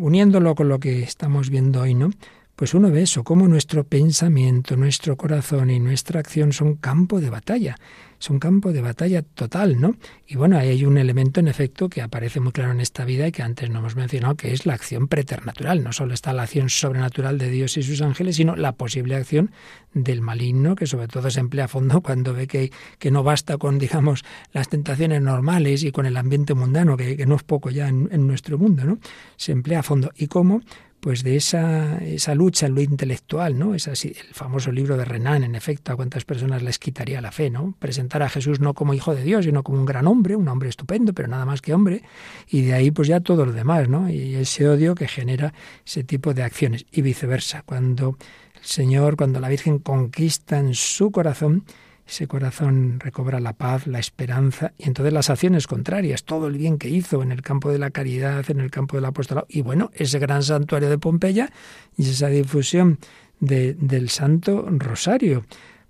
uniéndolo 0.00 0.54
con 0.54 0.68
lo 0.68 0.78
que 0.80 1.02
estamos 1.02 1.48
viendo 1.48 1.80
hoy, 1.80 1.94
¿no? 1.94 2.10
Pues 2.56 2.74
uno 2.74 2.90
ve 2.90 3.00
eso, 3.00 3.24
cómo 3.24 3.48
nuestro 3.48 3.84
pensamiento, 3.84 4.76
nuestro 4.76 5.16
corazón 5.16 5.70
y 5.70 5.80
nuestra 5.80 6.20
acción 6.20 6.52
son 6.52 6.74
campo 6.74 7.22
de 7.22 7.30
batalla. 7.30 7.76
Son 8.24 8.38
campo 8.38 8.72
de 8.72 8.80
batalla 8.80 9.20
total, 9.20 9.78
¿no? 9.78 9.96
Y 10.26 10.36
bueno, 10.36 10.56
ahí 10.56 10.70
hay 10.70 10.86
un 10.86 10.96
elemento, 10.96 11.40
en 11.40 11.48
efecto, 11.48 11.90
que 11.90 12.00
aparece 12.00 12.40
muy 12.40 12.52
claro 12.52 12.72
en 12.72 12.80
esta 12.80 13.04
vida 13.04 13.28
y 13.28 13.32
que 13.32 13.42
antes 13.42 13.68
no 13.68 13.80
hemos 13.80 13.96
mencionado, 13.96 14.34
que 14.34 14.54
es 14.54 14.64
la 14.64 14.72
acción 14.72 15.08
preternatural. 15.08 15.84
No 15.84 15.92
solo 15.92 16.14
está 16.14 16.32
la 16.32 16.44
acción 16.44 16.70
sobrenatural 16.70 17.36
de 17.36 17.50
Dios 17.50 17.76
y 17.76 17.82
sus 17.82 18.00
ángeles, 18.00 18.36
sino 18.36 18.56
la 18.56 18.72
posible 18.72 19.14
acción 19.16 19.50
del 19.92 20.22
maligno, 20.22 20.74
que 20.74 20.86
sobre 20.86 21.06
todo 21.06 21.30
se 21.30 21.40
emplea 21.40 21.66
a 21.66 21.68
fondo 21.68 22.00
cuando 22.00 22.32
ve 22.32 22.46
que, 22.46 22.70
no 23.10 23.22
basta 23.22 23.58
con, 23.58 23.78
digamos, 23.78 24.24
las 24.54 24.70
tentaciones 24.70 25.20
normales 25.20 25.82
y 25.82 25.92
con 25.92 26.06
el 26.06 26.16
ambiente 26.16 26.54
mundano, 26.54 26.96
que, 26.96 27.26
no 27.26 27.34
es 27.34 27.42
poco 27.42 27.68
ya 27.68 27.88
en 27.88 28.26
nuestro 28.26 28.56
mundo, 28.56 28.84
¿no? 28.84 28.98
Se 29.36 29.52
emplea 29.52 29.80
a 29.80 29.82
fondo. 29.82 30.10
¿Y 30.16 30.28
cómo? 30.28 30.62
Pues 31.04 31.22
de 31.22 31.36
esa, 31.36 31.98
esa 31.98 32.34
lucha 32.34 32.64
en 32.64 32.74
lo 32.74 32.80
intelectual, 32.80 33.58
¿no? 33.58 33.74
Es 33.74 33.88
así, 33.88 34.16
el 34.18 34.32
famoso 34.32 34.72
libro 34.72 34.96
de 34.96 35.04
Renan, 35.04 35.44
en 35.44 35.54
efecto, 35.54 35.92
a 35.92 35.96
cuántas 35.96 36.24
personas 36.24 36.62
les 36.62 36.78
quitaría 36.78 37.20
la 37.20 37.30
fe, 37.30 37.50
¿no? 37.50 37.74
Presentar 37.78 38.22
a 38.22 38.30
Jesús 38.30 38.58
no 38.58 38.72
como 38.72 38.94
hijo 38.94 39.14
de 39.14 39.22
Dios, 39.22 39.44
sino 39.44 39.62
como 39.62 39.78
un 39.78 39.84
gran 39.84 40.06
hombre, 40.06 40.34
un 40.34 40.48
hombre 40.48 40.70
estupendo, 40.70 41.12
pero 41.12 41.28
nada 41.28 41.44
más 41.44 41.60
que 41.60 41.74
hombre, 41.74 42.04
y 42.48 42.62
de 42.62 42.72
ahí 42.72 42.90
pues 42.90 43.06
ya 43.06 43.20
todo 43.20 43.44
lo 43.44 43.52
demás, 43.52 43.86
¿no? 43.86 44.08
Y 44.08 44.34
ese 44.36 44.66
odio 44.66 44.94
que 44.94 45.06
genera 45.06 45.52
ese 45.84 46.04
tipo 46.04 46.32
de 46.32 46.42
acciones, 46.42 46.86
y 46.90 47.02
viceversa, 47.02 47.60
cuando 47.66 48.16
el 48.54 48.64
Señor, 48.64 49.16
cuando 49.16 49.40
la 49.40 49.50
Virgen 49.50 49.80
conquista 49.80 50.58
en 50.58 50.72
su 50.72 51.10
corazón, 51.10 51.64
ese 52.06 52.26
corazón 52.26 53.00
recobra 53.00 53.40
la 53.40 53.54
paz, 53.54 53.86
la 53.86 53.98
esperanza 53.98 54.72
y 54.78 54.84
entonces 54.84 55.12
las 55.12 55.30
acciones 55.30 55.66
contrarias, 55.66 56.24
todo 56.24 56.48
el 56.48 56.58
bien 56.58 56.78
que 56.78 56.88
hizo 56.88 57.22
en 57.22 57.32
el 57.32 57.42
campo 57.42 57.70
de 57.70 57.78
la 57.78 57.90
caridad, 57.90 58.44
en 58.50 58.60
el 58.60 58.70
campo 58.70 58.96
del 58.96 59.06
apostolado 59.06 59.46
y 59.48 59.62
bueno, 59.62 59.90
ese 59.94 60.18
gran 60.18 60.42
santuario 60.42 60.90
de 60.90 60.98
Pompeya 60.98 61.50
y 61.96 62.08
esa 62.10 62.28
difusión 62.28 62.98
de, 63.40 63.74
del 63.74 64.10
Santo 64.10 64.66
Rosario. 64.70 65.44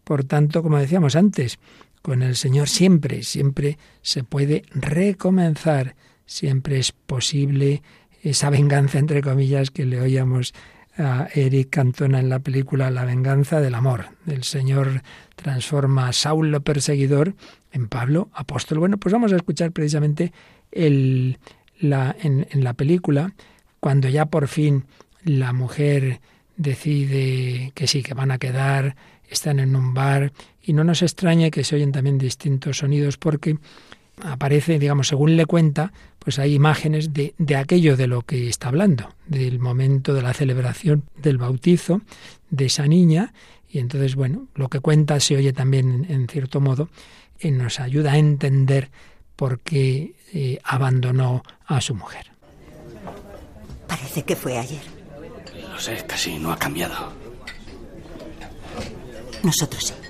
Por 0.04 0.24
tanto, 0.24 0.62
como 0.62 0.78
decíamos 0.78 1.16
antes, 1.16 1.58
con 2.02 2.22
el 2.22 2.36
Señor 2.36 2.68
siempre, 2.68 3.22
siempre 3.22 3.78
se 4.02 4.22
puede 4.24 4.64
recomenzar, 4.72 5.96
siempre 6.26 6.78
es 6.78 6.92
posible 6.92 7.82
esa 8.22 8.50
venganza, 8.50 8.98
entre 8.98 9.22
comillas, 9.22 9.70
que 9.70 9.84
le 9.84 10.00
oíamos 10.00 10.54
a 10.96 11.28
Eric 11.34 11.70
Cantona 11.70 12.20
en 12.20 12.28
la 12.28 12.38
película 12.38 12.90
La 12.90 13.04
venganza 13.04 13.60
del 13.60 13.74
amor. 13.74 14.06
El 14.26 14.44
Señor 14.44 15.02
transforma 15.36 16.08
a 16.08 16.12
Saulo 16.12 16.60
perseguidor 16.62 17.34
en 17.72 17.88
Pablo 17.88 18.30
apóstol. 18.32 18.78
Bueno, 18.78 18.98
pues 18.98 19.12
vamos 19.12 19.32
a 19.32 19.36
escuchar 19.36 19.72
precisamente 19.72 20.32
el, 20.70 21.38
la, 21.78 22.14
en, 22.22 22.46
en 22.50 22.64
la 22.64 22.74
película 22.74 23.34
cuando 23.80 24.08
ya 24.08 24.26
por 24.26 24.48
fin 24.48 24.84
la 25.24 25.52
mujer 25.52 26.20
decide 26.56 27.72
que 27.74 27.86
sí, 27.86 28.02
que 28.02 28.14
van 28.14 28.30
a 28.30 28.38
quedar 28.38 28.96
están 29.28 29.58
en 29.58 29.76
un 29.76 29.94
bar 29.94 30.32
y 30.62 30.72
no 30.72 30.84
nos 30.84 31.02
extraña 31.02 31.50
que 31.50 31.64
se 31.64 31.76
oyen 31.76 31.92
también 31.92 32.18
distintos 32.18 32.78
sonidos 32.78 33.16
porque 33.16 33.58
aparece, 34.22 34.78
digamos, 34.78 35.08
según 35.08 35.36
le 35.36 35.46
cuenta, 35.46 35.92
pues 36.18 36.38
hay 36.38 36.54
imágenes 36.54 37.12
de, 37.12 37.34
de, 37.38 37.56
aquello 37.56 37.96
de 37.96 38.06
lo 38.06 38.22
que 38.22 38.48
está 38.48 38.68
hablando, 38.68 39.08
del 39.26 39.58
momento 39.58 40.14
de 40.14 40.22
la 40.22 40.32
celebración 40.32 41.04
del 41.16 41.38
bautizo 41.38 42.00
de 42.50 42.66
esa 42.66 42.86
niña. 42.86 43.32
Y 43.68 43.78
entonces, 43.78 44.14
bueno, 44.14 44.48
lo 44.54 44.68
que 44.68 44.80
cuenta 44.80 45.18
se 45.20 45.36
oye 45.36 45.52
también, 45.52 46.06
en 46.08 46.28
cierto 46.28 46.60
modo, 46.60 46.88
y 47.40 47.50
nos 47.50 47.80
ayuda 47.80 48.12
a 48.12 48.18
entender 48.18 48.90
por 49.36 49.60
qué 49.60 50.14
eh, 50.32 50.58
abandonó 50.64 51.42
a 51.66 51.80
su 51.80 51.94
mujer. 51.94 52.30
Parece 53.86 54.22
que 54.22 54.36
fue 54.36 54.58
ayer. 54.58 54.82
Lo 55.70 55.78
sé, 55.78 56.04
casi 56.06 56.38
no 56.38 56.52
ha 56.52 56.56
cambiado. 56.56 57.12
Nosotros 59.42 59.84
sí. 59.84 60.03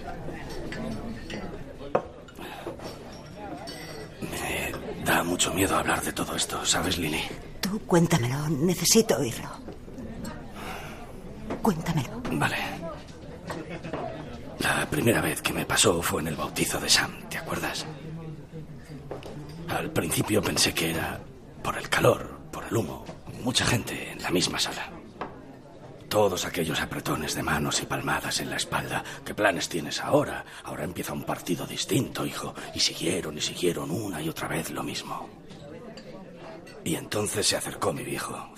Da 5.04 5.22
mucho 5.22 5.52
miedo 5.52 5.76
hablar 5.76 6.02
de 6.02 6.12
todo 6.12 6.34
esto, 6.34 6.64
¿sabes, 6.64 6.98
Lily? 6.98 7.22
Tú 7.60 7.78
cuéntamelo, 7.80 8.48
necesito 8.48 9.16
oírlo. 9.16 9.48
Cuéntamelo. 11.62 12.22
Vale. 12.32 12.56
La 14.58 14.86
primera 14.88 15.20
vez 15.20 15.42
que 15.42 15.52
me 15.52 15.66
pasó 15.66 16.00
fue 16.02 16.22
en 16.22 16.28
el 16.28 16.36
bautizo 16.36 16.80
de 16.80 16.88
Sam, 16.88 17.12
¿te 17.28 17.38
acuerdas? 17.38 17.84
Al 19.68 19.90
principio 19.90 20.42
pensé 20.42 20.72
que 20.72 20.90
era 20.90 21.20
por 21.62 21.76
el 21.76 21.88
calor, 21.88 22.38
por 22.50 22.64
el 22.64 22.76
humo, 22.76 23.04
mucha 23.42 23.64
gente 23.66 24.12
en 24.12 24.22
la 24.22 24.30
misma 24.30 24.58
sala. 24.58 24.93
Todos 26.14 26.44
aquellos 26.44 26.80
apretones 26.80 27.34
de 27.34 27.42
manos 27.42 27.82
y 27.82 27.86
palmadas 27.86 28.38
en 28.38 28.48
la 28.48 28.54
espalda. 28.54 29.02
¿Qué 29.24 29.34
planes 29.34 29.68
tienes 29.68 30.00
ahora? 30.00 30.44
Ahora 30.62 30.84
empieza 30.84 31.12
un 31.12 31.24
partido 31.24 31.66
distinto, 31.66 32.24
hijo. 32.24 32.54
Y 32.72 32.78
siguieron 32.78 33.36
y 33.36 33.40
siguieron 33.40 33.90
una 33.90 34.22
y 34.22 34.28
otra 34.28 34.46
vez 34.46 34.70
lo 34.70 34.84
mismo. 34.84 35.28
Y 36.84 36.94
entonces 36.94 37.48
se 37.48 37.56
acercó 37.56 37.92
mi 37.92 38.04
viejo. 38.04 38.54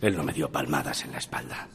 Él 0.00 0.16
no 0.16 0.22
me 0.22 0.32
dio 0.32 0.52
palmadas 0.52 1.02
en 1.02 1.10
la 1.10 1.18
espalda. 1.18 1.66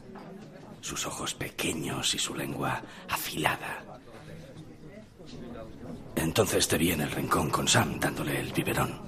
Sus 0.80 1.04
ojos 1.04 1.34
pequeños 1.34 2.14
y 2.14 2.18
su 2.18 2.34
lengua 2.34 2.80
afilada. 3.10 3.84
Entonces 6.16 6.66
te 6.66 6.78
vi 6.78 6.92
en 6.92 7.02
el 7.02 7.10
rincón 7.10 7.50
con 7.50 7.68
Sam 7.68 8.00
dándole 8.00 8.40
el 8.40 8.54
biberón. 8.54 9.02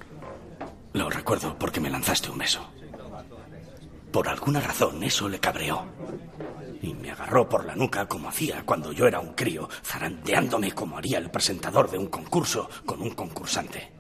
Lo 0.93 1.09
recuerdo 1.09 1.59
porque 1.59 1.81
me 1.81 1.89
lanzaste 1.89 2.29
un 2.29 2.37
beso. 2.37 2.76
Por 4.17 4.31
alguna 4.31 4.63
razón 4.63 5.03
eso 5.03 5.29
le 5.29 5.39
cabreó. 5.39 5.85
Y 6.81 6.95
me 6.95 7.11
agarró 7.11 7.47
por 7.47 7.67
la 7.67 7.77
nuca 7.77 8.09
como 8.09 8.31
hacía 8.31 8.63
cuando 8.65 8.91
yo 8.91 9.07
era 9.07 9.21
un 9.21 9.35
crío, 9.35 9.69
zarandeándome 9.85 10.73
como 10.73 10.97
haría 10.97 11.19
el 11.19 11.31
presentador 11.31 11.91
de 11.91 11.99
un 11.99 12.07
concurso 12.07 12.67
con 12.87 13.03
un 13.03 13.11
concursante. 13.11 13.93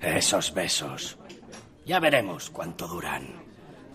Esos 0.00 0.54
besos. 0.54 1.18
Ya 1.84 2.00
veremos 2.00 2.48
cuánto 2.48 2.88
duran. 2.88 3.44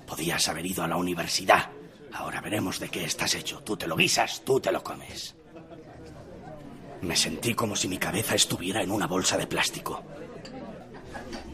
Podías 0.05 0.47
haber 0.49 0.67
ido 0.67 0.83
a 0.83 0.87
la 0.87 0.97
universidad. 0.97 1.71
Ahora 2.13 2.39
veremos 2.39 2.79
de 2.79 2.89
qué 2.89 3.05
estás 3.05 3.33
hecho. 3.33 3.63
Tú 3.63 3.75
te 3.75 3.87
lo 3.87 3.95
guisas, 3.95 4.43
tú 4.45 4.59
te 4.59 4.71
lo 4.71 4.83
comes. 4.83 5.35
Me 7.01 7.15
sentí 7.15 7.55
como 7.55 7.75
si 7.75 7.87
mi 7.87 7.97
cabeza 7.97 8.35
estuviera 8.35 8.83
en 8.83 8.91
una 8.91 9.07
bolsa 9.07 9.35
de 9.35 9.47
plástico. 9.47 10.03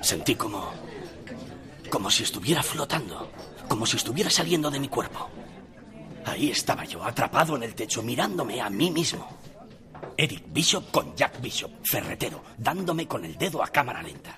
Sentí 0.01 0.35
como 0.35 0.69
como 1.93 2.09
si 2.09 2.23
estuviera 2.23 2.63
flotando, 2.63 3.29
como 3.69 3.85
si 3.85 3.97
estuviera 3.97 4.27
saliendo 4.27 4.71
de 4.71 4.79
mi 4.79 4.87
cuerpo. 4.87 5.29
Ahí 6.25 6.49
estaba 6.49 6.85
yo, 6.85 7.03
atrapado 7.03 7.55
en 7.55 7.61
el 7.61 7.75
techo, 7.75 8.01
mirándome 8.01 8.59
a 8.59 8.67
mí 8.67 8.89
mismo. 8.89 9.29
Eric 10.17 10.45
Bishop 10.47 10.89
con 10.89 11.15
Jack 11.15 11.39
Bishop, 11.39 11.71
ferretero, 11.83 12.41
dándome 12.57 13.07
con 13.07 13.23
el 13.23 13.37
dedo 13.37 13.63
a 13.63 13.67
cámara 13.67 14.01
lenta. 14.01 14.35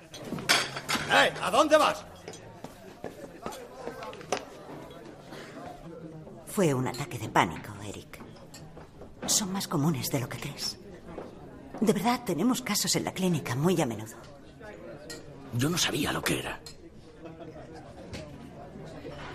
¡Eh! 1.10 1.32
¿A 1.40 1.50
dónde 1.50 1.78
vas? 1.78 2.04
Fue 6.44 6.74
un 6.74 6.88
ataque 6.88 7.18
de 7.18 7.30
pánico, 7.30 7.72
Eric. 7.88 8.20
Son 9.24 9.50
más 9.50 9.66
comunes 9.66 10.10
de 10.10 10.20
lo 10.20 10.28
que 10.28 10.38
crees. 10.38 10.76
De 11.80 11.94
verdad, 11.94 12.22
tenemos 12.22 12.60
casos 12.60 12.94
en 12.96 13.04
la 13.04 13.14
clínica 13.14 13.54
muy 13.54 13.80
a 13.80 13.86
menudo. 13.86 14.16
Yo 15.54 15.70
no 15.70 15.78
sabía 15.78 16.12
lo 16.12 16.22
que 16.22 16.40
era. 16.40 16.60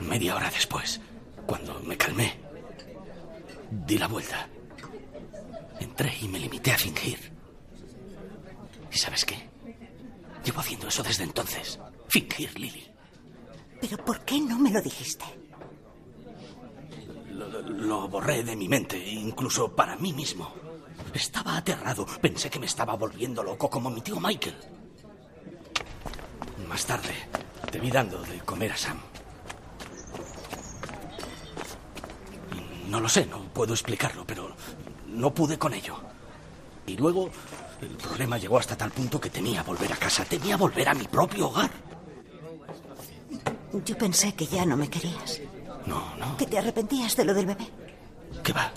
Media 0.01 0.35
hora 0.35 0.49
después, 0.49 0.99
cuando 1.45 1.79
me 1.81 1.97
calmé, 1.97 2.39
di 3.69 3.97
la 3.97 4.07
vuelta. 4.07 4.47
Entré 5.79 6.13
y 6.21 6.27
me 6.27 6.39
limité 6.39 6.71
a 6.71 6.77
fingir. 6.77 7.31
¿Y 8.91 8.97
sabes 8.97 9.25
qué? 9.25 9.49
Llevo 10.43 10.59
haciendo 10.59 10.87
eso 10.87 11.03
desde 11.03 11.23
entonces. 11.23 11.79
Fingir, 12.09 12.59
Lily. 12.59 12.87
¿Pero 13.79 13.97
por 14.03 14.25
qué 14.25 14.39
no 14.39 14.59
me 14.59 14.71
lo 14.71 14.81
dijiste? 14.81 15.25
Lo, 17.31 17.61
lo, 17.61 18.07
borré 18.07 18.43
de 18.43 18.55
mi 18.55 18.67
mente, 18.67 18.97
incluso 18.97 19.73
para 19.75 19.95
mí 19.95 20.13
mismo. 20.13 20.53
Estaba 21.13 21.57
aterrado. 21.57 22.05
Pensé 22.21 22.49
que 22.49 22.59
me 22.59 22.65
estaba 22.65 22.95
volviendo 22.95 23.43
loco 23.43 23.69
como 23.69 23.89
mi 23.89 24.01
tío 24.01 24.19
Michael. 24.19 24.57
Más 26.67 26.85
tarde, 26.85 27.13
te 27.71 27.79
vi 27.79 27.89
dando 27.89 28.21
de 28.21 28.39
comer 28.39 28.71
a 28.71 28.77
Sam. 28.77 29.10
No 32.91 32.99
lo 32.99 33.07
sé, 33.07 33.25
no 33.25 33.39
puedo 33.53 33.71
explicarlo, 33.71 34.25
pero 34.27 34.53
no 35.07 35.33
pude 35.33 35.57
con 35.57 35.73
ello. 35.73 35.95
Y 36.85 36.97
luego 36.97 37.29
el 37.79 37.95
problema 37.95 38.37
llegó 38.37 38.59
hasta 38.59 38.75
tal 38.75 38.91
punto 38.91 39.17
que 39.17 39.29
temía 39.29 39.63
volver 39.63 39.93
a 39.93 39.95
casa, 39.95 40.25
temía 40.25 40.57
volver 40.57 40.89
a 40.89 40.93
mi 40.93 41.05
propio 41.05 41.47
hogar. 41.47 41.71
Yo 43.85 43.97
pensé 43.97 44.33
que 44.33 44.45
ya 44.45 44.65
no 44.65 44.75
me 44.75 44.89
querías. 44.89 45.39
No, 45.85 46.17
no. 46.17 46.35
Que 46.35 46.45
te 46.45 46.57
arrepentías 46.57 47.15
de 47.15 47.23
lo 47.23 47.33
del 47.33 47.45
bebé. 47.45 47.65
¿Qué 48.43 48.51
va? 48.51 48.73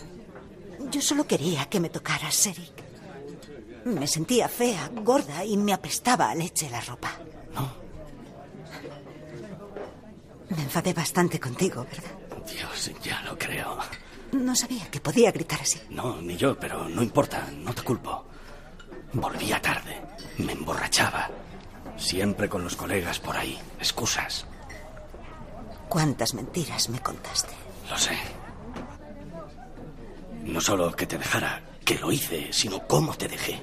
Yo 0.92 1.02
solo 1.02 1.26
quería 1.26 1.68
que 1.68 1.80
me 1.80 1.88
tocaras, 1.88 2.46
Eric. 2.46 2.84
Me 3.86 4.06
sentía 4.06 4.48
fea, 4.48 4.92
gorda 4.94 5.44
y 5.44 5.56
me 5.56 5.72
apestaba 5.72 6.30
a 6.30 6.36
leche 6.36 6.70
la 6.70 6.80
ropa. 6.82 7.10
No. 7.52 7.74
Me 10.50 10.62
enfadé 10.62 10.92
bastante 10.94 11.40
contigo, 11.40 11.84
¿verdad? 11.90 12.12
Dios, 12.46 12.92
ya 13.02 13.20
lo 13.22 13.36
creo. 13.36 13.76
No 14.34 14.56
sabía 14.56 14.90
que 14.90 15.00
podía 15.00 15.30
gritar 15.30 15.60
así. 15.60 15.80
No, 15.90 16.20
ni 16.20 16.36
yo, 16.36 16.58
pero 16.58 16.88
no 16.88 17.02
importa, 17.02 17.48
no 17.56 17.72
te 17.72 17.82
culpo. 17.82 18.26
Volvía 19.12 19.62
tarde, 19.62 20.02
me 20.38 20.52
emborrachaba. 20.52 21.30
Siempre 21.96 22.48
con 22.48 22.64
los 22.64 22.74
colegas 22.74 23.20
por 23.20 23.36
ahí, 23.36 23.56
excusas. 23.78 24.44
¿Cuántas 25.88 26.34
mentiras 26.34 26.88
me 26.88 26.98
contaste? 26.98 27.54
Lo 27.88 27.96
sé. 27.96 28.18
No 30.42 30.60
solo 30.60 30.90
que 30.96 31.06
te 31.06 31.16
dejara, 31.16 31.62
que 31.84 31.98
lo 32.00 32.10
hice, 32.10 32.52
sino 32.52 32.88
cómo 32.88 33.14
te 33.14 33.28
dejé. 33.28 33.62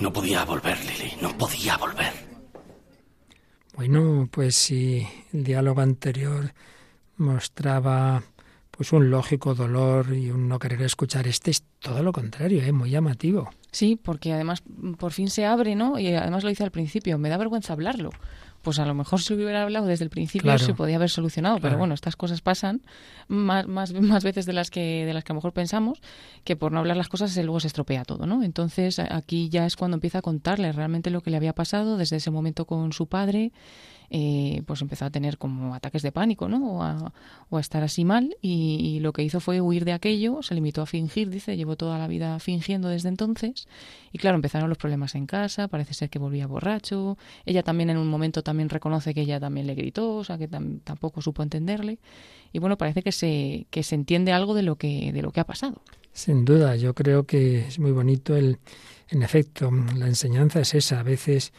No 0.00 0.10
podía 0.12 0.46
volver, 0.46 0.78
Lily, 0.82 1.18
no 1.20 1.36
podía 1.36 1.76
volver. 1.76 2.12
Bueno, 3.76 4.26
pues 4.30 4.56
si 4.56 5.06
el 5.32 5.44
diálogo 5.44 5.82
anterior 5.82 6.54
mostraba 7.18 8.22
pues 8.76 8.92
un 8.92 9.10
lógico 9.10 9.54
dolor 9.54 10.12
y 10.14 10.30
un 10.30 10.48
no 10.48 10.58
querer 10.58 10.82
escuchar. 10.82 11.26
Este 11.26 11.50
es 11.50 11.64
todo 11.80 12.02
lo 12.02 12.12
contrario, 12.12 12.62
¿eh? 12.62 12.72
muy 12.72 12.90
llamativo. 12.90 13.50
Sí, 13.70 13.98
porque 14.00 14.32
además 14.32 14.62
por 14.98 15.12
fin 15.12 15.30
se 15.30 15.46
abre, 15.46 15.74
¿no? 15.74 15.98
Y 15.98 16.12
además 16.14 16.42
lo 16.44 16.48
dice 16.48 16.64
al 16.64 16.70
principio, 16.70 17.18
me 17.18 17.28
da 17.28 17.36
vergüenza 17.36 17.72
hablarlo. 17.72 18.10
Pues 18.62 18.78
a 18.78 18.86
lo 18.86 18.94
mejor 18.94 19.20
si 19.20 19.34
hubiera 19.34 19.62
hablado 19.62 19.86
desde 19.86 20.04
el 20.04 20.10
principio 20.10 20.44
Claro. 20.44 20.64
se 20.64 20.72
podía 20.72 20.96
haber 20.96 21.10
solucionado, 21.10 21.58
pero 21.60 21.76
bueno, 21.76 21.92
estas 21.92 22.16
cosas 22.16 22.40
pasan 22.40 22.80
más, 23.28 23.66
más, 23.66 23.92
más 23.92 24.24
veces 24.24 24.46
de 24.46 24.54
las 24.54 24.70
que 24.70 25.04
de 25.04 25.12
las 25.12 25.22
que 25.22 25.32
a 25.32 25.34
lo 25.34 25.38
mejor 25.40 25.52
pensamos, 25.52 26.00
que 26.44 26.56
por 26.56 26.72
no 26.72 26.78
hablar 26.78 26.96
las 26.96 27.08
cosas 27.08 27.36
luego 27.36 27.60
se 27.60 27.66
estropea 27.66 28.04
todo, 28.04 28.24
¿no? 28.24 28.42
Entonces 28.42 28.98
aquí 29.00 29.50
ya 29.50 29.66
es 29.66 29.76
cuando 29.76 29.96
empieza 29.96 30.20
a 30.20 30.22
contarle 30.22 30.72
realmente 30.72 31.10
lo 31.10 31.20
que 31.20 31.30
le 31.30 31.36
había 31.36 31.52
pasado 31.52 31.98
desde 31.98 32.16
ese 32.16 32.30
momento 32.30 32.64
con 32.64 32.94
su 32.94 33.06
padre, 33.06 33.52
eh, 34.10 34.62
pues 34.66 34.82
empezó 34.82 35.04
a 35.04 35.10
tener 35.10 35.38
como 35.38 35.74
ataques 35.74 36.02
de 36.02 36.12
pánico, 36.12 36.48
¿no? 36.48 36.78
O 36.78 36.82
a, 36.82 37.12
estar 37.60 37.82
así 37.84 38.04
mal 38.04 38.36
y, 38.42 38.98
lo 39.00 39.12
que 39.12 39.22
hizo 39.22 39.38
fue 39.40 39.60
huir 39.60 39.84
de 39.84 39.92
aquello, 39.92 40.42
se 40.42 40.54
limitó 40.54 40.82
a 40.82 40.86
fingir, 40.86 41.30
dice, 41.30 41.56
llevó 41.56 41.76
toda 41.76 41.98
la 41.98 42.08
vida 42.08 42.38
fingiendo 42.40 42.88
desde 42.88 43.08
entonces 43.08 43.68
y 44.12 44.18
claro, 44.18 44.36
empezaron 44.36 44.68
los 44.68 44.78
problemas 44.78 45.14
en 45.14 45.26
casa, 45.26 45.68
parece 45.68 45.94
ser 45.94 46.10
que 46.10 46.18
volvía 46.18 46.46
borracho, 46.46 47.16
ella 47.46 47.62
también 47.62 47.90
en 47.90 47.96
un 47.96 48.08
momento 48.08 48.42
también 48.42 48.68
reconoce 48.68 49.14
que 49.14 49.20
ella 49.20 49.38
también 49.38 49.66
le 49.66 49.74
gritó, 49.74 50.16
o 50.16 50.24
sea 50.24 50.36
que 50.36 50.50
tam- 50.50 50.80
tampoco 50.82 51.22
supo 51.22 51.42
entenderle 51.42 51.98
y 52.52 52.60
bueno, 52.60 52.78
parece 52.78 53.02
que 53.02 53.12
se, 53.12 53.66
que 53.70 53.82
se 53.82 53.96
entiende 53.96 54.32
algo 54.32 54.54
de 54.54 54.62
lo 54.62 54.76
que, 54.76 55.12
de 55.12 55.22
lo 55.22 55.32
que 55.32 55.40
ha 55.40 55.44
pasado. 55.44 55.82
Sin 56.12 56.44
duda, 56.44 56.76
yo 56.76 56.94
creo 56.94 57.24
que 57.24 57.66
es 57.66 57.80
muy 57.80 57.90
bonito 57.90 58.36
el, 58.36 58.58
en 59.08 59.24
efecto, 59.24 59.70
la 59.96 60.06
enseñanza 60.06 60.60
es 60.60 60.74
esa. 60.74 61.00
A 61.00 61.02
veces 61.02 61.52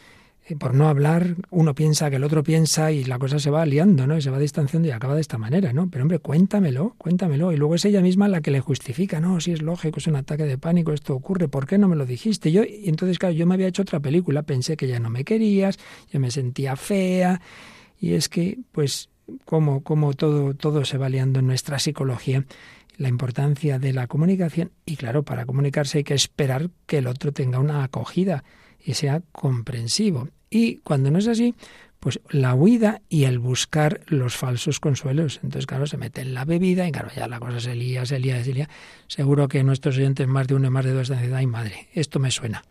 por 0.54 0.76
no 0.76 0.88
hablar, 0.88 1.36
uno 1.50 1.74
piensa 1.74 2.12
que 2.12 2.18
el 2.18 2.24
otro 2.24 2.43
piensa 2.43 2.91
y 2.91 3.04
la 3.04 3.18
cosa 3.18 3.39
se 3.39 3.50
va 3.50 3.66
liando, 3.66 4.06
¿no? 4.06 4.16
Y 4.16 4.22
se 4.22 4.30
va 4.30 4.38
distanciando 4.38 4.88
y 4.88 4.91
acaba 4.91 5.16
de 5.16 5.22
esta 5.22 5.39
manera, 5.39 5.74
¿no? 5.74 5.89
Pero 5.89 6.04
hombre, 6.04 6.20
cuéntamelo, 6.20 6.93
cuéntamelo. 7.00 7.52
Y 7.52 7.58
luego 7.58 7.74
es 7.74 7.86
ella 7.86 8.02
misma 8.02 8.28
la 8.28 8.41
que 8.41 8.52
le 8.52 8.60
justifica, 8.60 9.20
no, 9.20 9.39
si 9.39 9.54
es 9.54 9.64
lógico, 9.64 9.98
es 9.98 10.06
un 10.06 10.18
ataque 10.18 10.46
de 10.46 10.60
pánico, 10.60 10.93
esto 10.93 11.16
ocurre, 11.16 11.48
¿por 11.48 11.66
qué 11.66 11.80
no 11.80 11.88
me 11.88 11.96
lo 11.96 12.06
dijiste? 12.06 12.52
Yo, 12.52 12.64
y 12.64 12.88
entonces, 12.88 13.18
claro, 13.18 13.34
yo 13.34 13.48
me 13.48 13.56
había 13.56 13.68
hecho 13.68 13.82
otra 13.82 14.00
película, 14.00 14.43
pensé 14.43 14.78
que 14.78 14.88
ya 14.88 15.00
no 15.00 15.10
me 15.10 15.24
querías, 15.24 15.80
yo 16.12 16.20
me 16.20 16.30
sentía 16.30 16.76
fea, 16.76 17.41
y 18.00 18.14
es 18.14 18.30
que, 18.30 18.60
pues, 18.72 19.10
como, 19.46 19.82
como 19.82 20.14
todo, 20.14 20.54
todo 20.54 20.86
se 20.86 21.00
va 21.00 21.10
liando 21.10 21.39
en 21.39 21.48
nuestra 21.48 21.80
psicología 21.80 22.46
la 22.98 23.10
importancia 23.10 23.80
de 23.80 23.93
la 23.93 24.08
comunicación 24.08 24.72
y 24.86 24.96
claro, 24.96 25.24
para 25.24 25.46
comunicarse 25.46 26.00
hay 26.00 26.04
que 26.04 26.14
esperar 26.14 26.70
que 26.86 27.00
el 27.00 27.08
otro 27.08 27.34
tenga 27.34 27.60
una 27.60 27.84
acogida 27.84 28.43
y 28.86 28.93
sea 28.93 29.21
comprensivo. 29.31 30.29
Y 30.49 30.77
cuando 30.77 31.11
no 31.11 31.17
es 31.17 31.27
así, 31.27 31.55
pues 31.99 32.19
la 32.29 32.53
huida 32.53 33.01
y 33.09 33.23
el 33.23 33.39
buscar 33.39 34.01
los 34.05 34.38
falsos 34.38 34.79
consuelos. 34.79 35.39
Entonces, 35.41 35.65
claro, 35.65 35.88
se 35.88 35.97
mete 35.97 36.21
en 36.21 36.36
la 36.36 36.45
bebida 36.45 36.88
y 36.88 36.91
claro, 36.91 37.09
ya 37.15 37.27
la 37.27 37.39
cosa 37.39 37.59
se 37.59 37.73
lía, 37.73 38.05
se 38.05 38.19
lía, 38.19 38.43
se 38.43 38.53
lía. 38.53 38.69
Seguro 39.07 39.47
que 39.47 39.63
nuestros 39.63 39.97
oyentes, 39.97 40.27
más 40.27 40.47
de 40.47 40.53
uno 40.53 40.67
y 40.67 40.69
más 40.69 40.86
de 40.86 40.91
dos, 40.91 41.01
están 41.03 41.17
diciendo, 41.17 41.38
ay 41.38 41.47
madre, 41.47 41.88
esto 41.93 42.19
me 42.19 42.29
suena. 42.29 42.63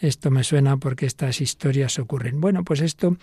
Esto 0.00 0.30
me 0.30 0.44
suena 0.44 0.76
porque 0.76 1.04
estas 1.04 1.40
historias 1.40 1.98
ocurren. 1.98 2.40
Bueno, 2.40 2.62
pues 2.62 2.80
esto 2.80 3.16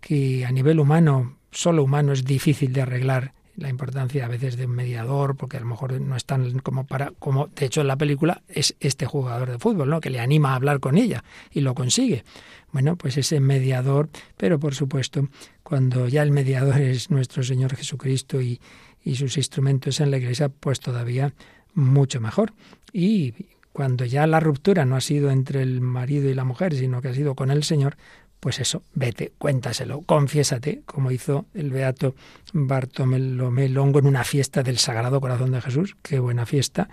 que 0.00 0.44
a 0.44 0.50
nivel 0.50 0.80
humano, 0.80 1.36
solo 1.52 1.84
humano, 1.84 2.12
es 2.12 2.24
difícil 2.24 2.72
de 2.72 2.82
arreglar 2.82 3.34
la 3.56 3.68
importancia 3.68 4.24
a 4.24 4.28
veces 4.28 4.56
de 4.56 4.66
un 4.66 4.72
mediador, 4.72 5.36
porque 5.36 5.56
a 5.56 5.60
lo 5.60 5.66
mejor 5.66 6.00
no 6.00 6.16
es 6.16 6.24
tan 6.24 6.58
como 6.60 6.86
para, 6.86 7.12
como 7.18 7.48
de 7.48 7.66
hecho 7.66 7.80
en 7.80 7.86
la 7.86 7.96
película 7.96 8.42
es 8.48 8.74
este 8.80 9.06
jugador 9.06 9.50
de 9.50 9.58
fútbol, 9.58 9.88
¿no? 9.88 10.00
Que 10.00 10.10
le 10.10 10.20
anima 10.20 10.52
a 10.52 10.56
hablar 10.56 10.80
con 10.80 10.98
ella 10.98 11.24
y 11.50 11.60
lo 11.60 11.74
consigue. 11.74 12.24
Bueno, 12.72 12.96
pues 12.96 13.16
ese 13.16 13.38
mediador, 13.40 14.08
pero 14.36 14.58
por 14.58 14.74
supuesto, 14.74 15.28
cuando 15.62 16.08
ya 16.08 16.22
el 16.22 16.32
mediador 16.32 16.80
es 16.80 17.10
nuestro 17.10 17.42
Señor 17.42 17.76
Jesucristo 17.76 18.40
y, 18.40 18.60
y 19.04 19.16
sus 19.16 19.36
instrumentos 19.36 20.00
en 20.00 20.10
la 20.10 20.16
iglesia, 20.16 20.48
pues 20.48 20.80
todavía 20.80 21.32
mucho 21.74 22.20
mejor. 22.20 22.52
Y 22.92 23.34
cuando 23.72 24.04
ya 24.04 24.26
la 24.26 24.40
ruptura 24.40 24.84
no 24.84 24.96
ha 24.96 25.00
sido 25.00 25.30
entre 25.30 25.62
el 25.62 25.80
marido 25.80 26.30
y 26.30 26.34
la 26.34 26.44
mujer, 26.44 26.74
sino 26.74 27.02
que 27.02 27.08
ha 27.08 27.14
sido 27.14 27.34
con 27.34 27.50
el 27.50 27.64
Señor, 27.64 27.96
pues 28.44 28.60
eso, 28.60 28.82
vete, 28.92 29.32
cuéntaselo, 29.38 30.02
confiésate, 30.02 30.82
como 30.84 31.10
hizo 31.10 31.46
el 31.54 31.70
beato 31.70 32.14
Bartolomé 32.52 33.70
Longo 33.70 34.00
en 34.00 34.06
una 34.06 34.22
fiesta 34.22 34.62
del 34.62 34.76
Sagrado 34.76 35.18
Corazón 35.18 35.50
de 35.52 35.62
Jesús. 35.62 35.96
Qué 36.02 36.18
buena 36.18 36.44
fiesta, 36.44 36.90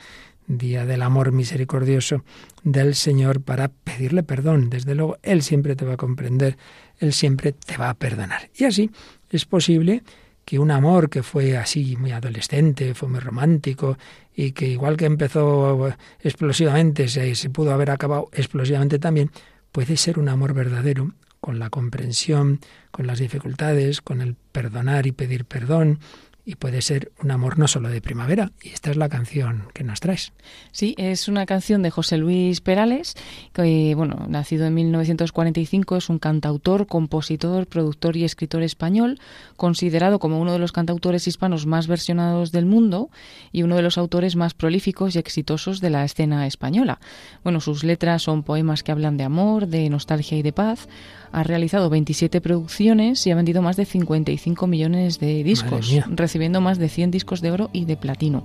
día 0.48 0.86
del 0.86 1.02
amor 1.02 1.34
misericordioso 1.34 2.24
del 2.64 2.96
Señor 2.96 3.42
para 3.42 3.68
pedirle 3.68 4.24
perdón. 4.24 4.70
Desde 4.70 4.96
luego, 4.96 5.18
Él 5.24 5.42
siempre 5.42 5.76
te 5.76 5.84
va 5.84 5.96
a 5.96 5.98
comprender, 5.98 6.56
Él 7.00 7.12
siempre 7.12 7.52
te 7.52 7.76
va 7.76 7.90
a 7.90 7.96
perdonar. 7.96 8.50
Y 8.56 8.64
así 8.64 8.90
es 9.30 9.44
posible 9.44 10.04
que 10.46 10.58
un 10.58 10.72
amor 10.72 11.10
que 11.10 11.22
fue 11.22 11.58
así 11.58 11.98
muy 11.98 12.14
adolescente, 12.14 12.94
fue 12.94 13.10
muy 13.10 13.20
romántico 13.20 13.98
y 14.34 14.54
que 14.54 14.70
igual 14.70 14.96
que 14.96 15.04
empezó 15.04 15.94
explosivamente, 16.22 17.10
se, 17.10 17.36
se 17.36 17.50
pudo 17.50 17.74
haber 17.74 17.92
acabado 17.92 18.30
explosivamente 18.32 19.00
también, 19.00 19.32
puede 19.74 19.98
ser 19.98 20.18
un 20.18 20.30
amor 20.30 20.54
verdadero 20.54 21.12
con 21.42 21.60
la 21.60 21.70
comprensión, 21.70 22.60
con 22.92 23.08
las 23.08 23.20
dificultades, 23.20 24.02
con 24.02 24.22
el 24.22 24.36
perdonar 24.52 25.08
y 25.08 25.12
pedir 25.12 25.46
perdón, 25.46 26.00
y 26.44 26.56
puede 26.56 26.82
ser 26.82 27.12
un 27.22 27.32
amor 27.32 27.60
no 27.60 27.68
solo 27.68 27.90
de 27.90 28.02
primavera. 28.02 28.52
Y 28.62 28.70
esta 28.70 28.90
es 28.92 28.98
la 28.98 29.10
canción 29.10 29.68
que 29.74 29.84
nos 29.84 30.00
traes. 30.00 30.34
Sí, 30.72 30.96
es 30.98 31.28
una 31.28 31.46
canción 31.46 31.84
de 31.84 31.92
José 31.92 32.18
Luis 32.18 32.62
Perales, 32.62 33.16
que, 33.54 33.94
bueno, 33.96 34.26
nacido 34.28 34.66
en 34.66 34.74
1945, 34.74 35.98
es 35.98 36.10
un 36.10 36.20
cantautor, 36.20 36.88
compositor, 36.88 37.68
productor 37.68 38.18
y 38.18 38.24
escritor 38.24 38.64
español, 38.64 39.20
considerado 39.56 40.20
como 40.20 40.40
uno 40.40 40.54
de 40.54 40.60
los 40.60 40.72
cantautores 40.72 41.28
hispanos 41.28 41.66
más 41.66 41.88
versionados 41.88 42.52
del 42.52 42.66
mundo 42.66 43.10
y 43.52 43.64
uno 43.64 43.76
de 43.76 43.84
los 43.84 43.98
autores 43.98 44.36
más 44.36 44.54
prolíficos 44.54 45.16
y 45.16 45.20
exitosos 45.20 45.80
de 45.80 45.92
la 45.92 46.04
escena 46.04 46.48
española. 46.48 47.00
Bueno, 47.44 47.62
sus 47.62 47.84
letras 47.84 48.24
son 48.24 48.44
poemas 48.44 48.84
que 48.84 48.92
hablan 48.92 49.18
de 49.18 49.24
amor, 49.24 49.68
de 49.68 49.90
nostalgia 49.90 50.38
y 50.38 50.42
de 50.42 50.54
paz. 50.54 50.88
Ha 51.32 51.44
realizado 51.44 51.90
27 51.90 52.42
producciones 52.42 53.26
y 53.26 53.32
ha 53.32 53.36
vendido 53.36 53.62
más 53.62 53.78
de 53.78 53.86
55 53.86 54.68
millones 54.68 55.20
de 55.20 55.44
discos, 55.44 55.90
recibiendo 56.10 56.60
más 56.62 56.78
de 56.78 56.90
100 56.90 57.12
discos 57.12 57.42
de 57.42 57.52
oro 57.52 57.70
y 57.72 57.86
de 57.86 57.98
platino. 57.98 58.44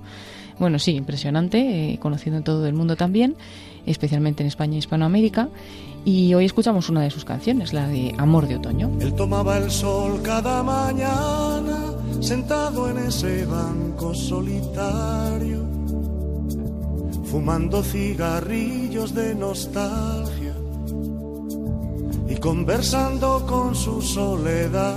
Bueno, 0.59 0.79
sí, 0.79 0.91
impresionante, 0.91 1.93
eh, 1.93 1.99
conocido 1.99 2.37
en 2.37 2.43
todo 2.43 2.65
el 2.65 2.73
mundo 2.73 2.95
también, 2.95 3.35
especialmente 3.85 4.41
en 4.41 4.47
España 4.47 4.75
y 4.75 4.79
Hispanoamérica. 4.79 5.49
Y 6.03 6.33
hoy 6.33 6.45
escuchamos 6.45 6.89
una 6.89 7.01
de 7.01 7.11
sus 7.11 7.25
canciones, 7.25 7.73
la 7.73 7.87
de 7.87 8.15
Amor 8.17 8.47
de 8.47 8.55
Otoño. 8.55 8.89
Él 9.01 9.13
tomaba 9.13 9.57
el 9.57 9.69
sol 9.69 10.21
cada 10.23 10.63
mañana, 10.63 11.93
sentado 12.21 12.89
en 12.89 12.97
ese 12.99 13.45
banco 13.45 14.15
solitario, 14.15 15.65
fumando 17.25 17.83
cigarrillos 17.83 19.13
de 19.13 19.35
nostalgia 19.35 20.46
y 22.29 22.35
conversando 22.37 23.45
con 23.45 23.75
su 23.75 24.01
soledad. 24.01 24.95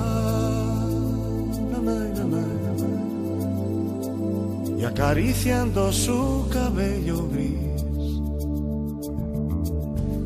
Y 4.79 4.85
acariciando 4.85 5.93
su 5.93 6.47
cabello 6.51 7.29
gris. 7.29 7.71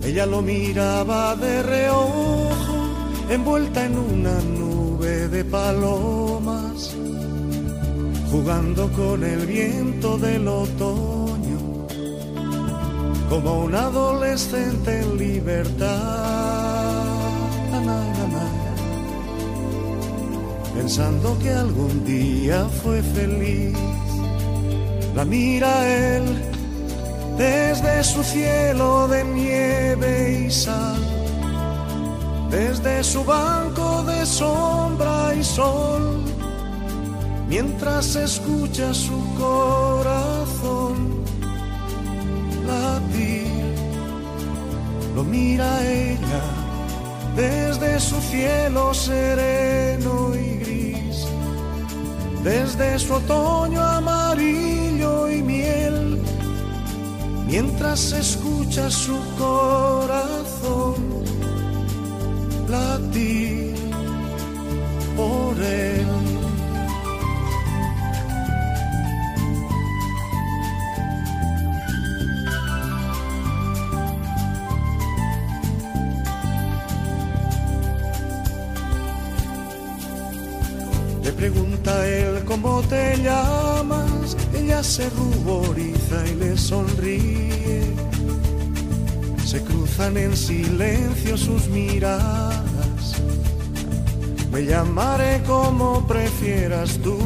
Ella 0.05 0.27
lo 0.27 0.43
miraba 0.43 1.35
de 1.35 1.63
reojo, 1.63 2.51
envuelta 3.31 3.87
en 3.87 3.99
una 3.99 4.39
nube 4.41 5.29
de 5.29 5.45
palomas, 5.45 6.95
jugando 8.31 8.91
con 8.93 9.25
el 9.25 9.47
viento 9.47 10.19
del 10.19 10.47
otoño, 10.47 11.87
como 13.31 13.65
un 13.65 13.75
adolescente 13.75 15.01
en 15.01 15.17
libertad. 15.17 16.64
Pensando 20.85 21.39
que 21.39 21.51
algún 21.51 22.05
día 22.05 22.69
fue 22.83 23.01
feliz. 23.03 23.75
La 25.15 25.25
mira 25.25 25.73
él 25.89 26.25
desde 27.39 28.05
su 28.05 28.23
cielo 28.23 29.09
de 29.09 29.25
nieve 29.25 30.45
y 30.47 30.51
sal, 30.51 31.03
desde 32.51 33.03
su 33.03 33.25
banco 33.25 34.03
de 34.03 34.27
sombra 34.27 35.35
y 35.35 35.43
sol, 35.43 36.23
mientras 37.49 38.15
escucha 38.17 38.93
su 38.93 39.19
corazón 39.39 41.25
latir, 42.67 43.47
lo 45.15 45.25
mira 45.25 45.71
ella 45.83 46.45
desde 47.35 47.99
su 48.01 48.21
cielo 48.21 48.93
sereno 48.93 50.35
y 50.37 50.54
desde 52.45 52.99
su 52.99 53.15
otoño 53.15 53.83
amarillo 53.83 55.31
y 55.31 55.43
miel, 55.43 56.23
mientras 57.47 58.13
escucha 58.13 58.91
su 58.91 59.19
corazón 59.39 60.44
te 82.89 83.17
llamas, 83.23 84.37
ella 84.55 84.83
se 84.83 85.09
ruboriza 85.11 86.27
y 86.27 86.35
le 86.35 86.57
sonríe. 86.57 87.95
Se 89.45 89.63
cruzan 89.63 90.17
en 90.17 90.37
silencio 90.37 91.37
sus 91.37 91.69
miradas. 91.69 93.23
Me 94.51 94.65
llamaré 94.65 95.43
como 95.47 96.07
prefieras 96.07 96.99
tú. 96.99 97.19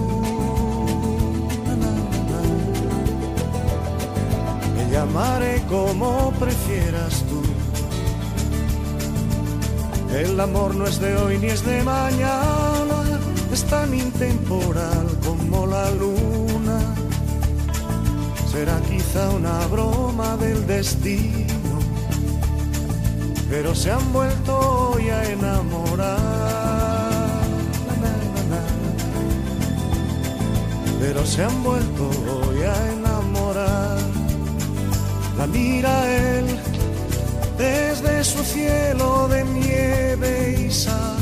Me 4.76 4.91
llamaré 4.91 5.62
como 5.68 6.32
prefieras 6.39 7.24
tú. 7.28 7.43
El 10.16 10.41
amor 10.41 10.74
no 10.74 10.86
es 10.86 10.99
de 11.01 11.16
hoy 11.16 11.39
ni 11.39 11.49
es 11.49 11.64
de 11.64 11.82
mañana, 11.82 12.97
es 13.53 13.64
tan 13.64 13.94
intemporal 13.94 15.07
como 15.24 15.66
la 15.66 15.90
luna. 15.90 16.80
Será 18.51 18.80
quizá 18.80 19.30
una 19.30 19.66
broma 19.66 20.36
del 20.36 20.66
destino, 20.66 21.78
pero 23.51 23.74
se 23.74 23.90
han 23.90 24.12
vuelto 24.12 24.92
hoy 24.92 25.09
a 25.11 25.30
enamorar. 25.30 26.18
Pero 31.01 31.24
se 31.24 31.44
han 31.44 31.62
vuelto 31.62 32.11
hoy 32.11 32.62
a 32.62 32.92
enamorar. 32.92 33.99
La 35.38 35.46
mira 35.46 35.92
él 36.11 36.46
desde 37.57 38.24
su 38.24 38.42
cielo 38.42 39.28
de 39.28 39.44
nieve 39.44 40.66
y 40.66 40.70
sal, 40.70 41.16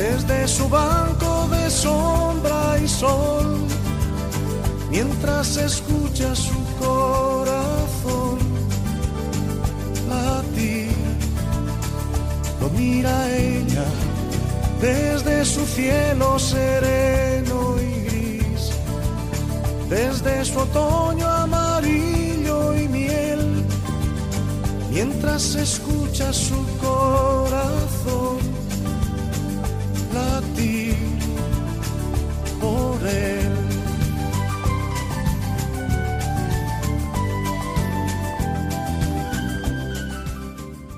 desde 0.00 0.48
su 0.48 0.66
banco 0.66 1.46
de 1.48 1.70
sombra 1.70 2.78
y 2.82 2.88
sol, 2.88 3.58
mientras 4.90 5.58
escucha 5.58 6.34
su 6.34 6.58
corazón 6.78 8.38
latir, 10.08 10.96
lo 12.60 12.70
mira 12.70 13.14
ella 13.36 13.84
desde 14.80 15.44
su 15.44 15.66
cielo 15.66 16.38
sereno 16.38 17.76
y 17.78 17.92
gris, 18.08 18.62
desde 19.90 20.46
su 20.46 20.60
otoño 20.60 21.28
amarillo 21.28 22.74
y 22.74 22.88
miel, 22.88 23.64
mientras 24.90 25.54
escucha 25.56 26.32
su 26.32 26.58
corazón 26.78 28.39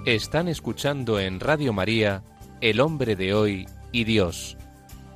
Están 0.05 0.49
escuchando 0.49 1.21
en 1.21 1.39
Radio 1.39 1.73
María 1.73 2.23
El 2.61 2.81
hombre 2.81 3.15
de 3.15 3.35
hoy 3.35 3.69
y 3.93 4.05
Dios, 4.05 4.57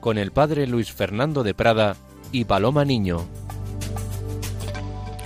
con 0.01 0.17
el 0.17 0.31
padre 0.31 0.67
Luis 0.67 0.93
Fernando 0.93 1.43
de 1.43 1.55
Prada 1.55 1.97
y 2.31 2.45
Paloma 2.45 2.85
Niño. 2.85 3.27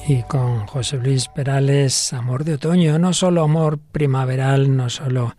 Y 0.09 0.23
con 0.23 0.67
José 0.67 0.97
Luis 0.97 1.29
Perales, 1.29 2.13
amor 2.15 2.45
de 2.45 2.55
otoño, 2.55 2.99
no 2.99 3.13
solo 3.13 3.45
amor 3.45 3.79
primaveral, 3.79 4.77
no 4.77 4.89
solo 4.89 5.37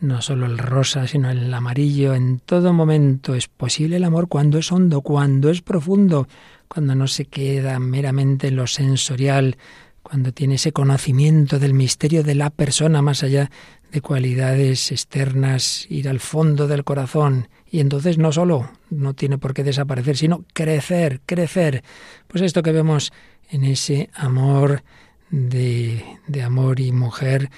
no 0.00 0.22
solo 0.22 0.46
el 0.46 0.58
rosa, 0.58 1.06
sino 1.06 1.30
el 1.30 1.52
amarillo, 1.52 2.14
en 2.14 2.38
todo 2.40 2.72
momento 2.72 3.34
es 3.34 3.48
posible 3.48 3.96
el 3.96 4.04
amor 4.04 4.28
cuando 4.28 4.58
es 4.58 4.72
hondo, 4.72 5.02
cuando 5.02 5.50
es 5.50 5.62
profundo, 5.62 6.26
cuando 6.68 6.94
no 6.94 7.06
se 7.06 7.26
queda 7.26 7.78
meramente 7.78 8.48
en 8.48 8.56
lo 8.56 8.66
sensorial, 8.66 9.56
cuando 10.02 10.32
tiene 10.32 10.54
ese 10.54 10.72
conocimiento 10.72 11.58
del 11.58 11.74
misterio 11.74 12.22
de 12.22 12.34
la 12.34 12.50
persona 12.50 13.02
más 13.02 13.22
allá 13.22 13.50
de 13.92 14.00
cualidades 14.00 14.90
externas, 14.92 15.86
ir 15.90 16.08
al 16.08 16.20
fondo 16.20 16.66
del 16.66 16.84
corazón. 16.84 17.48
Y 17.70 17.80
entonces 17.80 18.18
no 18.18 18.32
solo 18.32 18.70
no 18.88 19.14
tiene 19.14 19.38
por 19.38 19.52
qué 19.52 19.64
desaparecer, 19.64 20.16
sino 20.16 20.44
crecer, 20.52 21.20
crecer. 21.26 21.84
Pues 22.26 22.42
esto 22.42 22.62
que 22.62 22.72
vemos 22.72 23.12
en 23.50 23.64
ese 23.64 24.10
amor 24.14 24.82
de, 25.30 26.04
de 26.26 26.42
amor 26.42 26.80
y 26.80 26.92
mujer, 26.92 27.50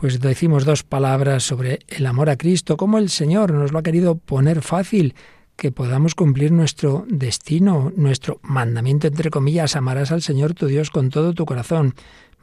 pues 0.00 0.18
decimos 0.18 0.64
dos 0.64 0.82
palabras 0.82 1.42
sobre 1.42 1.80
el 1.88 2.06
amor 2.06 2.30
a 2.30 2.38
Cristo, 2.38 2.78
como 2.78 2.96
el 2.96 3.10
Señor 3.10 3.52
nos 3.52 3.70
lo 3.70 3.80
ha 3.80 3.82
querido 3.82 4.16
poner 4.16 4.62
fácil, 4.62 5.14
que 5.56 5.72
podamos 5.72 6.14
cumplir 6.14 6.52
nuestro 6.52 7.04
destino, 7.06 7.92
nuestro 7.94 8.40
mandamiento, 8.42 9.08
entre 9.08 9.28
comillas, 9.28 9.76
amarás 9.76 10.10
al 10.10 10.22
Señor 10.22 10.54
tu 10.54 10.68
Dios 10.68 10.88
con 10.88 11.10
todo 11.10 11.34
tu 11.34 11.44
corazón. 11.44 11.94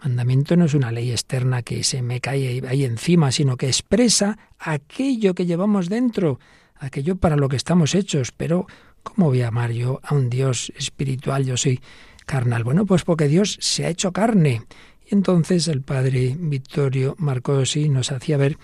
Mandamiento 0.04 0.56
no 0.56 0.66
es 0.66 0.76
una 0.76 0.92
ley 0.92 1.10
externa 1.10 1.64
que 1.64 1.84
se 1.84 2.04
me 2.04 2.22
cae 2.22 2.62
ahí 2.68 2.84
encima, 2.84 3.32
sino 3.32 3.58
que 3.58 3.66
expresa 3.66 4.38
aquello 4.60 5.34
que 5.34 5.48
llevamos 5.48 5.90
dentro, 5.90 6.40
aquello 6.76 7.16
para 7.16 7.38
lo 7.38 7.50
que 7.50 7.56
estamos 7.56 7.96
hechos. 7.96 8.32
Pero, 8.38 8.68
¿cómo 9.02 9.30
voy 9.30 9.42
a 9.42 9.48
amar 9.48 9.72
yo 9.72 10.00
a 10.04 10.14
un 10.14 10.30
Dios 10.30 10.72
espiritual? 10.78 11.44
Yo 11.44 11.58
soy 11.58 11.80
carnal. 12.28 12.64
Bueno, 12.64 12.86
pues 12.86 13.04
porque 13.04 13.28
Dios 13.28 13.58
se 13.62 13.88
ha 13.88 13.90
hecho 13.90 14.12
carne. 14.12 14.62
Y 15.10 15.16
entonces 15.16 15.68
el 15.68 15.82
padre 15.82 16.36
Vittorio 16.38 17.16
Marcosi 17.18 17.88
nos 17.88 18.12
hacía 18.12 18.38
ver 18.38 18.58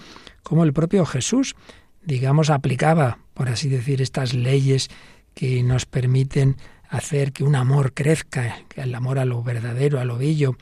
cómo 0.43 0.63
el 0.63 0.73
propio 0.73 1.05
Jesús, 1.05 1.55
digamos, 2.03 2.49
aplicaba, 2.49 3.19
por 3.33 3.49
así 3.49 3.69
decir, 3.69 4.01
estas 4.01 4.33
leyes 4.33 4.89
que 5.33 5.63
nos 5.63 5.85
permiten 5.85 6.57
hacer 6.89 7.31
que 7.31 7.43
un 7.43 7.55
amor 7.55 7.93
crezca, 7.93 8.57
que 8.67 8.81
el 8.81 8.93
amor 8.93 9.19
a 9.19 9.25
lo 9.25 9.41
verdadero, 9.41 9.99
a 9.99 10.05
lo 10.05 10.17
bello, 10.17 10.57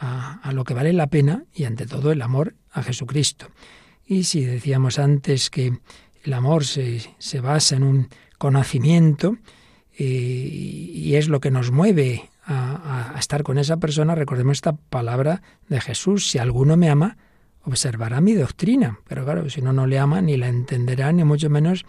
a, 0.00 0.50
lo 0.52 0.64
que 0.64 0.74
vale 0.74 0.92
la 0.92 1.08
pena 1.08 1.44
y 1.54 1.64
ante 1.64 1.86
todo 1.86 2.10
el 2.12 2.22
amor 2.22 2.54
a 2.72 2.82
Jesucristo. 2.82 3.48
Y 4.06 4.24
si 4.24 4.44
decíamos 4.44 4.98
antes 4.98 5.50
que 5.50 5.78
el 6.24 6.32
amor 6.32 6.64
se, 6.64 7.00
se 7.18 7.40
basa 7.40 7.76
en 7.76 7.82
un 7.82 8.08
conocimiento 8.38 9.36
eh, 9.98 10.04
y 10.04 11.14
es 11.16 11.28
lo 11.28 11.40
que 11.40 11.50
nos 11.50 11.70
mueve 11.70 12.30
a, 12.48 13.14
estar 13.18 13.42
con 13.42 13.58
esa 13.58 13.76
persona, 13.76 14.14
recordemos 14.14 14.58
esta 14.58 14.72
palabra 14.72 15.42
de 15.68 15.80
Jesús, 15.80 16.30
si 16.30 16.38
alguno 16.38 16.76
me 16.76 16.88
ama, 16.88 17.16
observará 17.62 18.20
mi 18.20 18.34
doctrina, 18.34 19.00
pero 19.06 19.24
claro, 19.24 19.50
si 19.50 19.60
no, 19.60 19.72
no 19.72 19.86
le 19.86 19.98
ama, 19.98 20.22
ni 20.22 20.36
la 20.36 20.48
entenderá, 20.48 21.12
ni 21.12 21.24
mucho 21.24 21.50
menos 21.50 21.84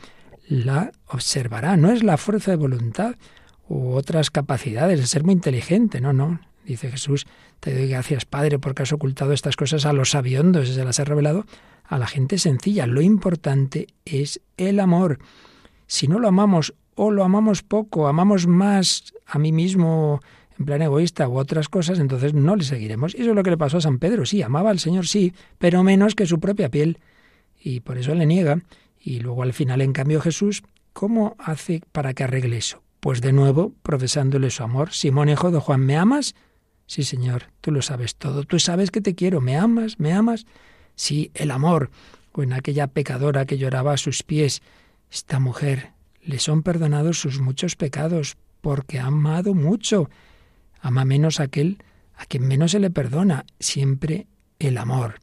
la 0.47 0.91
observará. 1.07 1.78
No 1.78 1.91
es 1.91 2.03
la 2.03 2.18
fuerza 2.18 2.51
de 2.51 2.57
voluntad 2.57 3.16
u 3.70 3.91
otras 3.91 4.32
capacidades 4.32 4.99
de 4.99 5.07
ser 5.07 5.24
muy 5.24 5.34
inteligente, 5.34 6.01
no, 6.01 6.12
no. 6.12 6.41
Dice 6.66 6.91
Jesús, 6.91 7.26
te 7.60 7.74
doy 7.74 7.88
gracias, 7.88 8.26
Padre, 8.26 8.60
porque 8.60 8.84
has 8.84 8.91
ocultado 8.91 9.32
estas 9.34 9.55
cosas 9.55 9.86
a 9.86 9.93
los 9.93 10.12
sabiondos 10.12 10.68
y 10.68 10.74
se 10.74 10.84
las 10.84 10.99
has 10.99 11.07
revelado 11.07 11.45
a 11.86 11.97
la 11.97 12.05
gente 12.05 12.38
sencilla. 12.38 12.86
Lo 12.86 13.01
importante 13.01 13.88
es 14.05 14.41
el 14.57 14.80
amor. 14.80 15.20
Si 15.88 16.07
no 16.07 16.20
lo 16.20 16.28
amamos 16.28 16.76
o 16.95 17.12
lo 17.12 17.24
amamos 17.24 17.64
poco, 17.64 18.07
amamos 18.07 18.45
más 18.45 19.14
a 19.26 19.39
mí 19.39 19.51
mismo 19.51 20.20
en 20.60 20.66
plan 20.66 20.82
egoísta 20.82 21.28
u 21.30 21.38
otras 21.38 21.70
cosas, 21.70 21.99
entonces 21.99 22.34
no 22.34 22.57
le 22.57 22.64
seguiremos. 22.64 23.16
Y 23.16 23.22
eso 23.22 23.30
es 23.30 23.36
lo 23.36 23.43
que 23.43 23.49
le 23.49 23.57
pasó 23.57 23.78
a 23.78 23.82
San 23.82 23.97
Pedro. 23.97 24.26
Sí, 24.26 24.41
amaba 24.41 24.70
al 24.70 24.80
Señor, 24.80 25.07
sí, 25.07 25.34
pero 25.57 25.84
menos 25.84 26.16
que 26.16 26.26
su 26.26 26.39
propia 26.41 26.70
piel. 26.70 26.99
Y 27.62 27.80
por 27.80 27.97
eso 27.97 28.14
le 28.14 28.26
niega. 28.26 28.62
Y 28.99 29.22
luego 29.22 29.43
al 29.43 29.53
final, 29.53 29.82
en 29.82 29.93
cambio, 29.93 30.20
Jesús, 30.20 30.64
¿cómo 30.91 31.38
hace 31.39 31.82
para 31.93 32.14
que 32.14 32.26
arregle 32.26 32.57
eso? 32.57 32.84
Pues 32.99 33.22
de 33.22 33.32
nuevo, 33.32 33.72
profesándole 33.82 34.49
su 34.49 34.62
amor. 34.62 34.91
Simón, 34.91 35.30
hijo 35.30 35.49
de 35.49 35.60
Juan, 35.60 35.86
¿me 35.86 35.95
amas? 35.95 36.36
Sí, 36.86 37.03
Señor, 37.03 37.43
tú 37.62 37.72
lo 37.72 37.82
sabes 37.82 38.18
todo. 38.18 38.43
Tú 38.43 38.60
sabes 38.60 38.91
que 38.91 38.99
te 38.99 39.16
quiero. 39.16 39.39
¿Me 39.39 39.55
amas? 39.55 39.97
¿Me 39.97 40.12
amas? 40.12 40.45
Sí, 40.95 41.32
el 41.36 41.51
amor. 41.51 41.89
O 42.34 42.43
en 42.43 42.51
aquella 42.51 42.88
pecadora 42.88 43.45
que 43.45 43.57
lloraba 43.57 43.93
a 43.93 43.97
sus 43.97 44.24
pies. 44.24 44.62
Esta 45.10 45.39
mujer, 45.39 45.93
le 46.22 46.39
son 46.39 46.64
perdonados 46.64 47.18
sus 47.20 47.39
muchos 47.39 47.78
pecados 47.78 48.36
porque 48.60 48.99
ha 48.99 49.05
amado 49.05 49.53
mucho. 49.53 50.10
Ama 50.82 51.05
menos 51.05 51.39
aquel 51.39 51.84
a 52.15 52.25
quien 52.25 52.47
menos 52.47 52.71
se 52.71 52.80
le 52.80 52.89
perdona. 52.89 53.45
Siempre 53.59 54.27
el 54.59 54.77
amor. 54.77 55.15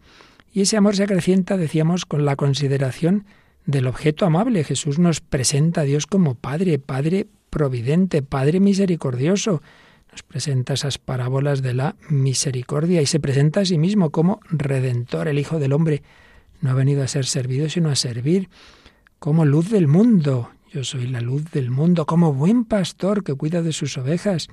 Y 0.52 0.62
ese 0.62 0.76
amor 0.76 0.96
se 0.96 1.04
acrecienta, 1.04 1.56
decíamos, 1.56 2.06
con 2.06 2.24
la 2.24 2.36
consideración 2.36 3.26
del 3.66 3.86
objeto 3.86 4.24
amable. 4.24 4.64
Jesús 4.64 4.98
nos 4.98 5.20
presenta 5.20 5.82
a 5.82 5.84
Dios 5.84 6.06
como 6.06 6.34
Padre, 6.34 6.78
Padre 6.78 7.26
providente, 7.50 8.22
Padre 8.22 8.60
misericordioso. 8.60 9.62
Nos 10.10 10.22
presenta 10.22 10.74
esas 10.74 10.98
parábolas 10.98 11.60
de 11.60 11.74
la 11.74 11.96
misericordia 12.08 13.02
y 13.02 13.06
se 13.06 13.20
presenta 13.20 13.60
a 13.60 13.64
sí 13.66 13.76
mismo 13.76 14.10
como 14.10 14.40
Redentor, 14.48 15.28
el 15.28 15.38
Hijo 15.38 15.58
del 15.58 15.74
Hombre. 15.74 16.02
No 16.62 16.70
ha 16.70 16.74
venido 16.74 17.02
a 17.02 17.08
ser 17.08 17.26
servido, 17.26 17.68
sino 17.68 17.90
a 17.90 17.96
servir 17.96 18.48
como 19.18 19.44
luz 19.44 19.70
del 19.70 19.88
mundo. 19.88 20.50
Yo 20.72 20.84
soy 20.84 21.06
la 21.06 21.20
luz 21.20 21.50
del 21.50 21.70
mundo, 21.70 22.06
como 22.06 22.32
buen 22.32 22.64
pastor 22.64 23.24
que 23.24 23.34
cuida 23.34 23.62
de 23.62 23.72
sus 23.72 23.98
ovejas. 23.98 24.48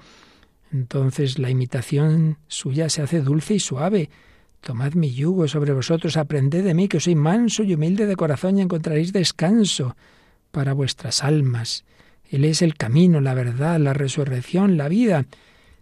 Entonces 0.74 1.38
la 1.38 1.52
imitación 1.52 2.40
suya 2.48 2.90
se 2.90 3.04
hace 3.04 3.22
dulce 3.22 3.54
y 3.54 3.60
suave. 3.60 4.10
Tomad 4.60 4.94
mi 4.94 5.14
yugo 5.14 5.48
sobre 5.48 5.72
vosotros, 5.72 6.18
aprended 6.18 6.64
de 6.64 6.74
mí, 6.74 6.88
que 6.88 7.00
soy 7.00 7.16
manso 7.16 7.64
y 7.64 7.76
humilde 7.76 8.08
de 8.08 8.16
corazón 8.16 8.58
y 8.58 8.62
encontraréis 8.62 9.14
descanso 9.14 9.96
para 10.52 10.74
vuestras 10.74 11.24
almas. 11.24 11.86
Él 12.30 12.44
es 12.46 12.64
el 12.64 12.76
camino, 12.76 13.22
la 13.22 13.36
verdad, 13.36 13.80
la 13.80 13.94
resurrección, 13.94 14.76
la 14.76 14.88
vida. 14.88 15.26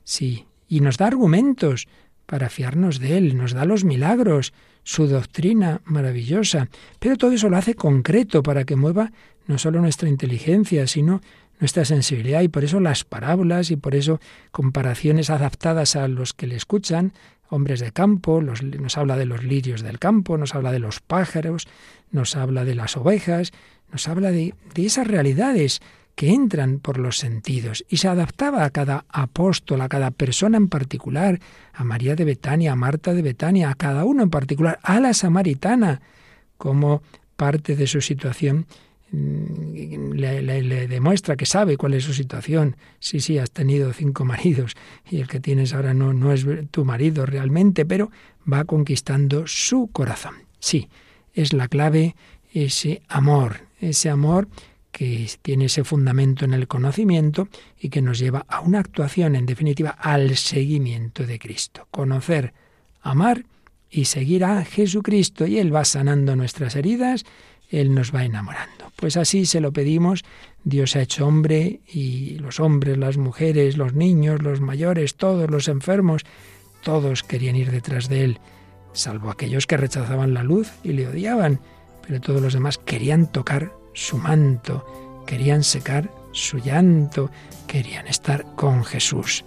Sí, 0.03 0.45
y 0.67 0.81
nos 0.81 0.97
da 0.97 1.07
argumentos 1.07 1.87
para 2.25 2.49
fiarnos 2.49 2.99
de 2.99 3.17
Él, 3.17 3.37
nos 3.37 3.53
da 3.53 3.65
los 3.65 3.85
milagros, 3.85 4.53
su 4.83 5.07
doctrina 5.07 5.81
maravillosa, 5.85 6.69
pero 6.99 7.15
todo 7.15 7.31
eso 7.31 7.49
lo 7.49 7.57
hace 7.57 7.75
concreto 7.75 8.43
para 8.43 8.65
que 8.65 8.75
mueva 8.75 9.11
no 9.47 9.57
solo 9.57 9.81
nuestra 9.81 10.09
inteligencia, 10.09 10.87
sino 10.87 11.21
nuestra 11.61 11.85
sensibilidad 11.85 12.41
y 12.41 12.49
por 12.49 12.65
eso 12.65 12.81
las 12.81 13.05
parábolas 13.05 13.71
y 13.71 13.77
por 13.77 13.95
eso 13.95 14.19
comparaciones 14.51 15.29
adaptadas 15.29 15.95
a 15.95 16.07
los 16.09 16.33
que 16.33 16.47
le 16.47 16.55
escuchan, 16.55 17.13
hombres 17.49 17.79
de 17.79 17.91
campo, 17.91 18.41
los, 18.41 18.63
nos 18.63 18.97
habla 18.97 19.15
de 19.15 19.25
los 19.25 19.43
lirios 19.43 19.83
del 19.83 19.99
campo, 19.99 20.37
nos 20.37 20.55
habla 20.55 20.71
de 20.71 20.79
los 20.79 20.99
pájaros, 20.99 21.67
nos 22.09 22.35
habla 22.35 22.65
de 22.65 22.75
las 22.75 22.97
ovejas, 22.97 23.51
nos 23.91 24.07
habla 24.07 24.31
de, 24.31 24.55
de 24.73 24.85
esas 24.85 25.05
realidades 25.07 25.81
que 26.15 26.33
entran 26.33 26.79
por 26.79 26.97
los 26.97 27.17
sentidos. 27.17 27.85
Y 27.87 27.97
se 27.97 28.07
adaptaba 28.07 28.65
a 28.65 28.71
cada 28.71 29.05
apóstol, 29.09 29.81
a 29.81 29.89
cada 29.89 30.09
persona 30.09 30.57
en 30.57 30.67
particular, 30.67 31.39
a 31.73 31.83
María 31.83 32.15
de 32.15 32.25
Betania, 32.25 32.71
a 32.71 32.75
Marta 32.75 33.13
de 33.13 33.21
Betania, 33.21 33.69
a 33.69 33.75
cada 33.75 34.03
uno 34.03 34.23
en 34.23 34.31
particular, 34.31 34.79
a 34.81 34.99
la 34.99 35.13
samaritana, 35.13 36.01
como 36.57 37.03
parte 37.35 37.75
de 37.75 37.87
su 37.87 38.01
situación 38.01 38.65
mm, 39.11 40.11
le, 40.13 40.87
demuestra 40.87 41.35
que 41.35 41.45
sabe 41.45 41.77
cuál 41.77 41.93
es 41.93 42.03
su 42.03 42.13
situación. 42.13 42.75
Sí, 42.99 43.19
sí, 43.19 43.37
has 43.37 43.51
tenido 43.51 43.93
cinco 43.93 44.25
maridos 44.31 44.75
y 45.09 45.17
el 45.21 45.27
que 45.27 45.39
tienes 45.39 45.73
ahora 45.73 45.93
no, 45.93 46.13
no 46.13 46.31
es 46.31 46.45
tu 46.71 46.85
marido 46.85 47.25
realmente, 47.25 47.85
pero 47.85 48.11
va 48.51 48.63
conquistando 48.65 49.45
su 49.47 49.89
corazón. 49.91 50.35
Sí, 50.59 50.89
es 51.33 51.53
la 51.53 51.67
clave 51.67 52.15
ese 52.53 53.01
amor, 53.07 53.61
ese 53.79 54.09
amor 54.09 54.47
que 54.91 55.29
tiene 55.41 55.65
ese 55.65 55.83
fundamento 55.83 56.45
en 56.45 56.53
el 56.53 56.67
conocimiento 56.67 57.47
y 57.79 57.89
que 57.89 58.01
nos 58.01 58.19
lleva 58.19 58.45
a 58.47 58.59
una 58.59 58.79
actuación, 58.79 59.35
en 59.35 59.45
definitiva, 59.45 59.91
al 59.91 60.35
seguimiento 60.35 61.25
de 61.25 61.39
Cristo. 61.39 61.87
Conocer, 61.91 62.53
amar 63.01 63.45
y 63.89 64.05
seguir 64.05 64.43
a 64.43 64.63
Jesucristo 64.65 65.47
y 65.47 65.59
Él 65.59 65.73
va 65.73 65.85
sanando 65.85 66.35
nuestras 66.35 66.75
heridas, 66.75 67.25
Él 67.71 67.95
nos 67.95 68.13
va 68.13 68.25
enamorando. 68.25 68.91
Pues 68.97 69.17
así 69.17 69.45
se 69.45 69.61
lo 69.61 69.71
pedimos, 69.71 70.23
Dios 70.63 70.95
ha 70.95 71.01
hecho 71.01 71.25
hombre 71.25 71.79
y 71.87 72.37
los 72.37 72.59
hombres, 72.59 72.97
las 72.97 73.17
mujeres, 73.17 73.77
los 73.77 73.93
niños, 73.93 74.43
los 74.43 74.61
mayores, 74.61 75.15
todos 75.15 75.49
los 75.49 75.67
enfermos, 75.67 76.23
todos 76.83 77.23
querían 77.23 77.55
ir 77.55 77.71
detrás 77.71 78.09
de 78.09 78.25
Él, 78.25 78.39
salvo 78.93 79.31
aquellos 79.31 79.65
que 79.65 79.77
rechazaban 79.77 80.33
la 80.33 80.43
luz 80.43 80.71
y 80.83 80.93
le 80.93 81.07
odiaban, 81.07 81.61
pero 82.05 82.19
todos 82.21 82.41
los 82.41 82.53
demás 82.53 82.77
querían 82.77 83.31
tocar 83.31 83.73
su 83.93 84.17
manto, 84.17 85.23
querían 85.25 85.63
secar 85.63 86.11
su 86.33 86.57
llanto, 86.59 87.31
querían 87.67 88.07
estar 88.07 88.45
con 88.55 88.83
Jesús. 88.83 89.45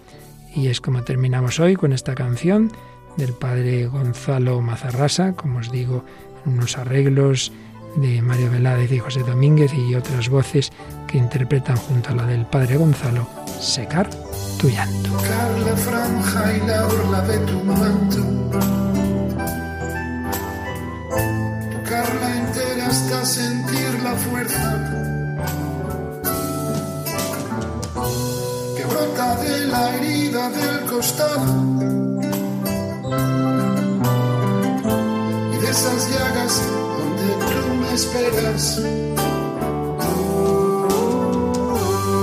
Y 0.55 0.69
es 0.69 0.81
como 0.81 1.03
terminamos 1.03 1.61
hoy 1.61 1.77
con 1.77 1.93
esta 1.93 2.15
canción 2.15 2.73
del 3.17 3.33
padre 3.33 3.87
Gonzalo 3.87 4.61
Mazarrasa, 4.61 5.35
como 5.35 5.59
os 5.59 5.71
digo, 5.71 6.05
en 6.47 6.55
unos 6.55 6.79
arreglos 6.79 7.53
de 7.97 8.23
Mario 8.23 8.51
Velázquez 8.51 8.93
y 8.93 8.99
José 8.99 9.21
Domínguez 9.21 9.73
y 9.75 9.95
otras 9.95 10.29
voces 10.29 10.73
que 11.07 11.19
interpretan 11.19 11.77
junto 11.77 12.11
a 12.11 12.15
la 12.15 12.27
del 12.27 12.47
padre 12.47 12.77
Gonzalo, 12.77 13.27
Secar 13.61 14.09
tu 14.59 14.69
llanto. 14.69 15.11
la 15.11 15.77
franja 15.77 16.53
y 16.57 16.67
la 16.67 16.87
orla 16.87 17.21
de 17.23 17.39
tu 17.39 17.65
manto. 17.65 18.35
Hasta 22.95 23.25
sentir 23.25 24.03
la 24.05 24.15
fuerza. 24.15 24.65
Que 28.77 28.85
brota 28.85 29.37
de 29.43 29.67
la 29.67 29.97
herida 29.97 30.51
del 30.51 30.81
costado. 30.89 31.45
Y 35.55 35.57
de 35.57 35.71
esas 35.71 36.09
llagas 36.11 36.63
esperas. 37.95 38.83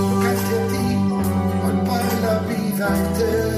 Tocarte 0.10 0.54
a 0.56 0.68
ti, 0.68 0.86
la 2.22 2.36
vida. 2.50 3.51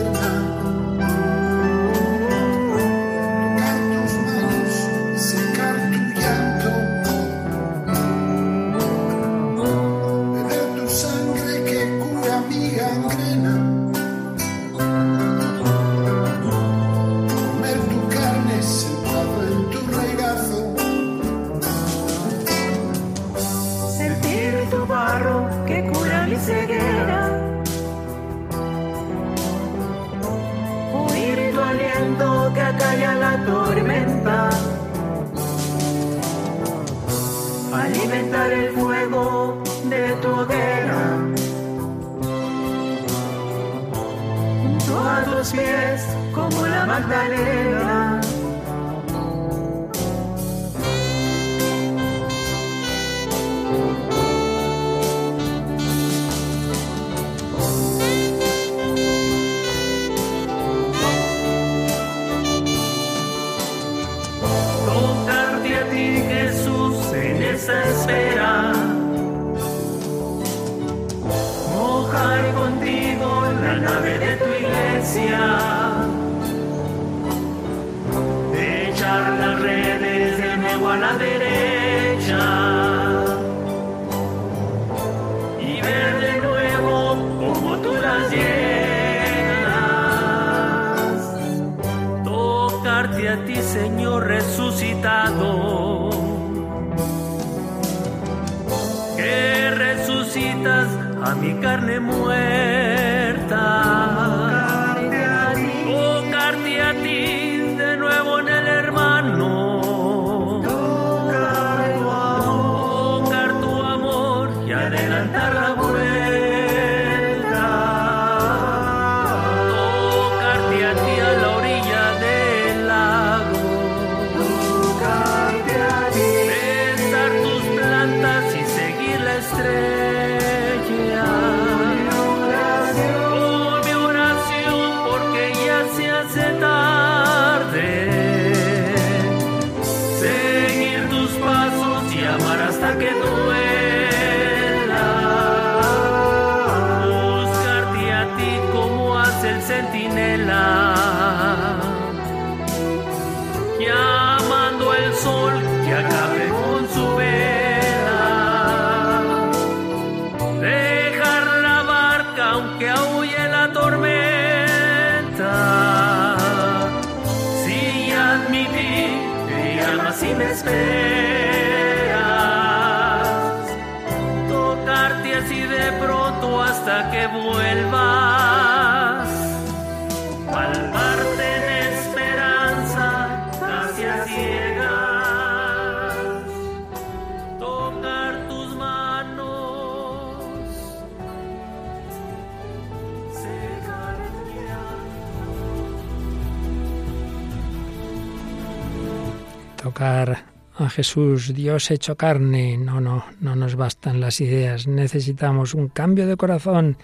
Jesús, 200.93 201.55
Dios 201.55 201.89
hecho 201.89 202.15
carne. 202.15 202.77
No, 202.77 203.01
no, 203.01 203.25
no 203.41 203.55
nos 203.55 203.75
bastan 203.75 204.21
las 204.21 204.39
ideas. 204.41 204.85
Necesitamos 204.85 205.73
un 205.73 205.87
cambio 205.87 206.27
de 206.27 206.37
corazón, 206.37 206.97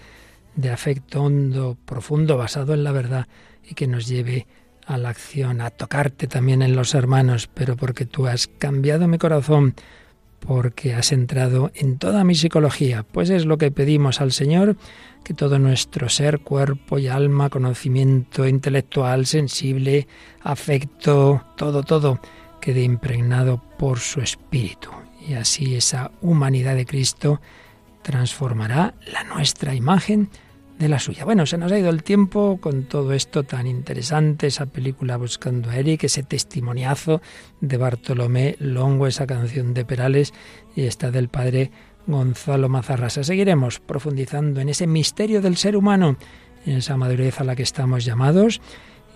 de 0.54 0.70
afecto 0.70 1.24
hondo, 1.24 1.76
profundo, 1.84 2.36
basado 2.36 2.72
en 2.72 2.84
la 2.84 2.92
verdad 2.92 3.26
y 3.68 3.74
que 3.74 3.88
nos 3.88 4.06
lleve 4.06 4.46
a 4.86 4.96
la 4.96 5.08
acción, 5.08 5.60
a 5.60 5.70
tocarte 5.70 6.28
también 6.28 6.62
en 6.62 6.76
los 6.76 6.94
hermanos, 6.94 7.50
pero 7.52 7.76
porque 7.76 8.06
tú 8.06 8.28
has 8.28 8.46
cambiado 8.46 9.08
mi 9.08 9.18
corazón, 9.18 9.74
porque 10.38 10.94
has 10.94 11.10
entrado 11.10 11.72
en 11.74 11.98
toda 11.98 12.22
mi 12.22 12.36
psicología. 12.36 13.02
Pues 13.02 13.28
es 13.28 13.44
lo 13.44 13.58
que 13.58 13.72
pedimos 13.72 14.20
al 14.20 14.30
Señor, 14.30 14.76
que 15.24 15.34
todo 15.34 15.58
nuestro 15.58 16.08
ser, 16.08 16.40
cuerpo 16.40 17.00
y 17.00 17.08
alma, 17.08 17.50
conocimiento 17.50 18.46
intelectual, 18.46 19.26
sensible, 19.26 20.06
afecto, 20.42 21.44
todo, 21.56 21.82
todo, 21.82 22.20
quede 22.60 22.82
impregnado 22.82 23.62
por 23.80 23.98
su 23.98 24.20
espíritu. 24.20 24.90
Y 25.26 25.32
así 25.32 25.74
esa 25.74 26.10
humanidad 26.20 26.76
de 26.76 26.84
Cristo 26.84 27.40
transformará 28.02 28.92
la 29.10 29.24
nuestra 29.24 29.74
imagen 29.74 30.28
de 30.78 30.90
la 30.90 30.98
suya. 30.98 31.24
Bueno, 31.24 31.46
se 31.46 31.56
nos 31.56 31.72
ha 31.72 31.78
ido 31.78 31.88
el 31.88 32.02
tiempo 32.02 32.58
con 32.60 32.84
todo 32.84 33.14
esto 33.14 33.42
tan 33.42 33.66
interesante, 33.66 34.48
esa 34.48 34.66
película 34.66 35.16
Buscando 35.16 35.70
a 35.70 35.76
Eric, 35.78 36.04
ese 36.04 36.22
testimoniazo 36.22 37.22
de 37.62 37.78
Bartolomé 37.78 38.56
Longo, 38.58 39.06
esa 39.06 39.26
canción 39.26 39.72
de 39.72 39.86
Perales 39.86 40.34
y 40.76 40.82
esta 40.82 41.10
del 41.10 41.30
padre 41.30 41.70
Gonzalo 42.06 42.68
Mazarrasa. 42.68 43.24
Seguiremos 43.24 43.80
profundizando 43.80 44.60
en 44.60 44.68
ese 44.68 44.86
misterio 44.86 45.40
del 45.40 45.56
ser 45.56 45.74
humano, 45.74 46.18
en 46.66 46.76
esa 46.76 46.98
madurez 46.98 47.40
a 47.40 47.44
la 47.44 47.56
que 47.56 47.62
estamos 47.62 48.04
llamados 48.04 48.60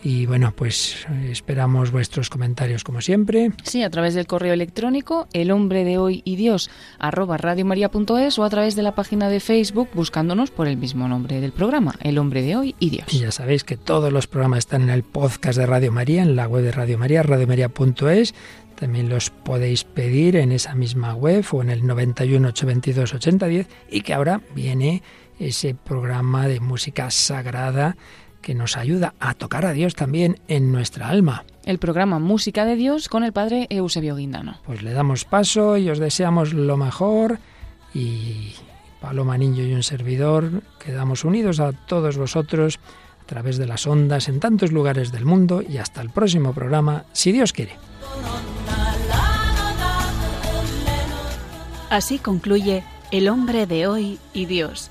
y 0.05 0.27
bueno, 0.27 0.53
pues 0.55 1.07
esperamos 1.31 1.91
vuestros 1.91 2.29
comentarios 2.29 2.85
como 2.85 3.01
siempre. 3.01 3.53
Sí, 3.63 3.83
a 3.83 3.89
través 3.89 4.13
del 4.13 4.27
correo 4.27 4.53
electrónico 4.53 5.29
el 5.33 5.51
hombre 5.51 5.83
de 5.83 5.97
hoy 5.97 6.21
y 6.27 6.37
Dios 6.37 6.71
arroba 6.99 7.39
radiomaria.es 7.39 8.39
o 8.39 8.45
a 8.45 8.51
través 8.51 8.77
de 8.77 8.83
la 8.83 8.95
página 8.95 9.31
de 9.31 9.41
Facebook 9.41 9.89
buscándonos 9.95 10.51
por 10.51 10.69
el 10.69 10.77
mismo 10.77 11.09
nombre 11.09 11.41
del 11.41 11.53
programa, 11.53 11.95
el 12.03 12.19
hombre 12.19 12.43
de 12.43 12.55
hoy 12.55 12.75
y 12.79 12.91
Dios. 12.91 13.07
Y 13.15 13.21
ya 13.21 13.33
sabéis 13.33 13.65
que 13.65 13.79
todos 13.79 14.13
los 14.13 14.27
programas 14.27 14.59
están 14.59 14.83
en 14.83 14.91
el 14.91 15.05
podcast 15.05 15.59
de 15.59 15.65
Radio 15.65 15.91
María, 15.91 16.23
en 16.23 16.37
la 16.37 16.49
web 16.49 16.63
de 16.63 16.73
Radio 16.73 16.99
María, 16.99 17.23
radiomaria.es. 17.23 18.35
También 18.75 19.09
los 19.09 19.31
podéis 19.31 19.85
pedir 19.85 20.37
en 20.37 20.53
esa 20.53 20.75
misma 20.75 21.15
web 21.15 21.47
o 21.53 21.63
en 21.63 21.71
el 21.71 21.87
91 21.87 22.49
822 22.49 23.15
8010 23.15 23.69
y 23.91 24.03
que 24.03 24.13
ahora 24.13 24.43
viene 24.55 25.03
ese 25.39 25.75
programa 25.75 26.47
de 26.47 26.61
música 26.61 27.11
sagrada 27.11 27.97
que 28.45 28.55
nos 28.55 28.77
ayuda 28.77 29.15
a 29.19 29.33
tocar 29.33 29.65
a 29.65 29.73
Dios 29.73 29.95
también 29.95 30.39
en 30.49 30.71
nuestra 30.71 31.09
alma. 31.09 31.45
El 31.65 31.79
programa 31.79 32.19
Música 32.19 32.67
de 32.67 32.77
Dios 32.77 33.09
con 33.09 33.25
el 33.25 33.33
padre 33.33 33.67
Eusebio 33.71 34.17
Guindano. 34.17 34.59
Pues 34.67 34.83
le 34.83 34.93
damos 34.93 35.25
paso 35.25 35.79
y 35.79 35.89
os 35.89 35.99
deseamos 35.99 36.53
lo 36.53 36.77
mejor 36.77 37.39
y 37.95 38.53
Paloma 39.01 39.39
Niño 39.39 39.65
y 39.65 39.73
un 39.73 39.83
servidor 39.83 40.63
quedamos 40.79 41.25
unidos 41.25 41.59
a 41.59 41.73
todos 41.73 42.19
vosotros 42.19 42.79
a 43.23 43.25
través 43.25 43.57
de 43.57 43.67
las 43.67 43.87
ondas 43.87 44.29
en 44.29 44.41
tantos 44.41 44.73
lugares 44.73 45.11
del 45.11 45.25
mundo 45.25 45.63
y 45.67 45.79
hasta 45.79 46.03
el 46.03 46.11
próximo 46.11 46.53
programa, 46.53 47.07
si 47.13 47.33
Dios 47.33 47.55
quiere. 47.55 47.73
Así 51.89 52.19
concluye 52.19 52.85
El 53.11 53.29
hombre 53.31 53.67
de 53.67 53.87
hoy 53.87 54.19
y 54.35 54.45
Dios 54.45 54.91